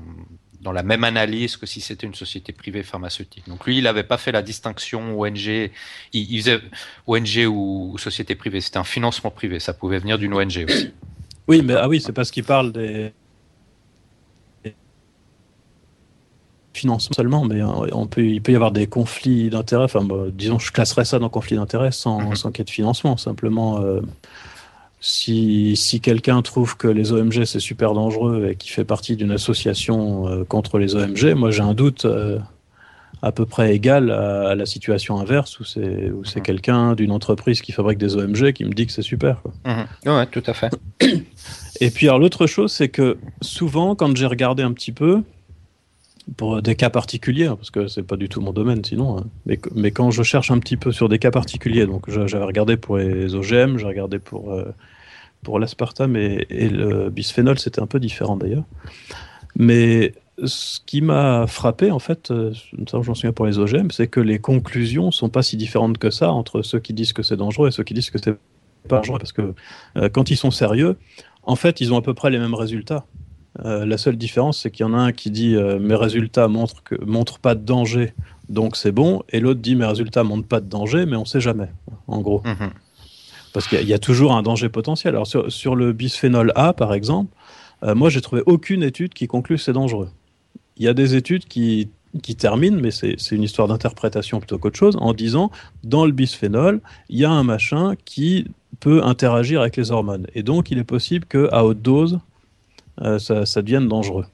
[0.69, 3.43] dans, la même analyse que si c'était une société privée pharmaceutique.
[3.47, 5.71] Donc lui, il n'avait pas fait la distinction ONG,
[6.13, 6.61] il, faisait
[7.07, 10.93] ONG ou, société privée, c'était un financement privé, ça pouvait venir d'une ONG aussi.
[11.47, 13.11] Oui, mais ah oui, c'est parce qu'il parle des
[16.79, 19.83] financement seulement, mais euh, on peut, il peut y avoir des conflits d'intérêts.
[19.83, 22.35] Enfin, disons, je classerais ça dans conflit d'intérêts sans, mhm.
[22.35, 23.17] sans qu'il y ait de financement.
[23.17, 24.01] Simplement, euh,
[25.01, 29.31] si, si quelqu'un trouve que les OMG c'est super dangereux et qui fait partie d'une
[29.31, 32.37] association euh, contre les OMG, moi j'ai un doute euh,
[33.21, 36.45] à peu près égal à, la situation inverse où c'est où c'est mhm.
[36.45, 39.41] quelqu'un d'une entreprise qui fabrique des OMG qui me dit que c'est super.
[39.41, 39.53] Quoi.
[39.65, 40.15] Mhm.
[40.15, 40.71] Ouais, tout à fait.
[41.81, 45.23] Et puis alors l'autre chose c'est que souvent quand j'ai regardé un petit peu
[46.37, 49.59] pour des cas particuliers, parce que c'est pas du tout mon domaine sinon, hein, mais,
[49.75, 52.97] mais, quand je cherche un petit peu sur des cas particuliers, donc j'avais regardé pour
[52.97, 54.65] les OGM, j'ai regardé pour euh,
[55.43, 58.65] pour l'aspartame et, le bisphénol, c'était un peu différent d'ailleurs.
[59.55, 60.13] Mais
[60.43, 62.53] ce qui m'a frappé, en fait, euh,
[62.91, 66.31] j'en souviens pour les OGM, c'est que les conclusions sont pas si différentes que ça
[66.31, 68.37] entre ceux qui disent que c'est dangereux et ceux qui disent que c'est
[68.87, 69.19] pas dangereux.
[69.19, 69.53] Parce que
[69.97, 70.97] euh, quand ils sont sérieux,
[71.43, 73.05] en fait, ils ont à peu près les mêmes résultats.
[73.65, 76.83] Euh, la seule différence, c'est qu'il y en a un qui dit mes résultats montrent,
[76.83, 78.13] que, montrent pas de danger,
[78.49, 81.39] donc c'est bon, et l'autre dit mes résultats montrent pas de danger, mais on sait
[81.39, 81.69] jamais,
[82.07, 82.41] en gros.
[82.45, 82.71] Mhm.
[83.53, 85.15] Parce qu'il y, a toujours un danger potentiel.
[85.15, 87.33] Alors sur, le bisphénol A, par exemple,
[87.83, 90.09] euh, moi j'ai trouvé aucune étude qui conclut que c'est dangereux.
[90.77, 91.89] Il y a des études qui,
[92.21, 95.51] qui terminent, mais c'est une histoire d'interprétation plutôt qu'autre chose, en disant
[95.83, 96.79] dans le bisphénol,
[97.09, 98.45] il y a un machin qui
[98.79, 100.27] peut interagir avec les hormones.
[100.35, 102.19] Et donc il est possible qu'à haute dose, euh,
[103.19, 104.25] ça, ça, devienne dangereux.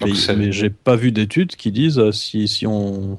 [0.00, 3.18] mais, mais j'ai pas vu d'études qui disent euh, si, si on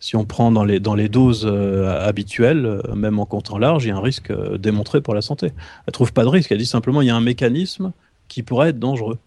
[0.00, 3.84] si on prend dans les, dans les doses euh, habituelles, euh, même en comptant large,
[3.84, 5.52] il y a un risque euh, démontré pour la santé.
[5.86, 7.92] Elle trouve pas de risque, elle dit simplement il y a un mécanisme
[8.28, 9.18] qui pourrait être dangereux.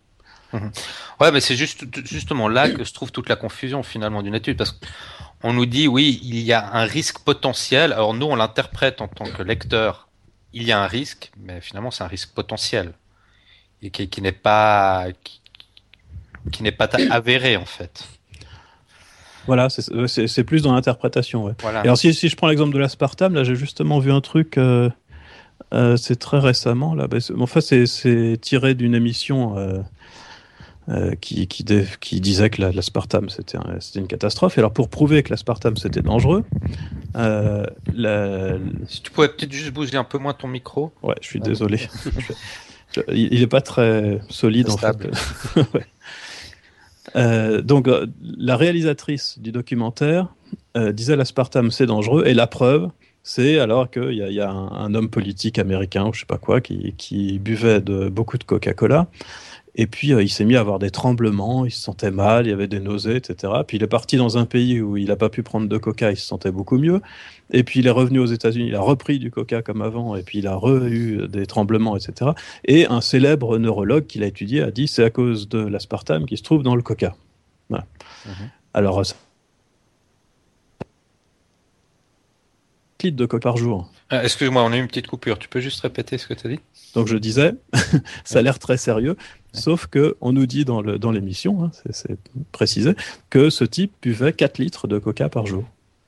[0.54, 0.72] Mhm.
[1.20, 4.58] Ouais, mais c'est juste, justement là que se trouve toute la confusion finalement d'une étude,
[4.58, 4.80] parce
[5.42, 7.94] qu'on nous dit oui, il y a un risque potentiel.
[7.94, 10.08] Alors nous, on l'interprète en tant que lecteur,
[10.54, 12.94] il y a un risque, mais finalement c'est un risque potentiel
[13.82, 15.08] et qui, qui n'est pas
[16.52, 18.08] qui n'est pas avéré en fait.
[19.48, 21.46] Voilà, c'est plus dans l'interprétation.
[21.46, 21.54] Ouais.
[21.66, 24.88] alors, si, si, je prends l'exemple de l'aspartame, là, j'ai justement vu un truc, euh,
[25.74, 27.08] euh, c'est très récemment, là.
[27.08, 29.80] Bah, en fait, c'est tiré d'une émission euh,
[30.90, 31.64] euh, qui, qui,
[32.00, 33.60] qui, disait que l'aspartame c'était
[33.96, 34.58] une catastrophe.
[34.58, 36.44] Et alors pour prouver que l'aspartame c'était dangereux,
[37.16, 37.66] euh,
[38.88, 40.92] si tu pouvais peut-être juste bouger un peu moins ton micro.
[41.04, 41.80] Ouais, je suis désolé.
[43.14, 44.96] il n'est pas très solide en fait.
[45.74, 45.86] ouais.
[47.16, 47.90] Euh, donc
[48.22, 50.28] la réalisatrice du documentaire
[50.76, 52.90] disait l'aspartame c'est dangereux et la preuve
[53.24, 56.62] c'est alors qu'il y, y, a un, homme politique américain ou je sais pas quoi
[56.62, 59.08] qui, qui buvait de, beaucoup de Coca-Cola
[59.76, 62.50] et puis euh, il s'est mis à avoir des tremblements, il se sentait mal, il
[62.50, 63.54] y avait des nausées, etc.
[63.66, 66.12] Puis il est parti dans un pays où il n'a pas pu prendre de coca,
[66.12, 67.02] il se sentait beaucoup mieux.
[67.52, 70.24] Et puis il est revenu aux États-Unis, il a repris du coca comme avant, et
[70.24, 72.32] puis il a eu des tremblements, etc.
[72.66, 76.38] Et un célèbre neurologue qui l'a étudié a dit c'est à cause de l'aspartame qui
[76.38, 77.16] se trouve dans le coca.
[77.70, 77.86] Voilà.
[78.26, 78.30] Mmh.
[78.74, 79.04] Alors,
[83.04, 83.90] litres de coca par jour.
[84.10, 85.40] Ah, excuse-moi, on a eu une petite coupure.
[85.40, 86.60] Tu peux juste répéter ce que tu as dit?
[86.96, 87.54] Donc je disais,
[88.24, 89.16] ça a l'air très sérieux,
[89.54, 92.18] sauf que on nous dit dans l'émission, dans hein, c'est
[92.52, 92.94] précisé,
[93.30, 95.64] que ce type buvait 4 litres de coca par jour.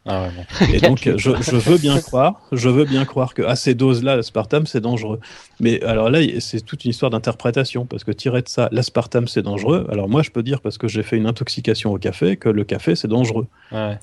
[0.06, 0.28] Ah
[0.74, 4.68] Et donc, je, veux bien croire, je veux bien croire que à ces doses-là, l'aspartame
[4.68, 5.20] c'est dangereux.
[5.62, 9.42] Mais alors là, c'est toute une histoire d'interprétation parce que tirer de ça, l'aspartame c'est
[9.42, 9.88] dangereux.
[9.90, 12.66] Alors moi, je peux dire parce que j'ai fait une intoxication au café que le
[12.66, 13.48] café c'est dangereux.
[13.72, 13.98] Ouais.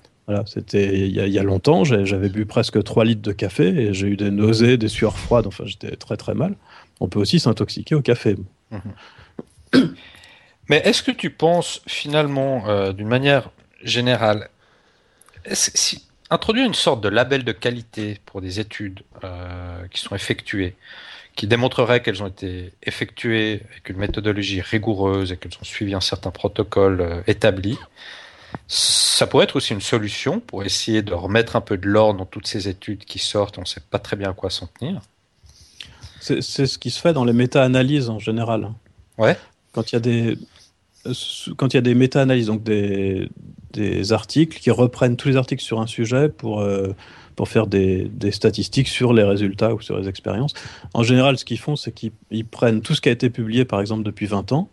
[0.47, 4.17] C'était il y, a longtemps, j'avais bu presque 3 litres de café et j'ai eu
[4.17, 6.55] des nausées, des sueurs froides, enfin j'étais très très mal.
[7.01, 8.37] On peut aussi s'intoxiquer au café.
[8.71, 9.95] Mhm.
[10.69, 13.51] Mais est-ce que tu penses finalement, euh, d'une manière
[13.83, 14.51] générale,
[16.31, 20.77] introduire une sorte de label de qualité pour des études euh, qui sont effectuées,
[21.35, 26.01] qui démontreraient qu'elles ont été effectuées avec une méthodologie rigoureuse et qu'elles ont suivi un
[26.01, 27.77] certain protocole euh, établi,
[28.69, 32.27] ça pourrait être aussi une solution pour essayer de remettre un peu de l'ordre dans
[32.27, 35.01] toutes ces études qui sortent, on ne sait pas très bien à quoi s'en tenir.
[36.21, 38.71] C'est ce qui se fait dans les méta-analyses en général.
[39.17, 39.39] Ouais.
[39.73, 40.39] Quand il y a des,
[41.57, 43.29] quand il y a des méta-analyses, donc des,
[43.73, 46.95] des, articles qui reprennent tous les articles sur un sujet pour, euh,
[47.37, 50.53] pour faire des, des, statistiques sur les résultats ou sur les expériences.
[50.93, 52.13] En général, ce qu'ils font, c'est qu'ils
[52.51, 54.69] prennent tout ce qui a été publié, par exemple, depuis 20 ans,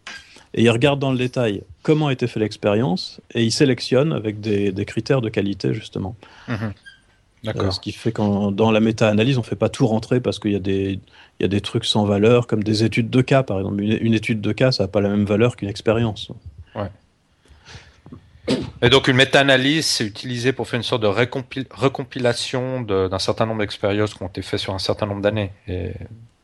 [0.58, 4.42] et il regarde dans le détail comment a été fait l'expérience et il sélectionne avec
[4.42, 6.16] des, critères de qualité justement.
[6.48, 6.74] Mhm.
[7.44, 7.66] D'accord.
[7.66, 10.40] Euh, ce qui fait que dans la méta-analyse, on ne fait pas tout rentrer parce
[10.40, 11.00] qu'il y, a des,
[11.40, 13.82] il y a des trucs sans valeur, comme des études de cas, par exemple.
[13.84, 16.32] Une, étude de cas, ça n'a pas la même valeur qu'une expérience.
[16.74, 16.90] Ouais.
[18.82, 23.60] Et donc une méta-analyse, c'est utilisé pour faire une sorte de recompilation d'un certain nombre
[23.60, 25.52] d'expériences qui ont été faites sur un certain nombre d'années.
[25.68, 25.92] Et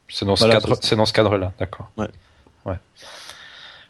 [0.08, 1.90] c'est dans, ce cadre, c'est dans ce cadre-là, d'accord.
[1.98, 2.10] Ouais.
[2.66, 2.76] ouais.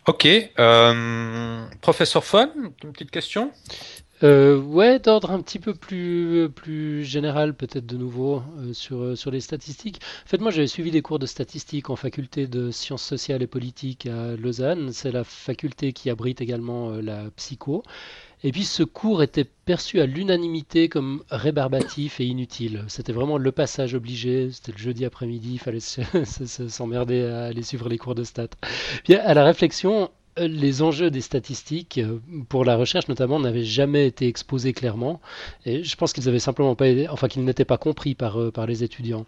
[0.06, 0.28] Ok.
[0.60, 2.49] Euh, professeur Fon,
[2.84, 3.51] une petite question?
[4.24, 9.16] Euh, ouais, d'ordre un petit peu plus, plus général, peut-être de nouveau, euh, sur, euh,
[9.16, 9.99] sur les statistiques.
[10.26, 13.47] En fait, moi, j'avais suivi des cours de statistiques en faculté de sciences sociales et
[13.47, 14.91] politiques à Lausanne.
[14.93, 17.84] C'est la faculté qui abrite également la psycho.
[18.44, 22.84] Et puis ce cours était perçu à l'unanimité comme rébarbatif et inutile.
[22.88, 24.52] C'était vraiment le passage obligé.
[24.52, 25.80] C'était le jeudi après-midi, il fallait
[26.70, 28.48] s'emmerder à aller suivre les cours de stats.
[29.04, 32.20] Puis à la réflexion, les enjeux des statistiques euh,
[32.50, 35.22] pour la recherche notamment n'avaient jamais été exposés clairement.
[35.66, 38.84] Et je pense qu'ils avaient simplement pas, enfin n'étaient pas compris par, euh, par les
[38.84, 39.26] étudiants.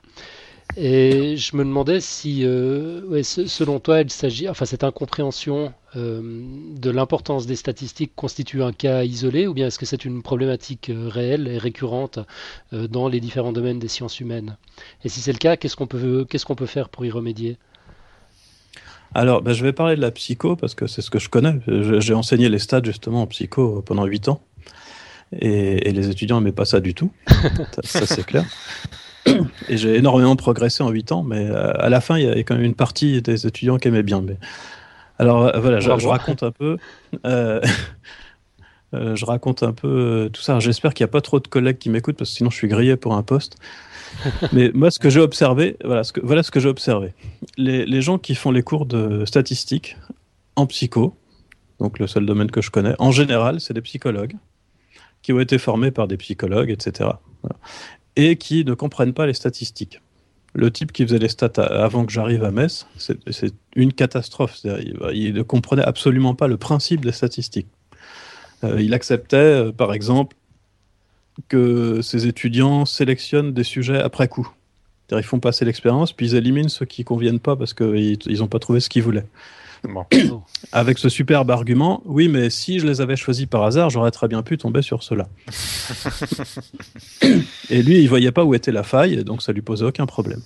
[0.78, 6.43] Et je me demandais si, euh, selon toi, il s'agit, enfin, cette incompréhension euh,
[6.78, 10.89] de l'importance des statistiques constitue un cas isolé, ou bien est-ce que c'est une problématique
[10.89, 12.20] euh, réelle et récurrente
[12.74, 14.57] dans les différents domaines des sciences humaines?
[15.05, 17.57] Et si c'est le cas, qu'est-ce qu'on peut, qu'est-ce qu'on peut faire pour y remédier?
[19.13, 21.57] Alors, ben, je vais parler de la psycho parce que c'est ce que je connais.
[21.68, 24.41] J'ai enseigné les stats justement en psycho pendant 8 ans.
[25.39, 27.11] Et, les étudiants n'aimaient pas ça du tout.
[27.84, 28.45] ça c'est clair.
[29.69, 32.43] et j'ai énormément progressé en 8 ans, mais euh, à la fin, il y avait
[32.43, 34.21] quand même une partie des étudiants qui aimaient bien.
[34.21, 34.38] Mais...
[35.19, 36.78] Alors euh, voilà, je, raconte un peu.
[38.93, 40.59] Euh, je raconte un peu tout ça.
[40.59, 42.69] J'espère qu'il n'y a pas trop de collègues qui m'écoutent parce que sinon je suis
[42.69, 43.57] grillé pour un poste.
[44.53, 47.13] Mais moi, ce que j'ai observé, voilà ce que, voilà ce que j'ai observé.
[47.57, 49.97] Les, les, gens qui font les cours de statistiques
[50.55, 51.17] en psycho,
[51.80, 54.36] donc le seul domaine que je connais, en général, c'est des psychologues
[55.23, 57.09] qui ont été formés par des psychologues, etc.
[57.41, 57.57] Voilà
[58.16, 60.01] et qui ne comprennent pas les statistiques.
[60.53, 64.61] Le type qui faisait les stats avant que j'arrive à Metz, c'est une catastrophe.
[65.13, 67.68] Il, ne comprenait absolument pas le principe des statistiques.
[68.63, 70.38] Euh, il acceptait, euh, par exemple,
[71.49, 74.49] que ses étudiants sélectionnent des sujets après coup.
[75.11, 78.47] Ils font passer l'expérience, puis ils éliminent ceux qui ne conviennent pas parce qu'ils n'ont
[78.47, 79.26] pas trouvé ce qu'ils voulaient.
[80.71, 84.27] Avec ce superbe argument, oui, mais si je les avais choisis par hasard, j'aurais très
[84.27, 85.27] bien pu tomber sur cela.
[87.69, 90.41] et lui, il voyait pas où était la faille, donc ça lui posait aucun problème.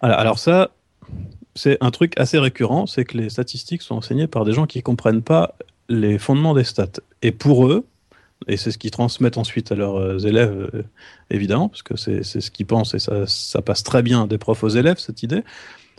[0.00, 0.70] alors ça,
[1.54, 4.78] c'est un truc assez récurrent, c'est que les statistiques sont enseignées par des gens qui
[4.78, 5.56] ne comprennent pas
[5.88, 7.00] les fondements des stats.
[7.22, 7.84] Et pour eux,
[8.48, 10.82] et c'est ce qu'ils transmettent ensuite à leurs euh, élèves, euh,
[11.30, 14.64] évidemment, parce que c'est ce qu'ils pensent et ça, ça, passe très bien des profs
[14.64, 15.42] aux élèves, cette idée.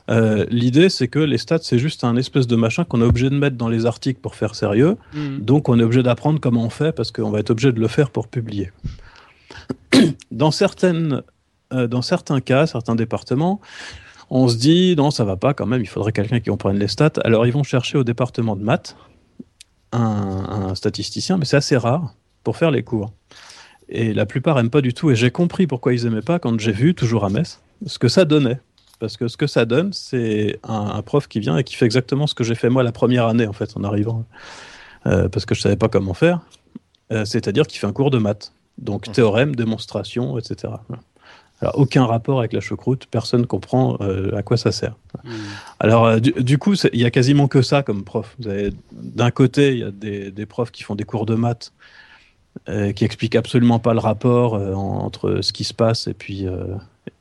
[0.10, 3.30] Euh, L'idée, c'est que les stats, c'est juste un espèce de machin qu'on est obligé
[3.30, 4.98] de mettre dans les articles pour faire sérieux.
[5.14, 5.40] Mm.
[5.40, 7.88] Donc, on est obligé d'apprendre comment on fait parce qu'on va être obligé de le
[7.88, 8.72] faire pour publier.
[10.32, 11.24] dans, certaines,
[11.74, 13.62] euh, dans certains cas, certains départements,
[14.30, 16.88] on se dit non, ça va pas quand même, il faudrait quelqu'un qui comprenne les
[16.88, 17.14] stats.
[17.24, 18.96] Alors, ils vont chercher au département de maths
[19.92, 23.12] un, un statisticien, mais c'est assez rare pour faire les cours.
[23.90, 25.12] Et la plupart aiment pas du tout.
[25.12, 28.08] Et j'ai compris pourquoi ils aimaient pas quand j'ai vu, toujours à Metz, ce que
[28.08, 28.60] ça donnait.
[29.00, 32.28] Parce que ce que ça donne, c'est un, prof qui vient et qui fait exactement
[32.28, 34.26] ce que j'ai fait moi la première année, en fait, en arrivant.
[35.06, 36.42] Euh, parce que je savais pas comment faire.
[37.12, 38.54] Euh, c'est-à-dire qu'il fait un cours de maths.
[38.78, 39.12] Donc, mmh.
[39.12, 40.74] théorème, démonstration, etc.
[41.62, 44.96] Alors, aucun rapport avec la choucroute, personne ne comprend euh, à quoi ça sert.
[45.24, 45.30] Mmh.
[45.80, 48.36] Alors, du, coup, il y a quasiment que ça comme prof.
[48.92, 51.74] D'un côté, il y a des, des, profs qui font des cours de maths
[52.96, 56.48] qui explique absolument pas le rapport entre ce qui se passe et puis,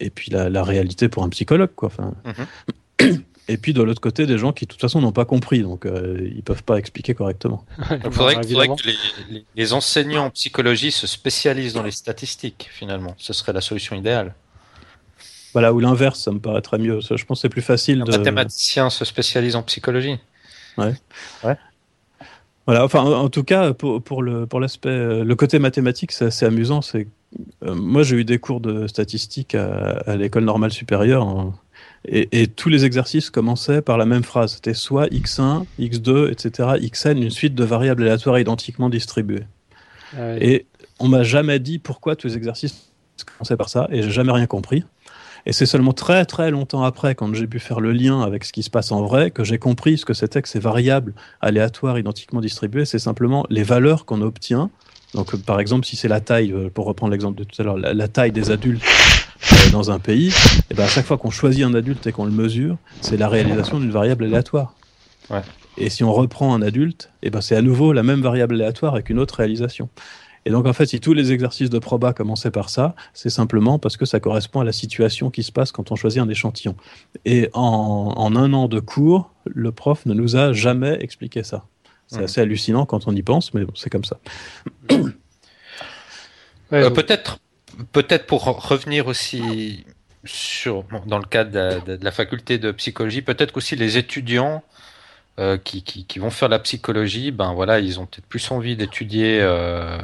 [0.01, 1.71] et puis la, réalité pour un psychologue.
[1.75, 1.89] Quoi.
[1.89, 3.23] Enfin, mhm.
[3.47, 5.87] Et puis de l'autre côté, des gens qui de toute façon n'ont pas compris, donc
[5.87, 7.67] ils peuvent pas expliquer correctement.
[8.05, 8.87] Il faudrait, que
[9.31, 13.15] les, les, enseignants en psychologie se spécialisent dans les statistiques, finalement.
[13.19, 14.35] Ce serait la solution idéale.
[15.55, 17.01] Voilà, ou l'inverse, ça me paraîtrait mieux.
[17.01, 18.03] Je pense que c'est plus facile.
[18.03, 18.11] Un de...
[18.11, 20.19] mathématicien se spécialise en psychologie.
[20.77, 20.95] Ouais.
[21.45, 21.57] ouais.
[22.67, 26.25] Voilà, enfin, en, tout cas, pour, pour le pour l'aspect, euh, le côté mathématique, c'est
[26.25, 26.83] assez amusant.
[26.83, 27.05] C'est euh,
[27.63, 31.55] moi, j'ai eu des cours de statistique à, l'école normale supérieure, hein,
[32.07, 34.55] et, tous les exercices commençaient par la même phrase.
[34.55, 39.45] C'était soit x1, x2, etc., xn, une suite de variables aléatoires identiquement distribuées.
[40.17, 40.67] Ah et
[41.01, 42.93] on m'a jamais dit pourquoi tous les exercices
[43.25, 44.85] commençaient par ça, et j'ai jamais rien compris.
[45.47, 48.53] Et c'est seulement très très longtemps après, quand j'ai pu faire le lien avec ce
[48.53, 51.99] qui se passe en vrai, que j'ai compris ce que c'était que ces variables aléatoires
[51.99, 52.87] identiquement distribuées.
[52.87, 54.71] C'est simplement les valeurs qu'on obtient.
[55.15, 57.79] Donc, par exemple, si c'est la taille, euh, pour reprendre l'exemple de tout à l'heure,
[57.79, 58.83] la, taille des adultes
[59.53, 60.33] euh, dans un pays, et
[60.71, 63.29] eh ben à chaque fois qu'on choisit un adulte et qu'on le mesure, c'est la
[63.29, 64.75] réalisation d'une variable aléatoire.
[65.31, 65.43] Ouais.
[65.79, 68.55] Et si on reprend un adulte, et eh ben c'est à nouveau la même variable
[68.55, 69.89] aléatoire avec une autre réalisation.
[70.47, 73.79] Et donc, en fait, si tous les exercices de proba commençaient par ça, c'est simplement
[73.79, 76.77] parce que ça correspond à la situation qui se passe quand on choisit un échantillon.
[77.25, 81.65] Et en, un an de cours, le prof ne nous a jamais expliqué ça.
[82.07, 84.19] C'est assez hallucinant quand on y pense, mais bon, c'est comme ça.
[86.73, 87.39] Euh, peut-être,
[87.93, 89.85] peut-être pour revenir aussi
[90.25, 94.65] sur, dans le cadre de, de la faculté de psychologie, peut-être aussi les étudiants
[95.41, 98.77] euh, qui, qui, qui, vont faire la psychologie, ben voilà, ils ont peut-être plus envie
[98.77, 99.99] d'étudier, euh,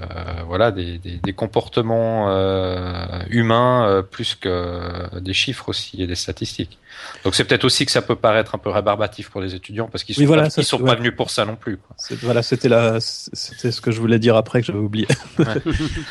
[0.49, 6.17] voilà, des, des, des comportements euh, humains euh, plus que des chiffres aussi et des
[6.17, 6.79] statistiques.
[7.23, 10.03] Donc c'est peut-être aussi que ça peut paraître un peu rébarbatif pour les étudiants parce
[10.03, 11.77] qu'ils sont, pas, ils sont pas venus pour ça non plus.
[11.77, 11.95] Quoi.
[12.23, 15.07] Voilà, c'était la, c'était ce que je voulais dire après que j'avais oublié.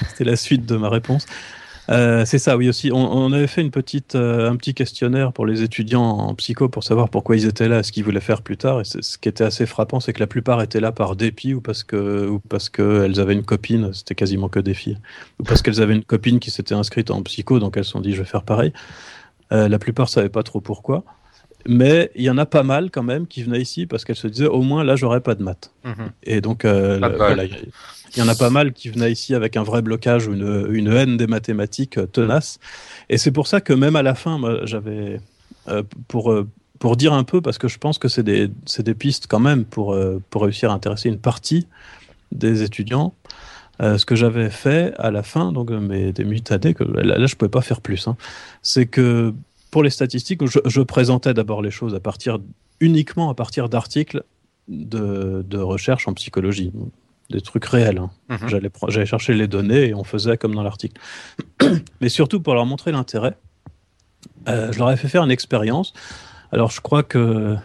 [0.07, 1.25] c'était la suite de ma réponse.
[1.89, 2.91] Euh, c'est ça, oui aussi.
[2.93, 6.83] On, avait fait une petite, euh, un petit questionnaire pour les étudiants en psycho pour
[6.83, 8.81] savoir pourquoi ils étaient là, ce qu'ils voulaient faire plus tard.
[8.81, 11.61] Et ce qui était assez frappant, c'est que la plupart étaient là par dépit ou
[11.61, 12.39] parce que,
[12.73, 13.91] qu'elles avaient une copine.
[13.93, 14.99] C'était quasiment que des filles,
[15.39, 18.01] ou parce qu'elles avaient une copine qui s'était inscrite en psycho, donc elles se sont
[18.01, 18.71] dit je vais faire pareil.
[19.51, 21.03] Euh, la plupart savaient pas trop pourquoi.
[21.67, 24.27] Mais il y en a pas mal quand même qui venaient ici parce qu'elles se
[24.27, 25.71] disaient au moins là j'aurais pas de maths.
[25.83, 26.11] Mhm.
[26.23, 27.45] Et donc voilà,
[28.15, 30.67] il y en a pas mal qui venaient ici avec un vrai blocage ou une,
[30.71, 32.59] une haine des mathématiques euh, tenace.
[33.09, 35.21] Et c'est pour ça que même à la fin, j'avais,
[35.67, 36.47] euh, pour, euh,
[36.79, 39.65] pour dire un peu, parce que je pense que c'est des, des, pistes quand même
[39.65, 39.97] pour,
[40.29, 41.67] pour réussir à intéresser une partie
[42.31, 43.13] des étudiants.
[43.81, 47.35] ce que j'avais fait à la fin donc mes, des mutadés, que là, là je
[47.35, 48.15] pouvais pas faire plus, hein,
[48.61, 49.33] c'est que
[49.71, 52.39] pour les statistiques, je, je présentais d'abord les choses à partir
[52.79, 54.23] uniquement à partir d'articles
[54.67, 56.71] de, de, recherche en psychologie
[57.29, 57.97] des trucs réels.
[57.97, 58.09] Hein.
[58.29, 58.69] Mhm.
[58.89, 60.99] J'allais chercher les données et on faisait comme dans l'article.
[62.01, 63.35] Mais surtout pour leur montrer l'intérêt,
[64.47, 65.93] euh, je leur ai fait faire une expérience.
[66.51, 67.55] Alors je crois que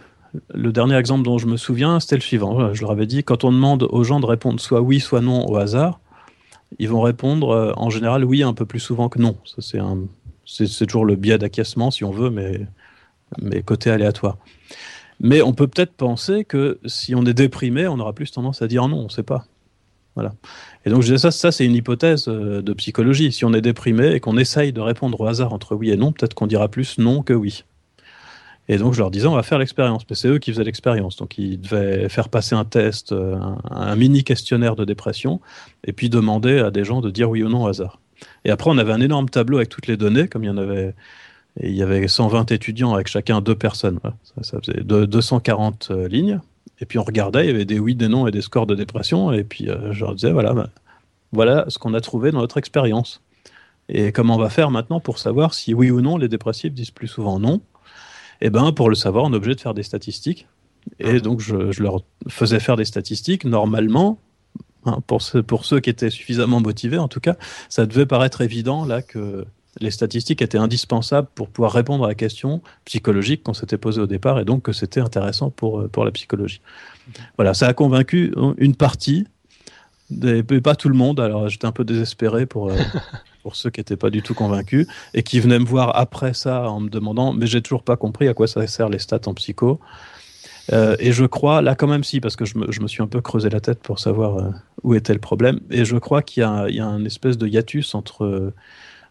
[0.53, 2.73] le dernier exemple dont je me souviens, c'était le suivant.
[2.73, 5.47] Je leur avais dit, quand on demande aux gens de répondre soit oui, soit non
[5.47, 5.99] au hasard,
[6.79, 9.37] ils vont répondre euh, en général oui un peu plus souvent que non.
[9.59, 9.79] C'est
[10.45, 12.61] c'est toujours le biais d'acquiescement si on veut, mais,
[13.41, 14.37] mais côté aléatoire.
[15.19, 18.67] Mais on peut peut-être penser que si on est déprimé, on aura plus tendance à
[18.67, 19.45] dire non, on ne sait pas.
[20.15, 20.33] Voilà.
[20.85, 23.31] Et donc je disais ça, ça c'est une hypothèse euh, de psychologie.
[23.31, 26.11] Si on est déprimé et qu'on essaye de répondre au hasard entre oui et non,
[26.13, 27.63] peut-être qu'on dira plus non que oui.
[28.67, 30.03] Et donc je leur disais, on va faire l'expérience.
[30.09, 31.17] Mais c'est eux qui faisaient l'expérience.
[31.17, 33.37] Donc ils devaient faire passer un test, euh,
[33.69, 35.41] un, mini questionnaire de dépression,
[35.83, 37.99] et puis demander à des gens de dire oui ou non au hasard.
[38.43, 40.57] Et après, on avait un énorme tableau avec toutes les données, comme il y en
[40.57, 40.93] avait,
[41.59, 43.99] Et il y avait 120 étudiants avec chacun deux personnes.
[44.41, 46.39] Ça, faisait 240 lignes.
[46.81, 48.75] Et puis on regardait, il y avait des oui, des non et des scores de
[48.75, 49.31] dépression.
[49.31, 50.69] Et puis je leur disais, voilà, bah,
[51.31, 53.21] voilà ce qu'on a trouvé dans notre expérience.
[53.87, 56.91] Et comment on va faire maintenant pour savoir si oui ou non les dépressifs disent
[56.91, 57.61] plus souvent non?
[58.41, 60.47] Eh bien, pour le savoir, on est obligé de faire des statistiques.
[60.99, 61.19] Et mhm.
[61.19, 63.45] donc, je, leur faisais faire des statistiques.
[63.45, 64.19] Normalement,
[64.85, 67.35] hein, pour, pour ceux qui étaient suffisamment motivés, en tout cas,
[67.69, 69.45] ça devait paraître évident là que
[69.79, 74.07] les statistiques étaient indispensables pour pouvoir répondre à la question psychologique qu'on s'était posée au
[74.07, 76.61] départ et donc que c'était intéressant pour, pour la psychologie.
[77.37, 79.27] Voilà, ça a convaincu une partie,
[80.63, 82.77] pas tout le monde, alors j'étais un peu désespéré pour, euh,
[83.43, 86.69] pour ceux qui n'étaient pas du tout convaincus et qui venaient me voir après ça
[86.69, 89.33] en me demandant mais j'ai toujours pas compris à quoi ça sert les stats en
[89.33, 89.79] psycho.
[90.73, 93.03] Euh, et je crois, là quand même si, parce que je me, je me suis
[93.03, 94.49] un peu creusé la tête pour savoir euh,
[94.83, 97.93] où était le problème, et je crois qu'il y, y, a un espèce de hiatus
[97.93, 98.53] entre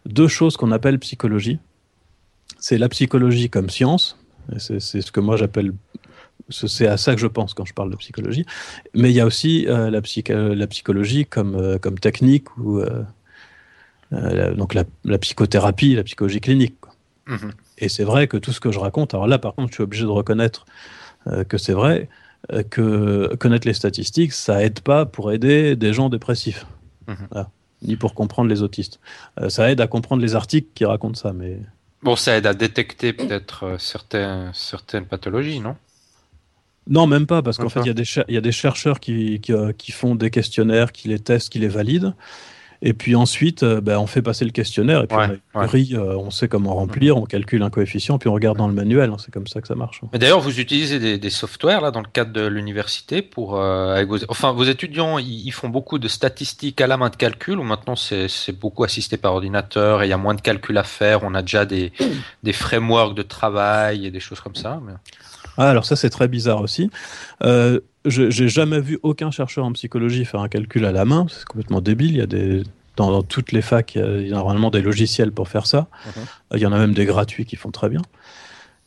[0.05, 1.59] deux choses qu'on appelle psychologie.
[2.59, 4.17] C'est la psychologie comme science,
[4.57, 5.73] c'est ce que moi j'appelle
[6.49, 8.45] c'est à ça que je pense quand je parle de psychologie.
[8.93, 10.01] Mais il y a aussi euh, la,
[10.55, 13.03] la, psychologie comme, euh, comme technique ou euh,
[14.53, 16.75] donc la, psychothérapie, la psychologie clinique.
[17.27, 17.51] Mhm.
[17.79, 19.83] Et c'est vrai que tout ce que je raconte, alors là par contre, je suis
[19.83, 20.65] obligé de reconnaître
[21.47, 22.09] que c'est vrai
[22.69, 26.65] que connaître les statistiques, ça aide pas pour aider des gens dépressifs,
[27.07, 27.45] mhm.
[27.81, 28.99] ni pour comprendre les autistes.
[29.49, 31.59] ça aide à comprendre les articles qui racontent ça, mais
[32.03, 35.75] bon, ça aide à détecter peut-être certaines certaines pathologies, non?
[36.87, 40.15] Non, même pas, parce qu'en fait, il y, a des chercheurs qui, euh, qui, font
[40.15, 42.13] des questionnaires, qui les testent, qui les valident.
[42.85, 46.47] Et puis ensuite, euh, ben, on fait passer le questionnaire, et puis euh, on, sait
[46.47, 49.09] comment remplir, on calcule un coefficient, puis on regarde dans le manuel.
[49.09, 50.01] Hein, c'est comme ça que ça marche.
[50.13, 53.55] Mais d'ailleurs, vous utilisez des, des, softwares là, dans le cadre de l'université pour.
[53.55, 57.63] vos, enfin, vos étudiants, ils, font beaucoup de statistiques à la main de calcul, ou
[57.63, 61.23] maintenant c'est beaucoup assisté par ordinateur, et il y a moins de calcul à faire,
[61.23, 61.91] on a déjà des,
[62.43, 64.79] des frameworks de travail et des choses comme ça.
[64.85, 64.93] Mais...
[65.57, 66.89] Ah, alors ça, c'est très bizarre aussi.
[67.43, 71.25] Euh, je j'ai jamais vu aucun chercheur en psychologie faire un calcul à la main.
[71.29, 72.11] C'est complètement débile.
[72.11, 72.63] Il y a des
[72.95, 75.87] dans, toutes les facs, il y, a, normalement des logiciels pour faire ça.
[76.05, 76.23] Mhm.
[76.55, 78.01] Il y en a même des gratuits qui font très bien.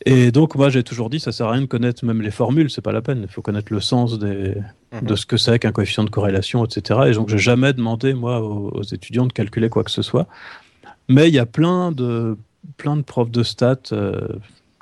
[0.05, 2.69] Et donc, moi, j'ai toujours dit, ça sert à rien de connaître même les formules,
[2.69, 3.21] c'est pas la peine.
[3.23, 4.55] Il faut connaître le sens des,
[4.93, 5.01] mhm.
[5.03, 7.01] de ce que c'est qu'un coefficient de corrélation, etc.
[7.07, 10.27] Et donc, j'ai jamais demandé, moi, aux, étudiants de calculer quoi que ce soit.
[11.09, 12.37] Mais il y a plein de,
[12.77, 14.27] plein de profs de stats, euh,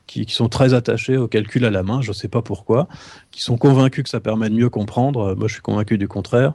[0.08, 2.88] qui, sont très attachés au calcul à la main, je ne sais pas pourquoi,
[3.32, 5.36] qui sont convaincus que ça permet de mieux comprendre.
[5.36, 6.54] Moi, je suis convaincu du contraire.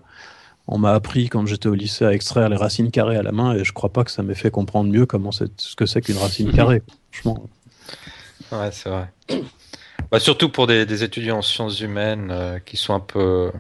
[0.67, 3.55] On m'a appris quand j'étais au lycée à extraire les racines carrées à la main
[3.55, 5.45] et je ne crois pas que ça m'ait fait comprendre mieux comment ce
[5.77, 6.83] que c'est qu'une racine carrée.
[7.11, 7.49] Franchement.
[8.53, 9.13] Ouais, c'est vrai.
[10.11, 13.51] Bah, surtout pour des, étudiants en sciences humaines euh, qui sont un peu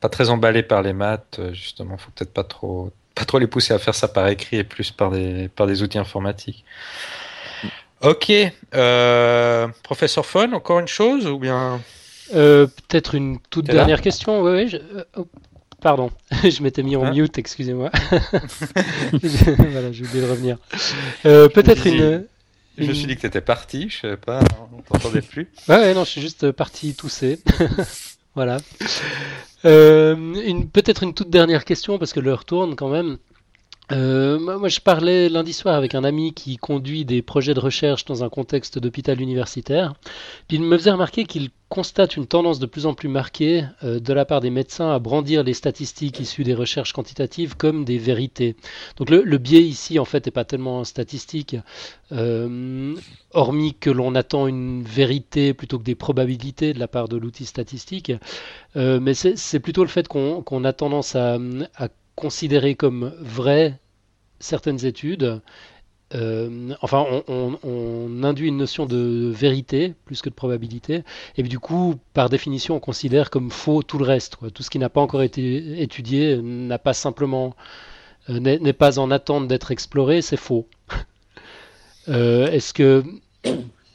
[0.00, 3.48] pas très emballés par les maths, euh, justement, faut peut-être pas trop pas trop les
[3.48, 6.64] pousser à faire ça par écrit et plus par des par des outils informatiques.
[8.02, 8.32] Ok.
[8.74, 11.80] Euh, professeur Fon, encore une chose ou bien?
[12.34, 14.42] Euh, Peut-être une toute dernière question.
[14.42, 15.26] Oui, euh, oh,
[15.80, 16.10] pardon,
[16.44, 17.12] je m'étais mis en hein?
[17.12, 17.90] mute, excusez-moi.
[19.12, 20.58] voilà, j'ai oublié de revenir.
[21.22, 22.24] Peut-être une,
[22.76, 24.40] Je me suis dit que tu étais parti, je sais pas,
[24.72, 25.50] on t'entendait plus.
[25.68, 27.40] Ouais, non, je suis juste parti tousser.
[28.34, 28.58] voilà.
[29.64, 33.18] une, peut-être une toute dernière question parce que l'heure tourne quand même.
[33.90, 38.04] Euh, moi, je parlais lundi soir avec un ami qui conduit des projets de recherche
[38.04, 39.94] dans un contexte d'hôpital universitaire.
[40.50, 44.12] Il me faisait remarquer qu'il constate une tendance de plus en plus marquée euh, de
[44.12, 48.56] la part des médecins à brandir les statistiques issues des recherches quantitatives comme des vérités.
[48.96, 51.56] Donc le, biais ici, en fait, n'est pas tellement statistique,
[52.12, 52.94] euh,
[53.32, 57.46] hormis que l'on attend une vérité plutôt que des probabilités de la part de l'outil
[57.46, 58.12] statistique.
[58.74, 61.38] mais c'est plutôt le fait qu'on a tendance à
[62.18, 63.78] considérer comme vraies
[64.40, 65.40] certaines études.
[66.14, 71.04] Euh, enfin, on, induit une notion de vérité plus que de probabilité,
[71.36, 74.36] et du coup, par définition, on considère comme faux tout le reste.
[74.52, 77.54] Tout ce qui n'a pas encore été étudié n'a pas simplement
[78.30, 80.66] euh, n'est pas en attente d'être exploré, c'est faux.
[82.10, 83.04] Euh, est-ce que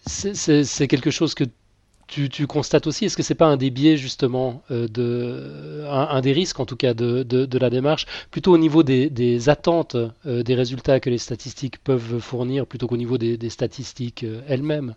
[0.05, 1.45] c'est quelque chose que
[2.29, 6.31] tu, constates aussi, est-ce que c'est pas un des biais justement euh, de un, des
[6.31, 9.95] risques en tout cas de, de, la démarche, plutôt au niveau des, attentes
[10.25, 14.95] euh, des résultats que les statistiques peuvent fournir, plutôt qu'au niveau des, statistiques euh, elles-mêmes?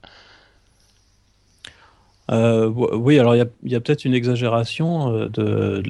[2.29, 5.83] Oui, alors il y a, peut-être une exagération de,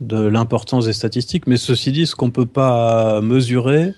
[0.00, 3.92] de l'importance des statistiques, mais ceci dit, ce qu'on peut pas mesurer,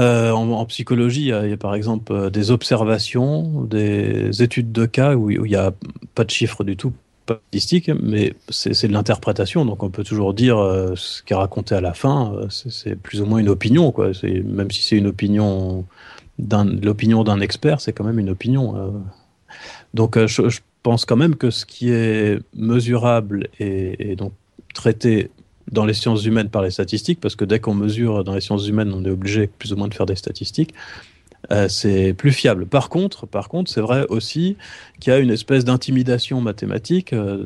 [0.00, 5.14] euh, en, psychologie, il y, a, par exemple euh, des observations, des études de cas
[5.14, 5.72] où, il n'y a
[6.14, 6.92] pas de chiffres du tout,
[7.26, 9.66] pas de statistiques, mais c'est de l'interprétation.
[9.66, 13.20] Donc on peut toujours dire euh, ce qui est raconté à la fin, c'est plus
[13.20, 13.92] ou moins une opinion.
[14.22, 15.84] Même si c'est une opinion
[16.38, 18.94] l'opinion d'un expert, c'est quand même une opinion.
[19.94, 24.32] donc je, pense quand même que ce qui est mesurable et, donc
[24.74, 25.30] traité
[25.70, 28.66] dans les sciences humaines par les statistiques, parce que dès qu'on mesure dans les sciences
[28.66, 30.74] humaines, on est obligé plus ou moins de faire des statistiques.
[31.50, 32.66] Euh, c'est plus fiable.
[32.66, 34.56] Par contre, par contre, c'est vrai aussi
[35.00, 37.44] qu'il y a une espèce d'intimidation mathématique euh,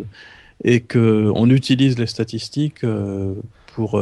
[0.65, 3.35] et que on utilise les statistiques euh,
[3.75, 4.01] pour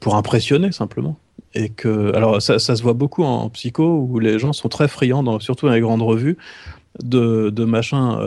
[0.00, 1.18] pour impressionner simplement.
[1.54, 5.40] Et que, alors ça, se voit beaucoup en, psycho où les gens sont très friands,
[5.40, 6.36] surtout dans les grandes revues,
[7.02, 8.18] de, de machins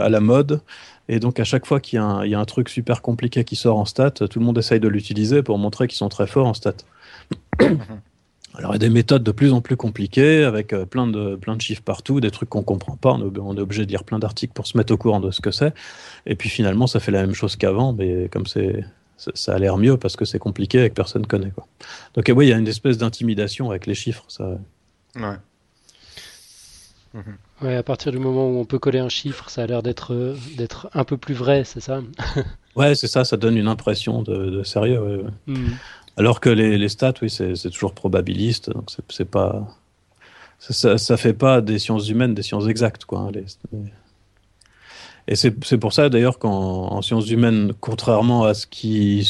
[0.00, 0.60] à la mode.
[1.08, 3.78] Et donc à chaque fois qu'il y, y, a un truc super compliqué qui sort
[3.78, 6.54] en stats, tout le monde essaye de l'utiliser pour montrer qu'ils sont très forts en
[6.54, 6.72] stats.
[7.60, 8.00] Mhm.
[8.56, 11.34] Alors, il y a des méthodes de plus en plus compliquées, avec euh, plein de,
[11.34, 13.12] plein de chiffres partout, des trucs qu'on ne comprend pas.
[13.12, 15.50] On est, obligé de lire plein d'articles pour se mettre au courant de ce que
[15.50, 15.74] c'est.
[16.26, 18.84] Et puis finalement, ça fait la même chose qu'avant, mais comme c'est,
[19.16, 21.50] ça, a l'air mieux parce que c'est compliqué et que personne ne connaît.
[21.50, 21.66] Quoi.
[22.14, 24.24] Donc, oui, il y a une espèce d'intimidation avec les chiffres.
[24.28, 24.56] Ça...
[25.16, 25.36] Ouais.
[27.62, 30.12] Ouais, à partir du moment où on peut coller un chiffre, ça a l'air d'être,
[30.12, 32.00] euh, d'être un peu plus vrai, c'est ça
[32.76, 35.26] Ouais, c'est ça, ça donne une impression de, sérieux.
[35.46, 35.68] Hmm.
[36.16, 39.66] Alors que les, stats, oui, c'est toujours probabiliste, donc c'est pas.
[40.58, 43.20] Ça, ça, fait pas des sciences humaines des sciences exactes, quoi.
[43.20, 43.32] Hein,
[45.26, 49.24] et c'est pour ça, d'ailleurs, qu'en sciences humaines, contrairement à ce qui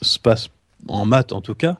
[0.00, 0.48] se passe
[0.88, 1.78] en maths, en tout cas,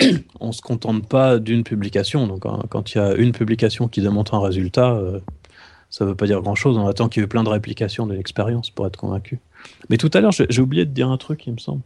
[0.40, 2.26] on se contente pas d'une publication.
[2.26, 5.20] Donc, hein, quand il y a une publication qui démontre un résultat, euh,
[5.90, 6.76] ça veut pas dire grand-chose.
[6.76, 9.40] On attend qu'il y ait plein de réplications de l'expérience pour être convaincu.
[9.88, 11.82] Mais tout à l'heure, j'ai oublié de dire un truc, il me semble.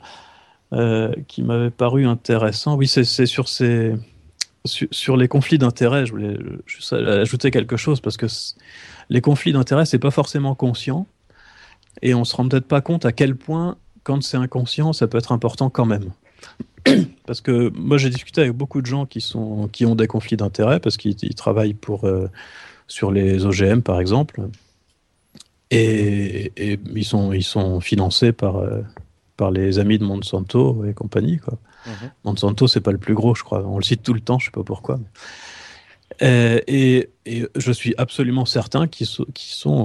[0.72, 2.74] Euh, qui m'avait paru intéressant.
[2.74, 3.94] Oui, c'est sur ces
[4.64, 6.04] sur, les conflits d'intérêts.
[6.04, 6.36] Je voulais
[7.20, 8.26] ajouter quelque chose parce que
[9.10, 11.06] les conflits d'intérêts c'est pas forcément conscient
[12.02, 15.18] et on se rend peut-être pas compte à quel point quand c'est inconscient ça peut
[15.18, 16.10] être important quand même.
[17.26, 20.36] Parce que moi j'ai discuté avec beaucoup de gens qui sont qui ont des conflits
[20.36, 22.28] d'intérêts parce qu'ils travaillent pour euh,
[22.86, 24.42] sur les OGM par exemple
[25.70, 26.52] et,
[26.94, 28.82] ils sont ils sont financés par euh,
[29.36, 31.38] par les amis de Monsanto et compagnie.
[31.38, 31.58] Quoi.
[31.86, 32.10] Mhm.
[32.24, 33.64] Monsanto, c'est pas le plus gros, je crois.
[33.66, 35.00] On le cite tout le temps, je sais pas pourquoi.
[36.22, 37.10] Euh, et,
[37.56, 39.26] je suis absolument certain qu'ils sont,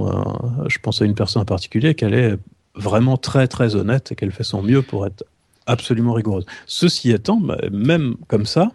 [0.06, 2.36] euh, je pense à une personne en particulier, qu'elle est
[2.74, 5.24] vraiment très très honnête et qu'elle fait son mieux pour être
[5.70, 6.46] absolument rigoureuse.
[6.66, 8.72] Ceci étant, bah, même comme ça,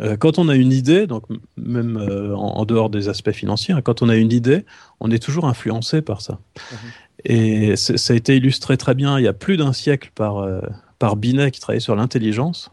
[0.00, 1.24] euh, quand on a une idée, donc
[1.56, 1.98] même
[2.34, 4.64] en, dehors des aspects financiers, hein, quand on a une idée,
[5.00, 6.38] on est toujours influencé par ça.
[6.72, 6.78] Mhm.
[7.24, 10.60] Et ça a été illustré très bien il y a plus d'un siècle par, euh,
[10.98, 12.70] par Binet qui travaillait sur l'intelligence.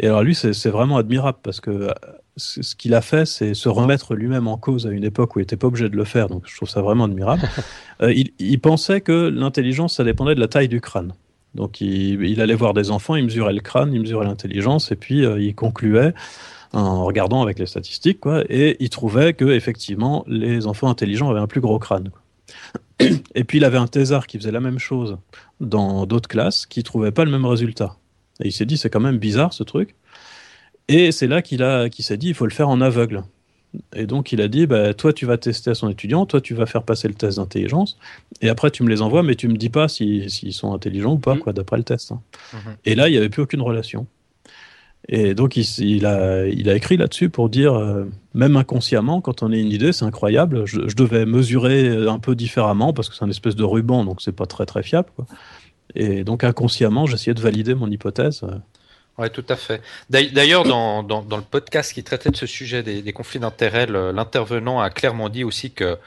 [0.00, 1.92] Et alors lui, c'est vraiment admirable parce que euh,
[2.36, 5.42] ce qu'il a fait, c'est se remettre lui-même en cause à une époque où il
[5.42, 6.28] n'était pas obligé de le faire.
[6.28, 7.42] Donc je trouve ça vraiment admirable.
[8.02, 11.12] Euh, il, pensait que l'intelligence, ça dépendait de la taille du crâne.
[11.54, 15.22] Donc il, allait voir des enfants, il mesurait le crâne, il mesurait l'intelligence, et puis
[15.22, 16.12] il concluait
[16.72, 21.40] en regardant avec les statistiques, quoi, et il trouvait que effectivement les enfants intelligents avaient
[21.40, 22.10] un plus gros crâne.
[23.34, 25.18] Et puis il avait un thésard qui faisait la même chose
[25.60, 27.96] dans d'autres classes, qui trouvait pas le même résultat.
[28.40, 29.94] Et il s'est dit, c'est quand même bizarre ce truc.
[30.88, 33.22] Et c'est là qu'il a, qu'il s'est dit, il faut le faire en aveugle.
[33.94, 36.54] Et donc il a dit, bah, toi tu vas tester à son étudiant, toi tu
[36.54, 37.98] vas faire passer le test d'intelligence,
[38.40, 41.18] et après tu me les envoies, mais tu me dis pas s'ils sont intelligents ou
[41.18, 41.40] pas, mmh.
[41.40, 42.12] quoi, d'après le test.
[42.12, 42.20] Hein.
[42.52, 42.56] Mmh.
[42.84, 44.06] Et là, il n'y avait plus aucune relation.
[45.08, 49.52] Et donc, il, a, il a écrit là-dessus pour dire, euh, même inconsciemment, quand on
[49.52, 50.64] a une idée, c'est incroyable.
[50.64, 54.32] Je, devais mesurer un peu différemment parce que c'est un espèce de ruban, donc c'est
[54.32, 55.10] pas très très fiable.
[55.14, 55.26] Quoi.
[55.94, 58.44] Et donc, inconsciemment, j'essayais de valider mon hypothèse.
[59.18, 59.80] Oui, tout à fait.
[60.10, 63.86] D'ailleurs, dans, dans, dans, le podcast qui traitait de ce sujet des, des conflits d'intérêts,
[63.86, 65.98] l'intervenant a clairement dit aussi que,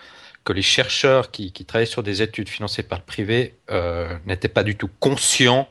[0.43, 4.49] que les chercheurs qui, qui travaillaient sur des études financées par le privé euh, n'étaient
[4.49, 5.69] pas du tout conscients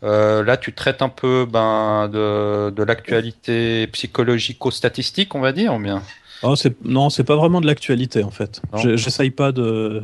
[0.05, 5.79] Euh, là, tu traites un peu ben, de, de l'actualité psychologico-statistique, on va dire, ou
[5.79, 6.03] bien?
[6.43, 6.55] Oh,
[6.85, 8.61] Non, c'est pas vraiment de l'actualité en fait.
[8.75, 10.03] J'essaye pas de.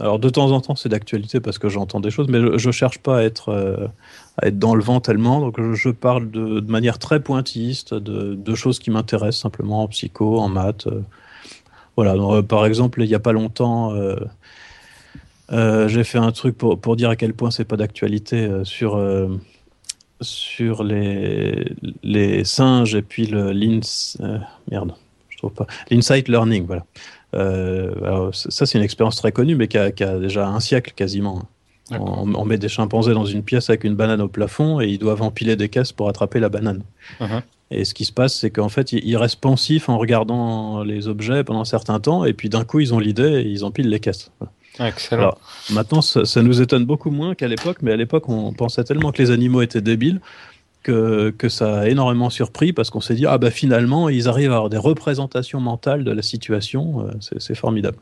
[0.00, 2.70] Alors de temps en temps, c'est d'actualité parce que j'entends des choses, mais je, je
[2.70, 3.88] cherche pas à être euh,
[4.40, 5.40] à être dans le vent tellement.
[5.40, 10.48] Donc je, parle de, manière très pointilliste de, choses qui m'intéressent simplement en psycho, en
[10.48, 10.86] maths.
[10.86, 11.02] Euh,
[11.96, 13.92] Voilà, par exemple, il n'y a pas longtemps,
[15.52, 18.98] j'ai fait un truc pour, pour, dire à quel point c'est pas d'actualité sur
[20.20, 21.64] sur les,
[22.04, 23.80] les singes et puis le l'ins
[24.70, 24.94] merde,
[25.28, 26.84] je trouve pas l'insight learning, voilà.
[28.32, 31.42] ça c'est une expérience très connue, mais qui a, qui a déjà un siècle quasiment.
[31.90, 35.22] On, met des chimpanzés dans une pièce avec une banane au plafond et ils doivent
[35.22, 36.82] empiler des caisses pour attraper la banane.
[37.20, 37.42] Uh-huh.
[37.70, 41.42] Et ce qui se passe, c'est qu'en fait, ils restent pensifs en regardant les objets
[41.42, 44.00] pendant un certain temps, et puis d'un coup, ils ont l'idée et ils empilent les
[44.00, 44.30] caisses.
[44.80, 45.36] Excellent.
[45.70, 49.22] maintenant, ça, nous étonne beaucoup moins qu'à l'époque, mais à l'époque, on pensait tellement que
[49.22, 50.20] les animaux étaient débiles
[50.82, 54.52] que, que ça a énormément surpris parce qu'on s'est dit, ah bah finalement, ils arrivent
[54.52, 57.98] à avoir des représentations mentales de la situation, euh, c'est formidable.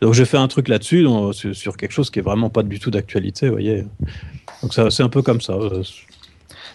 [0.00, 2.90] Donc j'ai fait un truc là-dessus, sur quelque chose qui est vraiment pas du tout
[2.90, 3.84] d'actualité, vous voyez.
[4.62, 5.54] Donc c'est un peu comme ça.
[5.54, 5.82] Euh.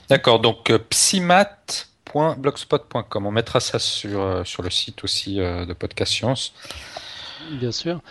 [0.10, 6.54] D'accord, donc euh, psymat.blogspot.com, on mettra ça sur, sur le site aussi de Podcast Science.
[7.60, 8.02] Bien sûr.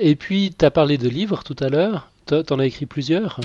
[0.00, 3.38] Et puis, tu as parlé de livres tout à l'heure, tu en as écrit plusieurs?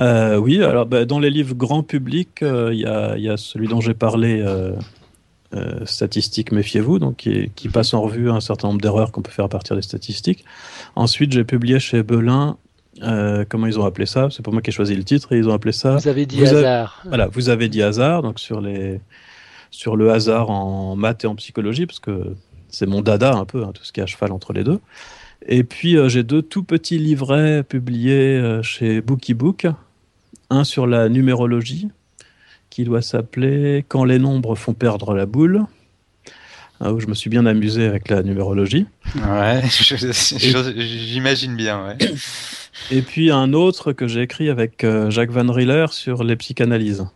[0.00, 3.80] Euh, oui, alors bah, dans les livres grand public, euh, il y, a, celui dont
[3.80, 4.72] j'ai parlé, euh,
[5.84, 9.48] Statistiques, méfiez-vous, donc qui, passe en revue un certain nombre d'erreurs qu'on peut faire à
[9.48, 10.44] partir des statistiques.
[10.96, 12.56] Ensuite, j'ai publié chez Belin,
[13.48, 14.28] comment ils ont appelé ça?
[14.30, 15.96] C'est pas moi qui ai choisi le titre, et ils ont appelé ça.
[15.96, 17.02] Vous avez dit hasard.
[17.06, 19.00] Voilà, vous avez dit hasard, donc sur, les,
[19.70, 22.34] sur le hasard en maths et en psychologie, parce que
[22.74, 24.80] c'est mon dada un peu, hein, tout ce qui est à cheval entre les deux.
[25.46, 29.64] Et puis j'ai deux tout petits livrets publiés chez Bookiebook.
[29.64, 29.74] Book
[30.50, 31.88] un sur la numérologie,
[32.70, 35.64] qui doit s'appeler Quand les nombres font perdre la boule.
[36.80, 38.86] Ah, où je me suis bien amusé avec la numérologie.
[39.14, 41.86] Ouais, j'imagine bien.
[41.86, 41.96] Ouais.
[42.90, 47.06] Et puis un autre que j'ai écrit avec euh, Jacques Van Riller sur les psychanalyses.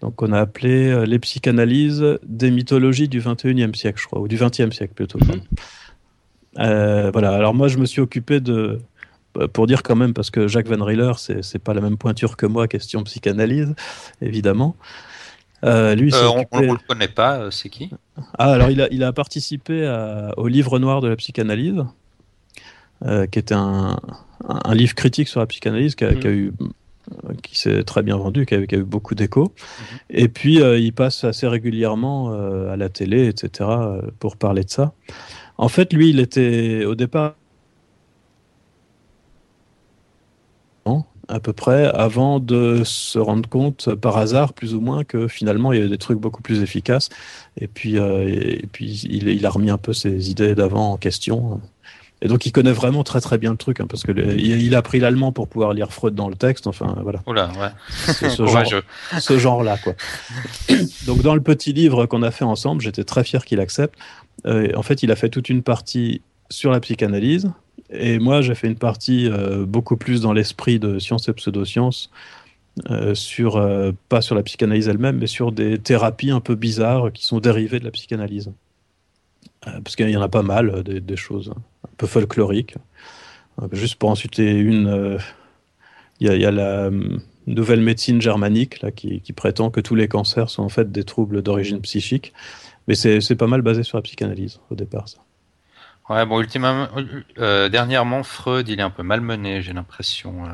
[0.00, 4.28] Donc on a appelé euh, les psychanalyses des mythologies du 21e siècle, je crois, ou
[4.28, 5.18] du 20e siècle plutôt.
[5.18, 5.40] Mhm.
[6.58, 8.80] Euh, voilà, alors moi je me suis occupé de,
[9.38, 12.36] euh, pour dire quand même, parce que Jacques Van Riller, c'est pas la même pointure
[12.36, 13.74] que moi, question psychanalyse,
[14.20, 14.76] évidemment.
[15.64, 17.90] Euh, lui, euh, on ne le connaît pas, c'est qui?
[18.38, 19.86] Ah, alors il a, il a participé
[20.36, 21.84] au livre noir de la psychanalyse,
[23.02, 23.98] qui était un,
[24.48, 26.26] un, livre critique sur la psychanalyse qui a, mhm.
[26.26, 26.52] eu
[27.42, 29.44] qui s'est très bien vendu, qui a, eu beaucoup d'écho.
[29.44, 29.98] Mhm.
[30.10, 32.32] Et puis, il passe assez régulièrement
[32.70, 33.68] à la télé, etc.,
[34.18, 34.92] pour parler de ça.
[35.58, 37.34] En fait, lui, il était au départ
[41.28, 45.72] à peu près avant de se rendre compte par hasard plus ou moins que finalement
[45.72, 47.08] il y avait des trucs beaucoup plus efficaces
[47.60, 51.60] et puis euh, et, puis il, a remis un peu ses idées d'avant en question
[52.22, 54.78] et donc il connaît vraiment très très bien le truc hein, parce que il, a
[54.78, 58.12] appris l'allemand pour pouvoir lire Freud dans le texte enfin voilà Oula, ouais.
[58.12, 58.82] ce, genre,
[59.20, 59.94] ce genre là quoi
[61.06, 63.98] donc dans le petit livre qu'on a fait ensemble j'étais très fier qu'il accepte
[64.46, 67.50] euh, en fait il a fait toute une partie sur la psychanalyse
[67.90, 72.10] et moi, j'ai fait une partie euh, beaucoup plus dans l'esprit de science et pseudosciences,
[72.90, 77.12] euh, sur, euh, pas sur la psychanalyse elle-même, mais sur des thérapies un peu bizarres
[77.12, 78.52] qui sont dérivées de la psychanalyse.
[79.82, 81.52] Parce qu'il y en a pas mal, des, choses
[81.84, 82.76] un peu folkloriques.
[83.72, 85.18] juste pour en citer une,
[86.20, 86.90] il y, a la
[87.46, 91.42] nouvelle médecine germanique là, qui, prétend que tous les cancers sont en fait des troubles
[91.42, 92.32] d'origine psychique.
[92.88, 95.18] Mais c'est pas mal basé sur la psychanalyse au départ, ça.
[96.08, 96.86] Ouais, bon, ultimement,
[97.38, 100.44] euh, dernièrement, Freud, il est un peu malmené, j'ai l'impression.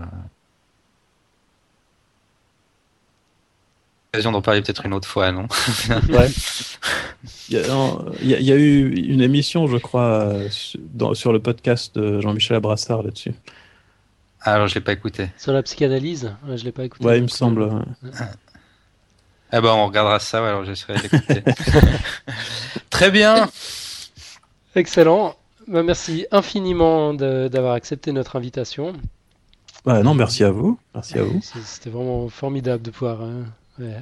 [4.14, 4.18] Euh...
[4.18, 5.46] Occasion d'en parler peut-être une autre fois, non
[6.10, 6.28] Ouais.
[7.48, 10.34] Il y, a, eu une émission, je crois,
[11.14, 13.32] sur le podcast de Jean-Michel Abrassard là-dessus.
[14.42, 15.30] Ah, alors je l'ai pas écouté.
[15.38, 16.34] Sur la psychanalyse?
[16.46, 17.04] Ouais, Je l'ai pas écouté.
[17.04, 17.70] Ouais, il me semble.
[19.50, 21.42] Ah ben, on regardera ça, alors j'essaierai d'écouter.
[22.90, 23.48] Très bien.
[24.74, 25.36] Excellent.
[25.68, 28.94] Bah, merci infiniment d'avoir accepté notre invitation.
[29.86, 30.78] Bah, non, merci à vous.
[30.94, 31.40] Merci à vous.
[31.42, 33.44] C'était vraiment formidable de pouvoir hein,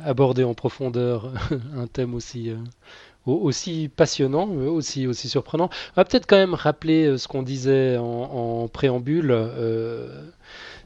[0.04, 1.32] aborder en profondeur
[1.76, 5.70] un thème aussi, euh, passionnant, aussi, aussi surprenant.
[5.96, 9.30] On va peut-être quand même rappeler euh, ce qu'on disait en, préambule.
[9.30, 10.30] Euh,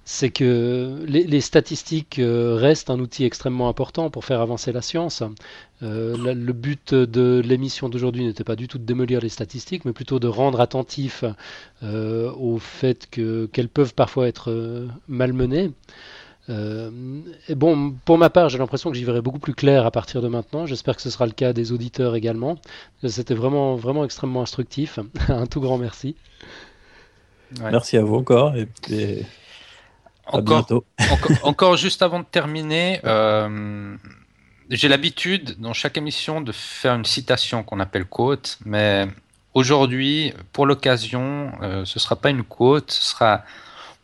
[0.05, 5.23] c'est que les, statistiques euh, restent un outil extrêmement important pour faire avancer la science.
[5.83, 9.93] Euh, le but de l'émission d'aujourd'hui n'était pas du tout de démolir les statistiques, mais
[9.93, 11.25] plutôt de rendre attentif
[11.83, 15.71] euh, au fait qu'elles peuvent parfois être malmenées.
[16.49, 20.21] Et bon, pour ma part, j'ai l'impression que j'y verrai beaucoup plus clair à partir
[20.21, 20.67] de maintenant.
[20.67, 22.59] J'espère que ce sera le cas des auditeurs également.
[23.07, 24.99] C'était vraiment, vraiment extrêmement instructif.
[25.29, 26.17] un tout grand merci.
[27.61, 28.55] Merci à vous encore.
[28.57, 29.25] Et,
[30.27, 30.67] encore,
[31.43, 33.97] encore, juste avant de terminer, euh,
[34.71, 39.07] j'ai l'habitude dans chaque émission de faire une citation qu'on appelle quote, mais
[39.53, 43.45] aujourd'hui, pour l'occasion, euh, ce sera pas une quote, ce sera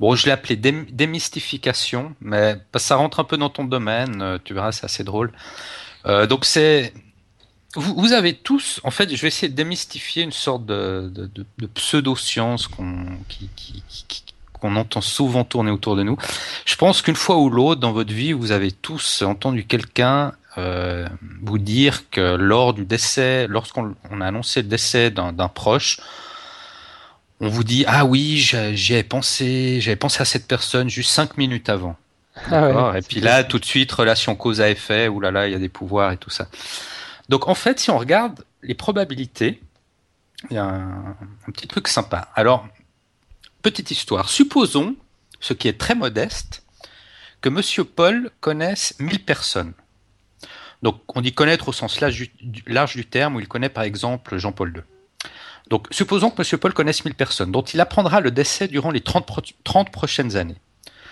[0.00, 4.54] Bon, je l'ai appelé démystification, mais ça rentre un peu dans ton domaine, euh, tu
[4.54, 5.30] verras, c'est assez drôle.
[6.06, 6.94] Euh, donc c'est
[7.76, 11.12] vous, avez tous, en fait, je vais essayer de démystifier une sorte de,
[11.74, 16.16] pseudo-science qu'on entend souvent tourner autour de nous.
[16.64, 21.06] Je pense qu'une fois ou l'autre dans votre vie, vous avez tous entendu quelqu'un euh,
[21.42, 26.00] vous dire que lors du décès, lorsqu'on a annoncé le décès d'un proche,
[27.40, 31.68] on vous dit ah oui, j'avais pensé, j'avais pensé à cette personne juste cinq minutes
[31.68, 31.96] avant.
[32.50, 35.52] Ah et puis là, tout de suite, relation cause à effet, oulala, là là, il
[35.52, 36.48] y a des pouvoirs et tout ça.
[37.28, 39.60] Donc en fait, si on regarde les probabilités,
[40.48, 41.16] il y a un,
[41.52, 42.28] petit truc sympa.
[42.34, 42.66] Alors,
[43.62, 44.28] petite histoire.
[44.28, 44.96] Supposons,
[45.40, 46.62] ce qui est très modeste,
[47.40, 49.72] que Monsieur Paul connaisse 1000 personnes.
[50.82, 54.72] Donc on dit connaître au sens large du, terme, où il connaît par exemple Jean-Paul
[54.76, 54.82] II.
[55.70, 56.58] Donc supposons que M.
[56.58, 60.56] Paul connaisse 1000 personnes, dont il apprendra le décès durant les 30, 30 prochaines années.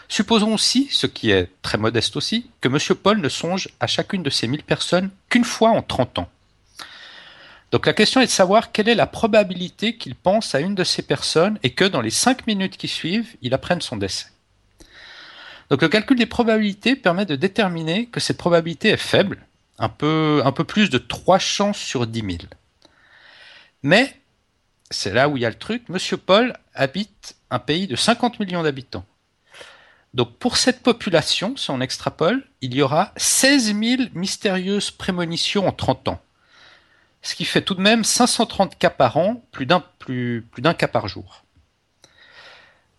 [0.08, 2.78] Supposons aussi, ce qui est très modeste aussi, que M.
[2.96, 6.28] Paul ne songe à chacune de ces 1000 personnes qu'une fois en 30 ans.
[7.70, 10.84] Donc la question est de savoir quelle est la probabilité qu'il pense à une de
[10.84, 14.26] ces personnes et que dans les 5 minutes qui suivent, il apprenne son décès.
[15.70, 19.46] Donc le calcul des probabilités permet de déterminer que cette probabilité est faible,
[19.78, 22.38] un peu, un peu plus de 3 chances sur 10 000.
[23.82, 24.17] Mais,
[24.90, 25.98] c'est là où il y a le truc, M.
[26.18, 29.04] Paul habite un pays de 50 millions d'habitants.
[30.14, 35.72] Donc pour cette population, si on extrapole, il y aura 16 000 mystérieuses prémonitions en
[35.72, 36.20] 30 ans.
[37.20, 40.88] Ce qui fait tout de même 530 cas par an, plus d'un plus, plus cas
[40.88, 41.44] par jour.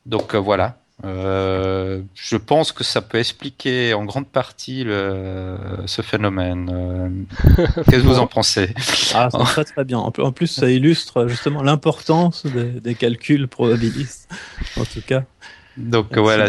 [0.05, 0.77] Donc euh, voilà.
[1.05, 6.69] Euh, je pense que ça peut expliquer en grande partie ce phénomène.
[6.73, 8.73] Euh, qu'est-ce que vous en pensez?
[9.13, 9.99] Ah, ça très très bien.
[9.99, 14.29] En plus, ça illustre justement l'importance des, des calculs probabilistes,
[14.77, 15.23] en tout cas.
[15.77, 16.45] Donc voilà.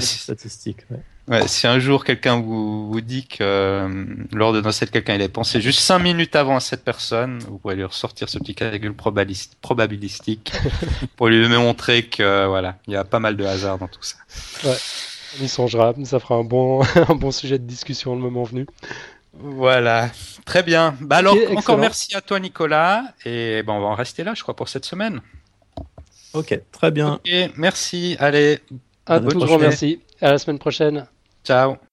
[0.91, 1.01] Ouais.
[1.47, 5.29] Si un jour quelqu'un vous, vous dit que euh, lors de cette quelqu'un il a
[5.29, 8.95] pensé juste 5 minutes avant à cette personne, vous pouvez lui ressortir ce petit calcul
[8.95, 10.53] probabilistique
[11.17, 14.17] pour lui montrer que voilà, il y a pas mal de hasard dans tout ça.
[14.65, 14.77] Ouais.
[15.41, 18.67] Il songera, ça fera un bon, un bon sujet de discussion le moment venu.
[19.33, 20.11] Voilà,
[20.45, 20.97] très bien.
[21.01, 24.43] Bah alors, encore merci à toi Nicolas, et ben, on va en rester là, je
[24.43, 25.21] crois, pour cette semaine.
[26.33, 27.15] Ok, très bien.
[27.15, 28.17] Ok, merci.
[28.19, 28.59] Allez,
[29.07, 30.01] à, tous, merci.
[30.21, 31.07] À la semaine prochaine.
[31.45, 31.90] Ciao.